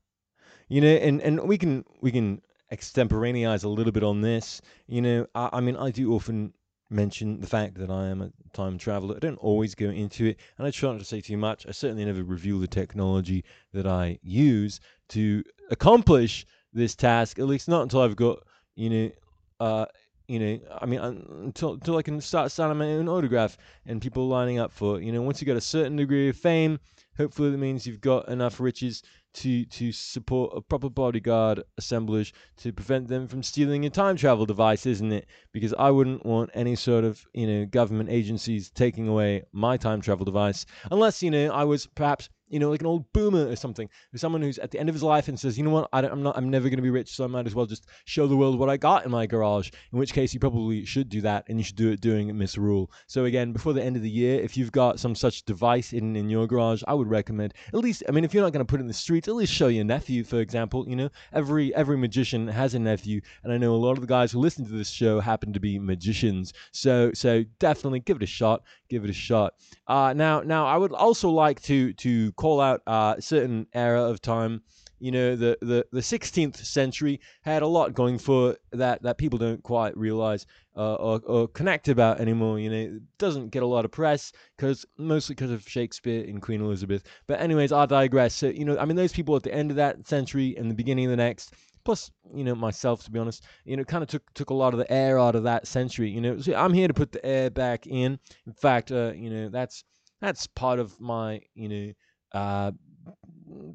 You 0.67 0.81
know, 0.81 0.87
and, 0.87 1.21
and 1.21 1.47
we 1.47 1.57
can 1.57 1.85
we 2.01 2.11
can 2.11 2.41
extemporaneize 2.73 3.63
a 3.63 3.69
little 3.69 3.91
bit 3.91 4.03
on 4.03 4.21
this. 4.21 4.61
You 4.87 5.01
know, 5.01 5.27
I, 5.35 5.49
I 5.53 5.59
mean, 5.61 5.75
I 5.75 5.91
do 5.91 6.13
often 6.13 6.53
mention 6.89 7.39
the 7.39 7.47
fact 7.47 7.75
that 7.75 7.89
I 7.89 8.07
am 8.07 8.21
a 8.21 8.31
time 8.53 8.77
traveler. 8.77 9.15
I 9.15 9.19
don't 9.19 9.37
always 9.37 9.75
go 9.75 9.89
into 9.89 10.25
it, 10.25 10.37
and 10.57 10.67
I 10.67 10.71
try 10.71 10.91
not 10.91 10.99
to 10.99 11.05
say 11.05 11.21
too 11.21 11.37
much. 11.37 11.65
I 11.67 11.71
certainly 11.71 12.05
never 12.05 12.23
reveal 12.23 12.59
the 12.59 12.67
technology 12.67 13.43
that 13.73 13.85
I 13.87 14.19
use 14.23 14.79
to 15.09 15.43
accomplish 15.69 16.45
this 16.73 16.95
task, 16.95 17.39
at 17.39 17.45
least 17.45 17.67
not 17.67 17.83
until 17.83 18.01
I've 18.01 18.15
got, 18.15 18.39
you 18.75 18.89
know, 18.89 19.11
uh, 19.59 19.85
you 20.27 20.39
know, 20.39 20.59
I 20.81 20.85
mean, 20.85 20.99
until 20.99 21.73
until 21.73 21.97
I 21.97 22.01
can 22.01 22.19
start 22.21 22.51
signing 22.51 22.77
my 22.77 22.93
own 22.93 23.07
autograph 23.07 23.57
and 23.85 24.01
people 24.01 24.27
lining 24.27 24.59
up 24.59 24.71
for 24.71 24.97
it. 24.97 25.03
You 25.03 25.11
know, 25.11 25.21
once 25.21 25.41
you 25.41 25.45
get 25.45 25.57
a 25.57 25.61
certain 25.61 25.95
degree 25.95 26.29
of 26.29 26.37
fame, 26.37 26.79
hopefully 27.17 27.51
that 27.51 27.57
means 27.57 27.85
you've 27.85 28.01
got 28.01 28.27
enough 28.27 28.59
riches 28.59 29.03
to 29.35 29.65
to 29.65 29.91
support 29.91 30.53
a 30.55 30.61
proper 30.61 30.89
bodyguard 30.89 31.61
assemblage 31.77 32.33
to 32.57 32.71
prevent 32.71 33.07
them 33.07 33.27
from 33.27 33.43
stealing 33.43 33.83
your 33.83 33.89
time 33.91 34.15
travel 34.15 34.45
device, 34.45 34.85
isn't 34.85 35.11
it? 35.11 35.27
Because 35.51 35.73
I 35.77 35.91
wouldn't 35.91 36.25
want 36.25 36.49
any 36.53 36.75
sort 36.75 37.03
of 37.03 37.25
you 37.33 37.45
know 37.45 37.65
government 37.65 38.09
agencies 38.09 38.71
taking 38.71 39.07
away 39.07 39.43
my 39.51 39.77
time 39.77 40.01
travel 40.01 40.25
device 40.25 40.65
unless 40.89 41.21
you 41.21 41.31
know 41.31 41.51
I 41.51 41.65
was 41.65 41.85
perhaps 41.85 42.29
you 42.47 42.59
know, 42.59 42.69
like 42.69 42.81
an 42.81 42.87
old 42.87 43.11
boomer 43.13 43.47
or 43.47 43.55
something, 43.55 43.89
or 44.13 44.17
someone 44.17 44.41
who's 44.41 44.59
at 44.59 44.71
the 44.71 44.79
end 44.79 44.89
of 44.89 44.95
his 44.95 45.03
life 45.03 45.27
and 45.27 45.39
says, 45.39 45.57
you 45.57 45.63
know 45.63 45.71
what, 45.71 45.89
I 45.91 46.05
am 46.05 46.23
not, 46.23 46.37
I'm 46.37 46.49
never 46.49 46.69
going 46.69 46.77
to 46.77 46.83
be 46.83 46.89
rich, 46.89 47.09
so 47.09 47.23
I 47.23 47.27
might 47.27 47.47
as 47.47 47.55
well 47.55 47.65
just 47.65 47.87
show 48.05 48.27
the 48.27 48.37
world 48.37 48.59
what 48.59 48.69
I 48.69 48.77
got 48.77 49.05
in 49.05 49.11
my 49.11 49.25
garage. 49.25 49.71
In 49.91 49.99
which 49.99 50.13
case, 50.13 50.33
you 50.33 50.39
probably 50.39 50.85
should 50.85 51.09
do 51.09 51.21
that, 51.21 51.45
and 51.47 51.57
you 51.57 51.63
should 51.63 51.75
do 51.75 51.91
it 51.91 52.01
doing 52.01 52.35
misrule. 52.37 52.91
So 53.07 53.25
again, 53.25 53.51
before 53.51 53.73
the 53.73 53.83
end 53.83 53.95
of 53.95 54.01
the 54.01 54.09
year, 54.09 54.39
if 54.41 54.57
you've 54.57 54.71
got 54.71 54.99
some 54.99 55.15
such 55.15 55.43
device 55.45 55.93
in 55.93 56.15
in 56.15 56.29
your 56.29 56.47
garage, 56.47 56.83
I 56.87 56.93
would 56.93 57.09
recommend 57.09 57.53
at 57.67 57.79
least. 57.79 58.03
I 58.07 58.11
mean, 58.11 58.23
if 58.23 58.33
you're 58.33 58.43
not 58.43 58.53
going 58.53 58.65
to 58.65 58.69
put 58.69 58.79
it 58.79 58.81
in 58.81 58.87
the 58.87 58.93
streets, 58.93 59.27
at 59.27 59.35
least 59.35 59.53
show 59.53 59.67
your 59.67 59.83
nephew, 59.83 60.23
for 60.23 60.39
example. 60.39 60.87
You 60.87 60.95
know, 60.95 61.09
every 61.33 61.73
every 61.75 61.97
magician 61.97 62.47
has 62.47 62.73
a 62.75 62.79
nephew, 62.79 63.21
and 63.43 63.51
I 63.51 63.57
know 63.57 63.73
a 63.73 63.77
lot 63.77 63.93
of 63.93 64.01
the 64.01 64.07
guys 64.07 64.31
who 64.31 64.39
listen 64.39 64.65
to 64.65 64.71
this 64.71 64.89
show 64.89 65.19
happen 65.19 65.53
to 65.53 65.59
be 65.59 65.79
magicians. 65.79 66.53
So 66.71 67.11
so 67.13 67.43
definitely 67.59 68.01
give 68.01 68.17
it 68.17 68.23
a 68.23 68.27
shot. 68.27 68.63
Give 68.89 69.03
it 69.03 69.09
a 69.09 69.13
shot. 69.13 69.55
Uh, 69.87 70.13
now 70.15 70.41
now 70.41 70.65
I 70.65 70.77
would 70.77 70.91
also 70.91 71.29
like 71.29 71.61
to 71.63 71.93
to 71.93 72.31
call 72.35 72.61
out. 72.61 72.81
Uh, 72.87 73.19
certain 73.19 73.67
era 73.73 74.03
of 74.03 74.21
time. 74.21 74.61
You 74.99 75.11
know, 75.11 75.35
the, 75.35 75.57
the, 75.61 75.85
the 75.91 75.99
16th 75.99 76.55
century 76.55 77.19
had 77.41 77.61
a 77.61 77.67
lot 77.67 77.93
going 77.93 78.17
for 78.17 78.55
that 78.71 79.03
that 79.03 79.17
people 79.17 79.37
don't 79.37 79.61
quite 79.61 79.95
realize 79.97 80.45
uh, 80.77 80.95
or, 80.95 81.21
or 81.25 81.47
connect 81.49 81.89
about 81.89 82.21
anymore. 82.21 82.59
You 82.59 82.69
know, 82.69 82.95
it 82.95 83.17
doesn't 83.17 83.49
get 83.49 83.61
a 83.61 83.67
lot 83.67 83.83
of 83.83 83.91
press 83.91 84.31
because 84.55 84.85
mostly 84.97 85.35
because 85.35 85.51
of 85.51 85.67
Shakespeare 85.67 86.23
and 86.23 86.41
Queen 86.41 86.61
Elizabeth. 86.61 87.03
But 87.27 87.41
anyways, 87.41 87.73
I 87.73 87.85
digress. 87.85 88.33
So 88.33 88.47
you 88.47 88.63
know, 88.63 88.77
I 88.77 88.85
mean, 88.85 88.95
those 88.95 89.13
people 89.13 89.35
at 89.35 89.43
the 89.43 89.53
end 89.53 89.69
of 89.69 89.77
that 89.77 90.07
century 90.07 90.55
and 90.57 90.71
the 90.71 90.75
beginning 90.75 91.05
of 91.05 91.11
the 91.11 91.17
next 91.17 91.53
plus 91.85 92.11
you 92.33 92.43
know 92.43 92.55
myself 92.55 93.03
to 93.03 93.11
be 93.11 93.19
honest 93.19 93.45
you 93.63 93.77
know 93.77 93.83
kind 93.83 94.03
of 94.03 94.09
took 94.09 94.33
took 94.33 94.49
a 94.49 94.53
lot 94.53 94.73
of 94.73 94.79
the 94.79 94.91
air 94.91 95.19
out 95.19 95.35
of 95.35 95.43
that 95.43 95.67
century 95.67 96.09
you 96.09 96.19
know 96.19 96.37
so 96.39 96.53
i'm 96.55 96.73
here 96.73 96.87
to 96.87 96.93
put 96.93 97.11
the 97.11 97.23
air 97.23 97.49
back 97.49 97.87
in 97.87 98.19
in 98.45 98.53
fact 98.53 98.91
uh, 98.91 99.13
you 99.15 99.29
know 99.29 99.47
that's 99.49 99.83
that's 100.19 100.47
part 100.47 100.79
of 100.79 100.99
my 100.99 101.39
you 101.53 101.69
know 101.69 101.93
uh, 102.35 102.71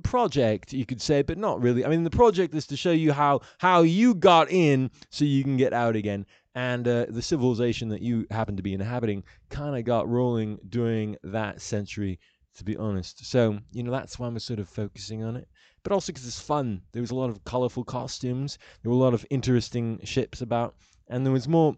project, 0.02 0.72
you 0.72 0.84
could 0.84 1.00
say, 1.00 1.22
but 1.22 1.38
not 1.38 1.62
really. 1.62 1.84
I 1.84 1.88
mean, 1.88 2.04
the 2.04 2.11
project 2.11 2.54
is 2.54 2.66
to 2.68 2.76
show 2.76 2.92
you 2.92 3.12
how 3.12 3.40
how 3.58 3.82
you 3.82 4.14
got 4.14 4.50
in 4.50 4.90
so 5.08 5.24
you 5.24 5.42
can 5.42 5.56
get 5.56 5.72
out 5.72 5.96
again. 5.96 6.26
And 6.54 6.86
uh, 6.86 7.06
the 7.08 7.22
civilization 7.22 7.88
that 7.88 8.02
you 8.02 8.26
happen 8.30 8.56
to 8.56 8.62
be 8.62 8.74
inhabiting 8.74 9.22
kind 9.48 9.76
of 9.76 9.84
got 9.84 10.08
rolling 10.08 10.58
during 10.68 11.16
that 11.22 11.61
century, 11.61 12.18
to 12.56 12.64
be 12.64 12.76
honest. 12.76 13.24
So, 13.24 13.58
you 13.72 13.82
know, 13.82 13.92
that's 13.92 14.18
why 14.18 14.26
I'm 14.26 14.38
sort 14.40 14.58
of 14.58 14.68
focusing 14.68 15.22
on 15.22 15.36
it. 15.36 15.48
But 15.82 15.92
also 15.92 16.12
because 16.12 16.26
it's 16.26 16.40
fun. 16.40 16.82
There 16.92 17.02
was 17.02 17.12
a 17.12 17.14
lot 17.14 17.30
of 17.30 17.44
colorful 17.44 17.84
costumes, 17.84 18.58
there 18.82 18.90
were 18.90 18.98
a 18.98 19.00
lot 19.00 19.14
of 19.14 19.24
interesting 19.30 20.00
ships 20.04 20.42
about, 20.42 20.74
and 21.08 21.24
there 21.24 21.32
was 21.32 21.48
more 21.48 21.76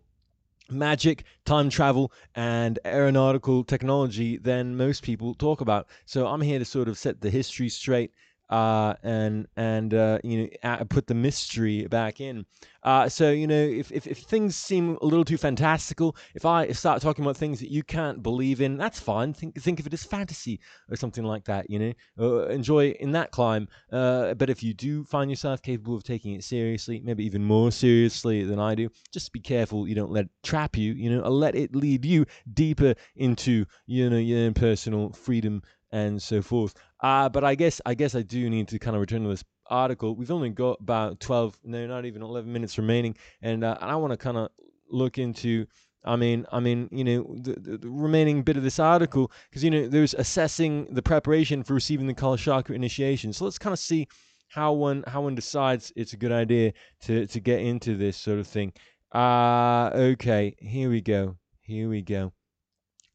magic, 0.70 1.24
time 1.44 1.68
travel, 1.70 2.12
and 2.34 2.78
aeronautical 2.84 3.64
technology 3.64 4.36
than 4.36 4.76
most 4.76 5.02
people 5.02 5.34
talk 5.34 5.60
about. 5.60 5.88
So 6.04 6.26
I'm 6.26 6.40
here 6.40 6.58
to 6.58 6.64
sort 6.64 6.88
of 6.88 6.98
set 6.98 7.20
the 7.20 7.30
history 7.30 7.68
straight 7.68 8.12
uh, 8.52 8.94
and 9.02 9.46
and 9.56 9.94
uh, 9.94 10.18
you 10.22 10.50
know 10.62 10.84
put 10.90 11.06
the 11.06 11.14
mystery 11.14 11.86
back 11.86 12.20
in. 12.20 12.44
Uh, 12.82 13.08
so 13.08 13.30
you 13.30 13.46
know 13.46 13.54
if, 13.54 13.90
if, 13.90 14.06
if 14.06 14.18
things 14.18 14.54
seem 14.54 14.98
a 15.00 15.06
little 15.06 15.24
too 15.24 15.38
fantastical, 15.38 16.14
if 16.34 16.44
I 16.44 16.70
start 16.72 17.00
talking 17.00 17.24
about 17.24 17.38
things 17.38 17.60
that 17.60 17.70
you 17.70 17.82
can't 17.82 18.22
believe 18.22 18.60
in, 18.60 18.76
that's 18.76 19.00
fine. 19.00 19.32
Think 19.32 19.58
think 19.60 19.80
of 19.80 19.86
it 19.86 19.94
as 19.94 20.04
fantasy 20.04 20.60
or 20.90 20.96
something 20.96 21.24
like 21.24 21.44
that. 21.44 21.70
You 21.70 21.78
know, 21.78 21.92
uh, 22.20 22.46
enjoy 22.48 22.90
in 22.90 23.12
that 23.12 23.30
climb. 23.30 23.68
Uh, 23.90 24.34
but 24.34 24.50
if 24.50 24.62
you 24.62 24.74
do 24.74 25.04
find 25.04 25.30
yourself 25.30 25.62
capable 25.62 25.96
of 25.96 26.04
taking 26.04 26.34
it 26.34 26.44
seriously, 26.44 27.00
maybe 27.02 27.24
even 27.24 27.42
more 27.42 27.72
seriously 27.72 28.44
than 28.44 28.58
I 28.58 28.74
do, 28.74 28.90
just 29.14 29.32
be 29.32 29.40
careful 29.40 29.88
you 29.88 29.94
don't 29.94 30.12
let 30.12 30.26
it 30.26 30.30
trap 30.42 30.76
you. 30.76 30.92
You 30.92 31.08
know, 31.08 31.20
or 31.22 31.30
let 31.30 31.54
it 31.54 31.74
lead 31.74 32.04
you 32.04 32.26
deeper 32.52 32.94
into 33.16 33.64
you 33.86 34.10
know 34.10 34.18
your 34.18 34.40
own 34.40 34.52
personal 34.52 35.10
freedom 35.12 35.62
and 35.92 36.20
so 36.20 36.42
forth. 36.42 36.74
Uh, 37.00 37.28
but 37.28 37.44
I 37.44 37.54
guess 37.54 37.80
I 37.86 37.94
guess 37.94 38.14
I 38.14 38.22
do 38.22 38.48
need 38.50 38.68
to 38.68 38.78
kind 38.78 38.96
of 38.96 39.00
return 39.00 39.22
to 39.22 39.28
this 39.28 39.44
article. 39.68 40.16
We've 40.16 40.30
only 40.30 40.50
got 40.50 40.78
about 40.80 41.20
twelve, 41.20 41.58
no, 41.62 41.86
not 41.86 42.06
even 42.06 42.22
eleven 42.22 42.52
minutes 42.52 42.78
remaining, 42.78 43.16
and 43.42 43.62
uh, 43.62 43.76
I 43.80 43.96
want 43.96 44.12
to 44.12 44.16
kind 44.16 44.36
of 44.36 44.50
look 44.90 45.18
into. 45.18 45.66
I 46.04 46.16
mean, 46.16 46.46
I 46.50 46.58
mean, 46.58 46.88
you 46.90 47.04
know, 47.04 47.36
the, 47.40 47.52
the, 47.52 47.78
the 47.78 47.88
remaining 47.88 48.42
bit 48.42 48.56
of 48.56 48.64
this 48.64 48.80
article 48.80 49.30
because 49.48 49.62
you 49.62 49.70
know 49.70 49.86
there's 49.86 50.14
assessing 50.14 50.88
the 50.90 51.02
preparation 51.02 51.62
for 51.62 51.74
receiving 51.74 52.08
the 52.08 52.14
Kala 52.14 52.38
Chakra 52.38 52.74
initiation. 52.74 53.32
So 53.32 53.44
let's 53.44 53.58
kind 53.58 53.72
of 53.72 53.78
see 53.78 54.08
how 54.48 54.72
one 54.72 55.04
how 55.06 55.22
one 55.22 55.34
decides 55.34 55.92
it's 55.94 56.12
a 56.12 56.16
good 56.16 56.32
idea 56.32 56.72
to 57.02 57.26
to 57.26 57.40
get 57.40 57.60
into 57.60 57.96
this 57.96 58.16
sort 58.16 58.40
of 58.40 58.48
thing. 58.48 58.72
Uh 59.14 59.90
okay, 59.94 60.56
here 60.58 60.90
we 60.90 61.00
go. 61.00 61.36
Here 61.60 61.88
we 61.88 62.02
go. 62.02 62.32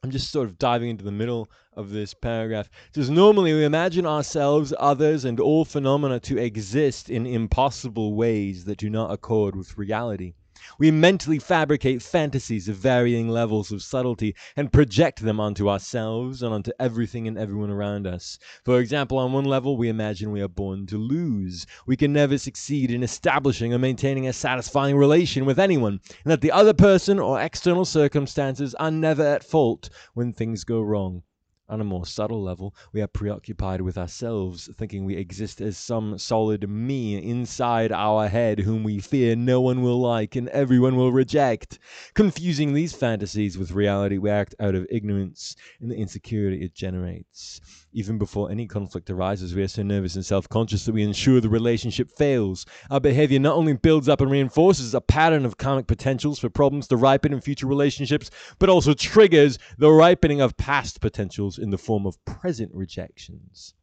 I'm 0.04 0.12
just 0.12 0.32
sort 0.32 0.48
of 0.48 0.60
diving 0.60 0.89
into 0.91 1.04
the 1.04 1.12
middle 1.12 1.50
of 1.74 1.89
this 1.89 2.14
paragraph. 2.14 2.70
It 2.89 2.95
says 2.95 3.10
normally 3.10 3.54
we 3.54 3.66
imagine 3.66 4.06
ourselves, 4.06 4.72
others, 4.80 5.26
and 5.26 5.39
all 5.39 5.66
phenomena 5.66 6.20
to 6.20 6.38
exist 6.38 7.10
in 7.10 7.26
impossible 7.26 8.14
ways 8.14 8.66
that 8.66 8.78
do 8.78 8.91
not 8.91 9.12
accord 9.12 9.56
with 9.56 9.78
reality. 9.78 10.36
We 10.80 10.89
mentally 10.89 11.38
fabricate 11.38 12.01
fantasies 12.01 12.68
of 12.68 12.78
varying 12.78 13.30
levels 13.30 13.72
of 13.72 13.84
subtlety 13.84 14.36
and 14.55 14.74
project 14.74 15.22
them 15.22 15.39
onto 15.39 15.70
ourselves 15.70 16.41
and 16.41 16.53
onto 16.53 16.72
everything 16.80 17.28
and 17.28 17.38
everyone 17.38 17.70
around 17.70 18.08
us. 18.08 18.39
For 18.66 18.80
example, 18.80 19.20
on 19.20 19.34
one 19.34 19.45
level, 19.45 19.78
we 19.78 19.88
imagine 19.88 20.32
we 20.32 20.41
are 20.41 20.47
born 20.47 20.88
to 20.88 20.97
lose. 20.97 21.68
We 21.86 21.95
can 21.95 22.12
never 22.12 22.39
succeed 22.39 22.89
in 22.89 23.03
establishing 23.03 23.74
or 23.74 23.78
maintaining 23.78 24.28
a 24.28 24.34
satisfying 24.34 24.97
relation 24.97 25.45
with 25.45 25.60
anyone, 25.60 25.99
and 26.24 26.32
that 26.32 26.41
the 26.41 26.51
other 26.51 26.74
person 26.74 27.20
or 27.20 27.39
external 27.39 27.86
circumstances 27.86 28.74
are 28.76 28.89
never 28.89 29.24
at 29.24 29.43
fault 29.43 29.89
when 30.16 30.34
things 30.34 30.64
go 30.64 30.82
wrong. 30.82 31.22
On 31.70 31.82
a 31.82 31.84
more 31.84 32.05
subtle 32.05 32.41
level, 32.41 32.74
we 32.93 33.01
are 33.01 33.07
preoccupied 33.07 33.82
with 33.82 33.97
ourselves, 33.97 34.70
thinking 34.78 35.03
we 35.03 35.18
exist 35.18 35.59
as 35.59 35.78
some 35.78 36.18
solid 36.18 36.70
me 36.70 37.22
inside 37.22 37.91
our 37.91 38.30
head 38.30 38.59
whom 38.59 38.86
we 38.86 38.99
fear 38.99 39.36
no 39.36 39.59
one 39.59 39.82
will 39.82 39.99
like 39.99 40.38
and 40.38 40.47
everyone 40.47 40.95
will 40.95 41.11
reject. 41.11 41.78
Confusing 42.13 42.74
these 42.74 42.93
fantasies 42.93 43.57
with 43.57 43.74
reality, 43.74 44.18
we 44.18 44.30
act 44.30 44.55
out 44.61 44.76
of 44.76 44.88
ignorance 44.89 45.57
and 45.82 45.91
the 45.91 45.95
insecurity 45.95 46.63
it 46.63 46.74
generates. 46.74 47.59
Even 47.91 48.18
before 48.18 48.49
any 48.49 48.65
conflict 48.65 49.09
arises, 49.09 49.53
we 49.53 49.61
are 49.61 49.68
so 49.68 49.84
nervous 49.84 50.15
and 50.15 50.26
self 50.26 50.47
conscious 50.47 50.86
that 50.86 50.93
we 50.93 51.03
ensure 51.03 51.41
the 51.41 51.49
relationship 51.49 52.09
fails. 52.18 52.65
Our 52.89 53.01
behavior 53.01 53.39
not 53.39 53.57
only 53.57 53.74
builds 53.74 54.07
up 54.07 54.22
and 54.22 54.32
reinforces 54.32 54.95
a 54.95 55.01
pattern 55.01 55.45
of 55.45 55.57
karmic 55.57 55.88
potentials 55.88 56.39
for 56.39 56.49
problems 56.49 56.88
to 56.89 56.95
ripen 56.95 57.34
in 57.34 57.41
future 57.41 57.68
relationships, 57.68 58.30
but 58.57 58.70
also 58.70 58.93
triggers 58.93 59.59
the 59.78 59.91
ripening 59.91 60.39
of 60.39 60.55
past 60.55 61.01
potentials 61.01 61.57
in 61.58 61.70
the 61.70 61.78
form 61.78 62.05
of 62.05 62.24
present 62.26 62.74
rejections. 62.74 63.74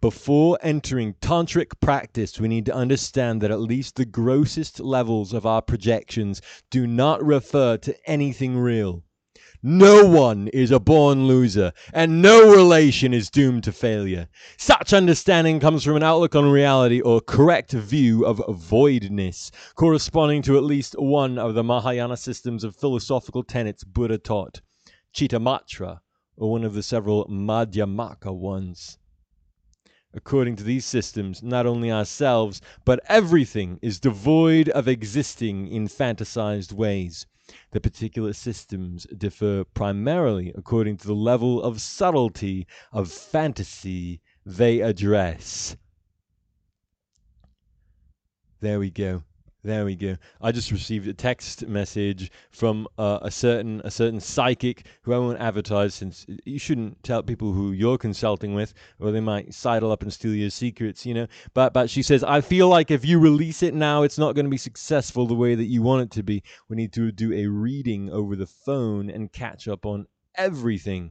Before 0.00 0.58
entering 0.60 1.14
tantric 1.14 1.80
practice, 1.80 2.38
we 2.38 2.48
need 2.48 2.66
to 2.66 2.74
understand 2.74 3.40
that 3.40 3.50
at 3.50 3.60
least 3.60 3.96
the 3.96 4.04
grossest 4.04 4.78
levels 4.78 5.32
of 5.32 5.46
our 5.46 5.62
projections 5.62 6.42
do 6.70 6.86
not 6.86 7.24
refer 7.24 7.78
to 7.78 7.96
anything 8.10 8.58
real. 8.58 9.02
No 9.62 10.04
one 10.04 10.48
is 10.48 10.70
a 10.70 10.78
born 10.78 11.26
loser, 11.26 11.72
and 11.94 12.20
no 12.20 12.52
relation 12.54 13.14
is 13.14 13.30
doomed 13.30 13.64
to 13.64 13.72
failure. 13.72 14.28
Such 14.58 14.92
understanding 14.92 15.60
comes 15.60 15.82
from 15.82 15.96
an 15.96 16.02
outlook 16.02 16.36
on 16.36 16.44
reality 16.44 17.00
or 17.00 17.22
correct 17.22 17.72
view 17.72 18.26
of 18.26 18.42
voidness, 18.48 19.50
corresponding 19.74 20.42
to 20.42 20.58
at 20.58 20.62
least 20.62 20.94
one 20.98 21.38
of 21.38 21.54
the 21.54 21.64
Mahayana 21.64 22.18
systems 22.18 22.64
of 22.64 22.76
philosophical 22.76 23.42
tenets 23.42 23.82
Buddha 23.82 24.18
taught, 24.18 24.60
Chittamatra, 25.14 26.00
or 26.36 26.50
one 26.50 26.64
of 26.64 26.74
the 26.74 26.82
several 26.82 27.26
Madhyamaka 27.26 28.32
ones. 28.34 28.98
According 30.14 30.56
to 30.56 30.64
these 30.64 30.84
systems, 30.84 31.42
not 31.42 31.66
only 31.66 31.92
ourselves, 31.92 32.60
but 32.84 33.00
everything 33.06 33.78
is 33.82 34.00
devoid 34.00 34.68
of 34.70 34.88
existing 34.88 35.68
in 35.68 35.88
fantasized 35.88 36.72
ways. 36.72 37.26
The 37.70 37.80
particular 37.80 38.32
systems 38.32 39.06
differ 39.16 39.64
primarily 39.64 40.52
according 40.56 40.96
to 40.98 41.06
the 41.06 41.14
level 41.14 41.62
of 41.62 41.80
subtlety 41.80 42.66
of 42.92 43.12
fantasy 43.12 44.20
they 44.44 44.80
address. 44.80 45.76
There 48.60 48.80
we 48.80 48.90
go. 48.90 49.22
There 49.66 49.84
we 49.84 49.96
go. 49.96 50.16
I 50.40 50.52
just 50.52 50.70
received 50.70 51.08
a 51.08 51.12
text 51.12 51.66
message 51.66 52.30
from 52.52 52.86
uh, 52.98 53.18
a 53.22 53.32
certain 53.32 53.80
a 53.82 53.90
certain 53.90 54.20
psychic 54.20 54.86
who 55.02 55.12
I 55.12 55.18
won't 55.18 55.40
advertise 55.40 55.92
since 55.92 56.24
you 56.44 56.60
shouldn't 56.60 57.02
tell 57.02 57.24
people 57.24 57.52
who 57.52 57.72
you're 57.72 57.98
consulting 57.98 58.54
with, 58.54 58.74
or 59.00 59.10
they 59.10 59.18
might 59.18 59.52
sidle 59.52 59.90
up 59.90 60.02
and 60.02 60.12
steal 60.12 60.36
your 60.36 60.50
secrets, 60.50 61.04
you 61.04 61.14
know. 61.14 61.26
But 61.52 61.72
but 61.72 61.90
she 61.90 62.04
says 62.04 62.22
I 62.22 62.42
feel 62.42 62.68
like 62.68 62.92
if 62.92 63.04
you 63.04 63.18
release 63.18 63.64
it 63.64 63.74
now, 63.74 64.04
it's 64.04 64.18
not 64.18 64.36
going 64.36 64.46
to 64.46 64.50
be 64.50 64.56
successful 64.56 65.26
the 65.26 65.34
way 65.34 65.56
that 65.56 65.64
you 65.64 65.82
want 65.82 66.02
it 66.02 66.10
to 66.12 66.22
be. 66.22 66.44
We 66.68 66.76
need 66.76 66.92
to 66.92 67.10
do 67.10 67.32
a 67.32 67.48
reading 67.48 68.08
over 68.12 68.36
the 68.36 68.46
phone 68.46 69.10
and 69.10 69.32
catch 69.32 69.66
up 69.66 69.84
on 69.84 70.06
everything. 70.36 71.10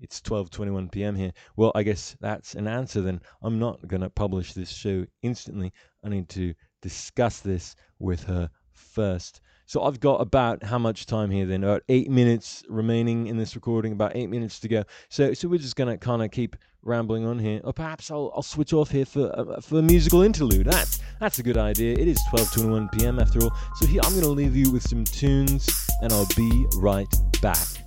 it's 0.00 0.20
12:21 0.20 0.90
p.m. 0.90 1.14
here. 1.14 1.32
Well, 1.54 1.70
I 1.76 1.84
guess 1.84 2.16
that's 2.20 2.56
an 2.56 2.66
answer 2.66 3.00
then. 3.00 3.20
I'm 3.42 3.60
not 3.60 3.86
going 3.86 4.02
to 4.02 4.10
publish 4.10 4.54
this 4.54 4.70
show 4.72 5.06
instantly. 5.22 5.72
I 6.02 6.08
need 6.08 6.28
to 6.30 6.52
discuss 6.82 7.40
this 7.40 7.76
with 7.98 8.24
her 8.24 8.50
first. 8.72 9.40
So 9.68 9.82
I've 9.82 9.98
got 9.98 10.20
about 10.20 10.62
how 10.62 10.78
much 10.78 11.06
time 11.06 11.30
here 11.30 11.44
then? 11.44 11.64
About 11.64 11.82
8 11.88 12.08
minutes 12.08 12.62
remaining 12.68 13.26
in 13.26 13.36
this 13.36 13.56
recording, 13.56 13.92
about 13.92 14.14
8 14.14 14.28
minutes 14.28 14.60
to 14.60 14.68
go. 14.68 14.84
So 15.08 15.34
so 15.34 15.48
we're 15.48 15.58
just 15.58 15.76
to 15.76 15.96
kind 15.98 16.22
of 16.22 16.30
keep 16.30 16.56
rambling 16.82 17.26
on 17.26 17.38
here. 17.38 17.60
Or 17.64 17.72
perhaps 17.72 18.10
I'll, 18.10 18.32
I'll 18.34 18.42
switch 18.42 18.72
off 18.72 18.90
here 18.90 19.04
for 19.04 19.28
uh, 19.38 19.60
for 19.60 19.80
a 19.80 19.82
musical 19.82 20.22
interlude. 20.22 20.66
That's 20.66 21.00
that's 21.20 21.38
a 21.40 21.42
good 21.42 21.58
idea. 21.58 21.94
It 21.94 22.08
is 22.08 22.18
12:21 22.32 22.92
p.m. 22.92 23.18
after 23.18 23.42
all. 23.42 23.52
So 23.76 23.86
here 23.86 24.00
I'm 24.04 24.12
to 24.22 24.28
leave 24.28 24.54
you 24.56 24.70
with 24.70 24.88
some 24.88 25.04
tunes 25.04 25.68
and 26.00 26.12
I'll 26.12 26.28
be 26.36 26.66
right 26.76 27.12
back. 27.42 27.85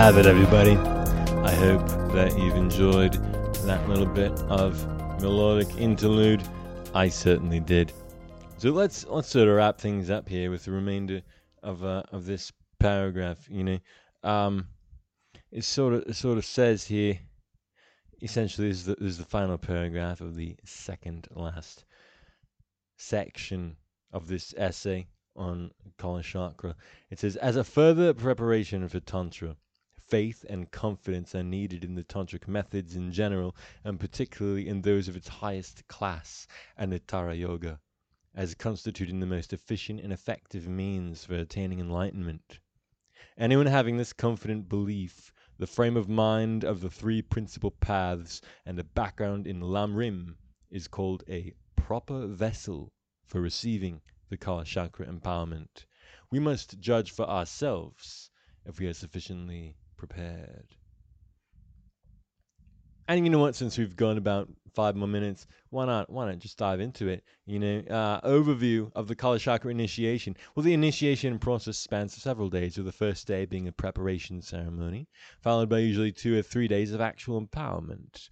Have 0.00 0.16
it, 0.16 0.24
everybody. 0.24 0.78
I 1.46 1.54
hope 1.54 1.86
that 2.14 2.32
you've 2.38 2.56
enjoyed 2.56 3.12
that 3.66 3.86
little 3.86 4.06
bit 4.06 4.32
of 4.48 4.82
melodic 5.20 5.76
interlude. 5.76 6.42
I 6.94 7.10
certainly 7.10 7.60
did. 7.60 7.92
So 8.56 8.70
let's 8.70 9.04
let's 9.08 9.28
sort 9.28 9.48
of 9.48 9.56
wrap 9.56 9.78
things 9.78 10.08
up 10.08 10.26
here 10.26 10.50
with 10.50 10.64
the 10.64 10.70
remainder 10.70 11.20
of 11.62 11.84
uh, 11.84 12.04
of 12.12 12.24
this 12.24 12.50
paragraph. 12.78 13.46
You 13.50 13.62
know, 13.62 13.78
um, 14.22 14.68
it 15.52 15.64
sort 15.64 15.92
of 15.92 16.04
it 16.06 16.16
sort 16.16 16.38
of 16.38 16.46
says 16.46 16.82
here. 16.82 17.18
Essentially, 18.22 18.70
is, 18.70 18.86
the, 18.86 18.94
is 19.04 19.18
the 19.18 19.24
final 19.24 19.58
paragraph 19.58 20.22
of 20.22 20.34
the 20.34 20.56
second 20.64 21.28
last 21.34 21.84
section 22.96 23.76
of 24.14 24.28
this 24.28 24.54
essay 24.56 25.08
on 25.36 25.70
Kala 25.98 26.22
Chakra. 26.22 26.74
It 27.10 27.18
says, 27.18 27.36
as 27.36 27.56
a 27.56 27.64
further 27.64 28.14
preparation 28.14 28.88
for 28.88 29.00
Tantra, 29.00 29.56
faith 30.10 30.44
and 30.50 30.72
confidence 30.72 31.36
are 31.36 31.44
needed 31.44 31.84
in 31.84 31.94
the 31.94 32.02
tantric 32.02 32.48
methods 32.48 32.96
in 32.96 33.12
general, 33.12 33.54
and 33.84 34.00
particularly 34.00 34.66
in 34.66 34.82
those 34.82 35.06
of 35.06 35.14
its 35.14 35.28
highest 35.28 35.86
class, 35.86 36.48
Anuttara 36.76 37.38
Yoga, 37.38 37.78
as 38.34 38.56
constituting 38.56 39.20
the 39.20 39.26
most 39.26 39.52
efficient 39.52 40.00
and 40.00 40.12
effective 40.12 40.66
means 40.66 41.24
for 41.24 41.36
attaining 41.36 41.78
enlightenment. 41.78 42.58
Anyone 43.38 43.66
having 43.66 43.98
this 43.98 44.12
confident 44.12 44.68
belief, 44.68 45.32
the 45.58 45.66
frame 45.68 45.96
of 45.96 46.08
mind 46.08 46.64
of 46.64 46.80
the 46.80 46.90
three 46.90 47.22
principal 47.22 47.70
paths, 47.70 48.40
and 48.66 48.80
a 48.80 48.84
background 48.84 49.46
in 49.46 49.60
Lamrim 49.60 50.34
is 50.72 50.88
called 50.88 51.22
a 51.28 51.52
proper 51.76 52.26
vessel 52.26 52.92
for 53.26 53.40
receiving 53.40 54.00
the 54.28 54.36
Kala 54.36 54.64
Chakra 54.64 55.06
empowerment. 55.06 55.84
We 56.32 56.40
must 56.40 56.80
judge 56.80 57.12
for 57.12 57.28
ourselves 57.28 58.30
if 58.64 58.80
we 58.80 58.88
are 58.88 58.92
sufficiently 58.92 59.76
prepared. 60.00 60.64
And 63.06 63.24
you 63.24 63.30
know 63.30 63.38
what? 63.38 63.54
Since 63.54 63.76
we've 63.76 63.96
gone 63.96 64.16
about 64.16 64.48
five 64.72 64.96
more 64.96 65.08
minutes, 65.08 65.46
why 65.68 65.84
not? 65.84 66.08
Why 66.08 66.26
not 66.26 66.38
just 66.38 66.56
dive 66.56 66.80
into 66.80 67.08
it? 67.08 67.22
You 67.44 67.58
know, 67.58 67.78
uh, 67.90 68.20
overview 68.22 68.90
of 68.94 69.08
the 69.08 69.14
Kala 69.14 69.38
Chakra 69.38 69.70
initiation. 69.70 70.36
Well, 70.54 70.64
the 70.64 70.72
initiation 70.72 71.38
process 71.38 71.76
spans 71.76 72.14
several 72.14 72.48
days, 72.48 72.76
with 72.76 72.86
the 72.86 72.92
first 72.92 73.26
day 73.26 73.44
being 73.44 73.68
a 73.68 73.72
preparation 73.72 74.40
ceremony, 74.40 75.06
followed 75.42 75.68
by 75.68 75.80
usually 75.80 76.12
two 76.12 76.38
or 76.38 76.42
three 76.42 76.68
days 76.68 76.92
of 76.92 77.00
actual 77.00 77.44
empowerment. 77.44 78.30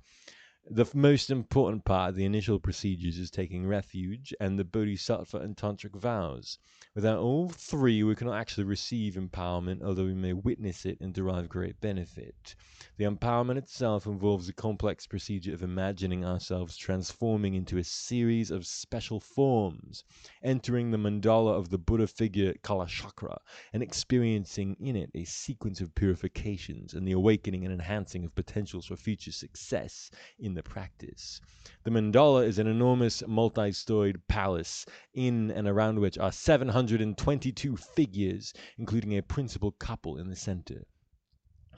The 0.71 0.87
most 0.93 1.31
important 1.31 1.87
part 1.87 2.11
of 2.11 2.17
the 2.17 2.27
initial 2.27 2.59
procedures 2.59 3.19
is 3.19 3.31
taking 3.31 3.67
refuge 3.67 4.35
and 4.39 4.59
the 4.59 4.65
bodhisattva 4.65 5.39
and 5.39 5.57
tantric 5.57 5.97
vows. 5.97 6.59
Without 6.95 7.21
all 7.21 7.49
three, 7.49 8.03
we 8.03 8.15
cannot 8.15 8.39
actually 8.39 8.65
receive 8.65 9.15
empowerment, 9.15 9.83
although 9.83 10.05
we 10.05 10.13
may 10.13 10.35
witness 10.35 10.85
it 10.85 11.01
and 11.01 11.15
derive 11.15 11.49
great 11.49 11.81
benefit. 11.81 12.55
The 12.99 13.05
empowerment 13.05 13.57
itself 13.57 14.05
involves 14.05 14.49
a 14.49 14.53
complex 14.53 15.07
procedure 15.07 15.55
of 15.55 15.63
imagining 15.63 16.23
ourselves 16.23 16.77
transforming 16.77 17.55
into 17.55 17.79
a 17.79 17.85
series 17.85 18.51
of 18.51 18.67
special 18.67 19.21
forms, 19.21 20.05
entering 20.43 20.91
the 20.91 20.99
mandala 20.99 21.57
of 21.57 21.71
the 21.71 21.79
Buddha 21.79 22.07
figure 22.07 22.53
Kalachakra, 22.63 23.39
and 23.73 23.83
experiencing 23.83 24.77
in 24.81 24.97
it 24.97 25.11
a 25.15 25.25
sequence 25.25 25.81
of 25.81 25.95
purifications 25.95 26.93
and 26.93 27.09
the 27.09 27.13
awakening 27.13 27.65
and 27.65 27.73
enhancing 27.73 28.25
of 28.25 28.35
potentials 28.35 28.87
for 28.87 28.97
future 28.97 29.33
success 29.33 30.11
in 30.39 30.58
the 30.59 30.63
practice. 30.65 31.41
The 31.85 31.93
mandala 31.93 32.45
is 32.45 32.59
an 32.59 32.67
enormous 32.67 33.23
multi 33.29 33.71
storied 33.71 34.27
palace 34.27 34.85
in 35.15 35.53
and 35.53 35.69
around 35.69 36.01
which 36.01 36.19
are 36.19 36.33
722 36.33 37.77
figures, 37.77 38.53
including 38.77 39.17
a 39.17 39.23
principal 39.23 39.71
couple 39.71 40.19
in 40.19 40.29
the 40.29 40.35
center. 40.35 40.85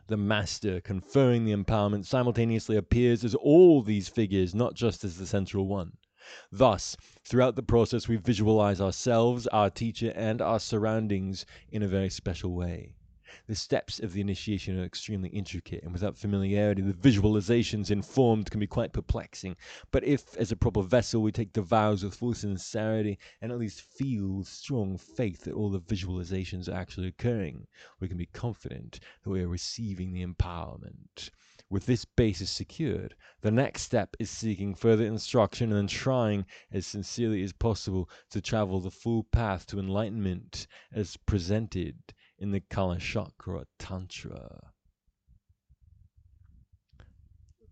The 0.07 0.17
master 0.17 0.81
conferring 0.81 1.45
the 1.45 1.55
empowerment 1.55 2.07
simultaneously 2.07 2.77
appears 2.77 3.23
as 3.23 3.35
all 3.35 3.83
these 3.83 4.09
figures, 4.09 4.55
not 4.55 4.73
just 4.73 5.05
as 5.05 5.19
the 5.19 5.27
central 5.27 5.67
one. 5.67 5.99
Thus, 6.51 6.97
throughout 7.23 7.57
the 7.57 7.63
process, 7.63 8.09
we 8.09 8.17
visualize 8.17 8.81
ourselves, 8.81 9.47
our 9.49 9.69
teacher, 9.69 10.11
and 10.17 10.41
our 10.41 10.59
surroundings 10.59 11.45
in 11.71 11.83
a 11.83 11.89
very 11.89 12.09
special 12.09 12.55
way. 12.55 12.95
The 13.47 13.55
steps 13.55 14.01
of 14.01 14.13
the 14.13 14.21
initiation 14.21 14.77
are 14.77 14.85
extremely 14.85 15.29
intricate, 15.29 15.85
and 15.85 15.93
without 15.93 16.19
familiarity, 16.19 16.83
the 16.83 16.93
visualizations 16.93 17.89
informed 17.89 18.51
can 18.51 18.59
be 18.59 18.67
quite 18.67 18.93
perplexing. 18.93 19.55
But 19.93 20.03
if, 20.03 20.37
as 20.37 20.51
a 20.51 20.57
proper 20.57 20.83
vessel, 20.83 21.23
we 21.23 21.31
take 21.31 21.53
the 21.53 21.63
vows 21.63 22.03
with 22.03 22.17
full 22.17 22.35
sincerity, 22.35 23.21
and 23.41 23.53
at 23.53 23.59
least 23.61 23.83
feel 23.83 24.39
with 24.39 24.49
strong 24.49 24.99
faith 24.99 25.45
that 25.45 25.55
all 25.55 25.71
the 25.71 25.81
visualizations 25.81 26.69
are 26.69 26.75
actually 26.75 27.07
occurring, 27.07 27.69
we 28.01 28.09
can 28.09 28.17
be 28.17 28.27
confident 28.27 28.99
that 29.23 29.31
we 29.31 29.43
are 29.43 29.49
receiving 29.49 30.13
the 30.13 30.27
empowerment. 30.27 31.31
With 31.69 31.87
this 31.87 32.05
basis 32.05 32.51
secured, 32.51 33.15
the 33.43 33.53
next 33.53 33.83
step 33.83 34.17
is 34.19 34.29
seeking 34.29 34.75
further 34.75 35.05
instruction 35.05 35.71
and 35.71 35.79
then 35.79 35.87
trying 35.87 36.47
as 36.73 36.85
sincerely 36.85 37.45
as 37.45 37.53
possible 37.53 38.11
to 38.31 38.41
travel 38.41 38.81
the 38.81 38.91
full 38.91 39.23
path 39.23 39.69
to 39.69 39.79
enlightenment 39.79 40.67
as 40.91 41.17
presented 41.17 41.95
in 42.41 42.51
the 42.51 42.61
Kalachakra 42.61 43.65
Tantra. 43.79 44.73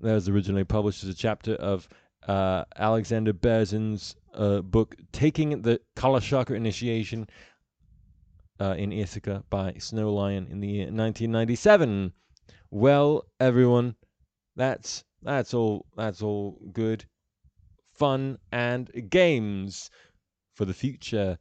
That 0.00 0.12
was 0.12 0.28
originally 0.28 0.64
published 0.64 1.02
as 1.02 1.08
a 1.08 1.14
chapter 1.14 1.54
of 1.54 1.88
uh, 2.26 2.64
Alexander 2.76 3.32
Berzin's 3.32 4.14
uh, 4.34 4.60
book, 4.60 4.94
Taking 5.10 5.62
the 5.62 5.80
Kalachakra 5.96 6.54
Initiation 6.54 7.26
uh, 8.60 8.74
in 8.76 8.92
Ithaca 8.92 9.42
by 9.50 9.74
Snow 9.78 10.12
Lion 10.12 10.46
in 10.50 10.60
the 10.60 10.68
year 10.68 10.84
1997. 10.84 12.12
Well, 12.70 13.24
everyone, 13.40 13.96
that's 14.54 15.04
that's 15.22 15.54
all 15.54 15.86
that's 15.96 16.22
all 16.22 16.60
good 16.72 17.04
fun 17.94 18.38
and 18.52 18.90
games 19.10 19.90
for 20.54 20.64
the 20.64 20.74
future. 20.74 21.38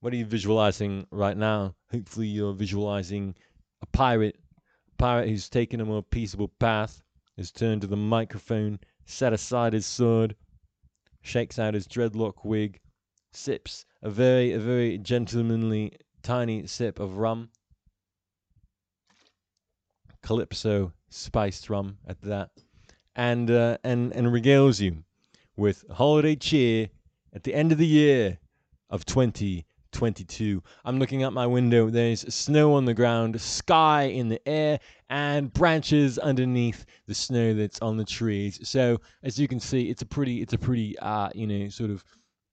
What 0.00 0.14
are 0.14 0.16
you 0.16 0.24
visualizing 0.24 1.06
right 1.10 1.36
now? 1.36 1.74
Hopefully 1.92 2.26
you're 2.26 2.54
visualizing 2.54 3.34
a 3.82 3.86
pirate, 3.86 4.36
a 4.88 4.94
pirate 4.96 5.28
who's 5.28 5.50
taken 5.50 5.78
a 5.78 5.84
more 5.84 6.02
peaceable 6.02 6.48
path, 6.48 7.02
has 7.36 7.50
turned 7.50 7.82
to 7.82 7.86
the 7.86 7.96
microphone, 7.96 8.80
set 9.04 9.34
aside 9.34 9.74
his 9.74 9.84
sword, 9.84 10.36
shakes 11.20 11.58
out 11.58 11.74
his 11.74 11.86
dreadlock 11.86 12.46
wig, 12.46 12.80
sips 13.32 13.84
a 14.00 14.08
very 14.08 14.52
a 14.52 14.58
very 14.58 14.96
gentlemanly 14.96 15.92
tiny 16.22 16.66
sip 16.66 16.98
of 16.98 17.18
rum. 17.18 17.50
Calypso 20.22 20.94
spiced 21.10 21.68
rum 21.68 21.98
at 22.06 22.22
that, 22.22 22.52
and 23.16 23.50
uh, 23.50 23.76
and 23.84 24.14
and 24.14 24.28
regales 24.28 24.80
you 24.80 25.04
with 25.56 25.84
holiday 25.90 26.36
cheer 26.36 26.88
at 27.34 27.42
the 27.42 27.52
end 27.52 27.70
of 27.70 27.76
the 27.76 27.86
year 27.86 28.38
of 28.88 29.04
2022. 29.92 30.62
I'm 30.84 30.98
looking 30.98 31.22
out 31.22 31.32
my 31.32 31.46
window. 31.46 31.90
There's 31.90 32.22
snow 32.32 32.74
on 32.74 32.84
the 32.84 32.94
ground, 32.94 33.40
sky 33.40 34.04
in 34.04 34.28
the 34.28 34.40
air, 34.48 34.80
and 35.08 35.52
branches 35.52 36.18
underneath 36.18 36.86
the 37.06 37.14
snow 37.14 37.54
that's 37.54 37.80
on 37.80 37.96
the 37.96 38.04
trees. 38.04 38.60
So 38.68 39.00
as 39.22 39.38
you 39.38 39.48
can 39.48 39.60
see, 39.60 39.90
it's 39.90 40.02
a 40.02 40.06
pretty 40.06 40.42
it's 40.42 40.52
a 40.52 40.58
pretty 40.58 40.98
uh 40.98 41.30
you 41.34 41.46
know 41.46 41.68
sort 41.68 41.90
of 41.90 42.04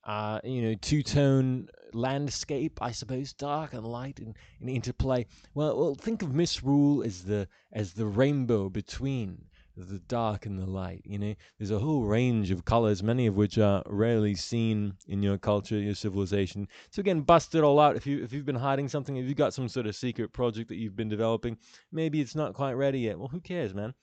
uh, 0.08 0.40
you 0.46 0.62
know, 0.62 0.74
two 0.76 1.04
tone 1.04 1.68
landscape, 1.94 2.82
I 2.82 2.92
suppose, 2.92 3.34
dark 3.34 3.74
and 3.74 3.86
light 3.86 4.20
and, 4.20 4.36
in 4.62 4.70
interplay. 4.70 5.26
Well, 5.54 5.78
well, 5.78 5.96
think 5.96 6.22
of 6.22 6.34
Misrule 6.34 7.04
as 7.04 7.24
the 7.24 7.48
as 7.74 7.92
the 7.92 8.06
rainbow 8.06 8.70
between 8.70 9.44
the 9.86 10.00
dark 10.00 10.46
and 10.46 10.60
the 10.60 10.66
light. 10.66 11.02
You 11.06 11.20
know, 11.20 11.36
there's 11.58 11.72
a 11.72 11.80
whole 11.80 12.04
range 12.04 12.52
of 12.52 12.66
colors, 12.66 13.04
many 13.04 13.28
of 13.28 13.36
which 13.36 13.58
are 13.58 13.84
rarely 13.86 14.36
seen 14.36 14.94
in 15.08 15.22
your 15.22 15.38
culture, 15.38 15.78
your 15.78 15.96
civilization. 15.96 16.68
So 16.90 17.00
again, 17.02 17.22
bust 17.22 17.56
it 17.56 17.64
all 17.64 17.80
out. 17.80 17.96
If 17.96 18.08
you 18.08 18.24
if 18.24 18.34
you've 18.34 18.46
been 18.46 18.56
hiding 18.56 18.88
something, 18.88 19.18
if 19.18 19.26
you've 19.26 19.38
got 19.38 19.54
some 19.54 19.70
sort 19.70 19.86
of 19.86 19.96
secret 19.96 20.34
project 20.34 20.70
that 20.70 20.78
you've 20.78 20.96
been 20.96 21.10
developing, 21.10 21.58
maybe 21.92 22.22
it's 22.22 22.36
not 22.36 22.54
quite 22.54 22.74
ready 22.74 23.00
yet. 23.02 23.20
Well, 23.20 23.28
who 23.28 23.40
cares, 23.40 23.74
man? 23.74 23.94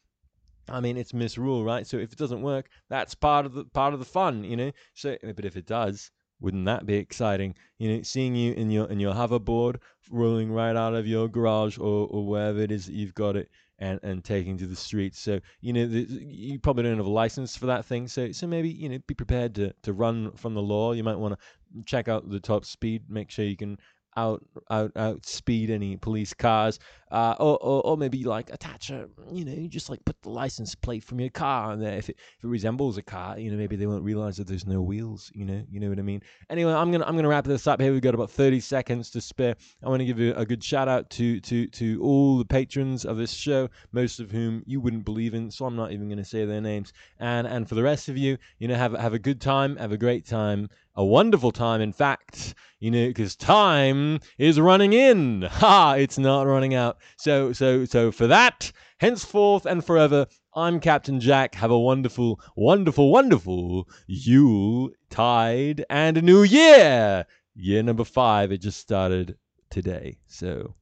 I 0.69 0.81
mean, 0.81 0.97
it's 0.97 1.13
misrule, 1.13 1.65
right? 1.65 1.87
So 1.87 1.99
if 1.99 2.13
it 2.13 2.19
doesn't 2.19 2.41
work, 2.41 2.71
that's 2.89 3.15
part 3.15 3.45
of 3.45 3.53
the 3.53 3.65
part 3.65 3.93
of 3.93 3.99
the 3.99 4.07
fun, 4.07 4.45
you 4.45 4.57
know. 4.57 4.73
So, 4.95 5.17
but 5.23 5.45
if 5.45 5.57
it 5.57 5.67
does, 5.67 6.11
wouldn't 6.41 6.65
that 6.67 6.87
be 6.87 6.95
exciting? 6.95 7.55
You 7.79 7.97
know, 7.97 8.03
seeing 8.03 8.35
you 8.35 8.53
in 8.55 8.71
your 8.71 8.87
in 8.91 9.01
your 9.01 9.15
hoverboard 9.15 9.77
rolling 10.11 10.53
right 10.53 10.77
out 10.77 10.95
of 10.95 11.07
your 11.07 11.29
garage 11.29 11.79
or, 11.79 12.07
or 12.11 12.27
wherever 12.27 12.61
it 12.61 12.71
is 12.71 12.87
that 12.87 12.95
you've 12.95 13.15
got 13.15 13.37
it, 13.37 13.51
and, 13.79 14.01
and 14.03 14.25
taking 14.25 14.57
to 14.59 14.67
the 14.67 14.77
streets. 14.77 15.19
So 15.19 15.41
you 15.61 15.73
know, 15.73 15.87
the, 15.87 16.07
you 16.11 16.59
probably 16.59 16.85
don't 16.85 16.97
have 16.97 17.07
a 17.07 17.11
license 17.11 17.57
for 17.57 17.67
that 17.67 17.85
thing. 17.85 18.09
So 18.09 18.33
so 18.33 18.47
maybe 18.47 18.69
you 18.71 18.89
know, 18.89 18.99
be 19.07 19.15
prepared 19.15 19.55
to 19.57 19.73
to 19.83 19.93
run 19.93 20.33
from 20.33 20.55
the 20.55 20.63
law. 20.63 20.93
You 20.93 21.05
might 21.05 21.19
want 21.19 21.39
to 21.39 21.83
check 21.85 22.09
out 22.09 22.29
the 22.29 22.41
top 22.41 22.65
speed, 22.65 23.05
make 23.09 23.31
sure 23.31 23.45
you 23.45 23.57
can 23.57 23.79
out 24.17 24.43
out 24.71 24.93
outspeed 24.97 25.71
any 25.71 25.97
police 25.97 26.35
cars, 26.35 26.79
uh, 27.11 27.37
or, 27.39 27.57
or, 27.63 27.87
or 27.87 27.97
maybe 27.97 28.25
like 28.25 28.53
attach 28.53 28.91
a 28.91 29.09
you 29.31 29.45
know 29.45 29.53
you 29.53 29.69
just 29.69 29.89
like 29.89 30.05
put 30.05 30.21
the 30.23 30.29
license 30.29 30.75
plate 30.75 31.05
from 31.05 31.21
your 31.21 31.31
car 31.31 31.71
on 31.71 31.79
there. 31.79 31.97
If 31.97 32.09
it, 32.09 32.17
if 32.39 32.45
it 32.45 32.49
resembles 32.49 32.99
a 32.99 33.03
car 33.03 33.39
you 33.39 33.51
know 33.51 33.57
maybe 33.57 33.77
they 33.77 33.87
won't 33.87 34.03
realize 34.03 34.37
that 34.39 34.47
there's 34.47 34.67
no 34.67 34.83
wheels 34.83 35.31
you 35.35 35.45
know 35.45 35.63
you 35.71 35.79
know 35.79 35.89
what 35.89 35.99
I 35.99 36.03
mean? 36.03 36.23
Anyway 36.51 36.73
I'm 36.73 36.91
gonna 36.91 37.05
I'm 37.05 37.15
gonna 37.15 37.29
wrap 37.29 37.45
this 37.45 37.67
up 37.67 37.81
here. 37.81 37.93
We've 37.93 38.03
got 38.03 38.15
about 38.15 38.31
30 38.31 38.59
seconds 38.61 39.11
to 39.11 39.21
spare. 39.21 39.55
I 39.85 39.89
want 39.89 40.01
to 40.01 40.07
give 40.07 40.19
you 40.19 40.35
a 40.35 40.45
good 40.45 40.63
shout 40.63 40.89
out 40.89 41.09
to 41.11 41.41
to 41.41 41.67
to 41.69 42.03
all 42.03 42.39
the 42.39 42.45
patrons 42.45 43.05
of 43.05 43.17
this 43.17 43.33
show 43.33 43.69
most 43.93 44.19
of 44.19 44.31
whom 44.31 44.63
you 44.67 44.81
wouldn't 44.81 45.05
believe 45.05 45.35
in 45.35 45.51
so 45.51 45.67
I'm 45.67 45.77
not 45.77 45.93
even 45.93 46.09
gonna 46.09 46.25
say 46.25 46.45
their 46.45 46.61
names. 46.61 46.93
And 47.21 47.47
and 47.47 47.69
for 47.69 47.77
the 47.77 47.83
rest 47.83 48.09
of 48.09 48.19
you 48.19 48.39
you 48.59 48.67
know 48.67 48.75
have 48.75 48.93
have 48.93 49.15
a 49.15 49.19
good 49.21 49.41
time 49.41 49.77
have 49.77 49.93
a 49.93 49.99
great 49.99 50.27
time 50.27 50.69
a 50.97 51.05
wonderful 51.05 51.51
time, 51.51 51.81
in 51.81 51.93
fact, 51.93 52.55
you 52.79 52.91
know, 52.91 53.09
because 53.09 53.35
time 53.37 54.21
is 54.39 54.61
running 54.61 54.93
in. 54.93 55.43
Ha! 55.43 55.95
It's 55.95 56.19
not 56.19 56.47
running 56.47 56.75
out. 56.75 56.99
So, 57.17 57.53
so, 57.53 57.85
so 57.85 58.13
for 58.13 58.27
that, 58.29 58.71
henceforth 58.99 59.67
and 59.67 59.85
forever, 59.85 60.27
I'm 60.55 60.81
Captain 60.81 61.19
Jack. 61.19 61.55
Have 61.57 61.71
a 61.71 61.79
wonderful, 61.79 62.41
wonderful, 62.57 63.11
wonderful 63.11 63.89
Yule 64.07 64.91
tide 65.11 65.85
and 65.91 66.17
a 66.17 66.23
new 66.23 66.43
year. 66.43 67.27
Year 67.55 67.83
number 67.83 68.05
five. 68.05 68.53
It 68.53 68.59
just 68.59 68.79
started 68.79 69.37
today. 69.71 70.19
So, 70.29 70.75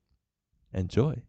enjoy. 0.74 1.22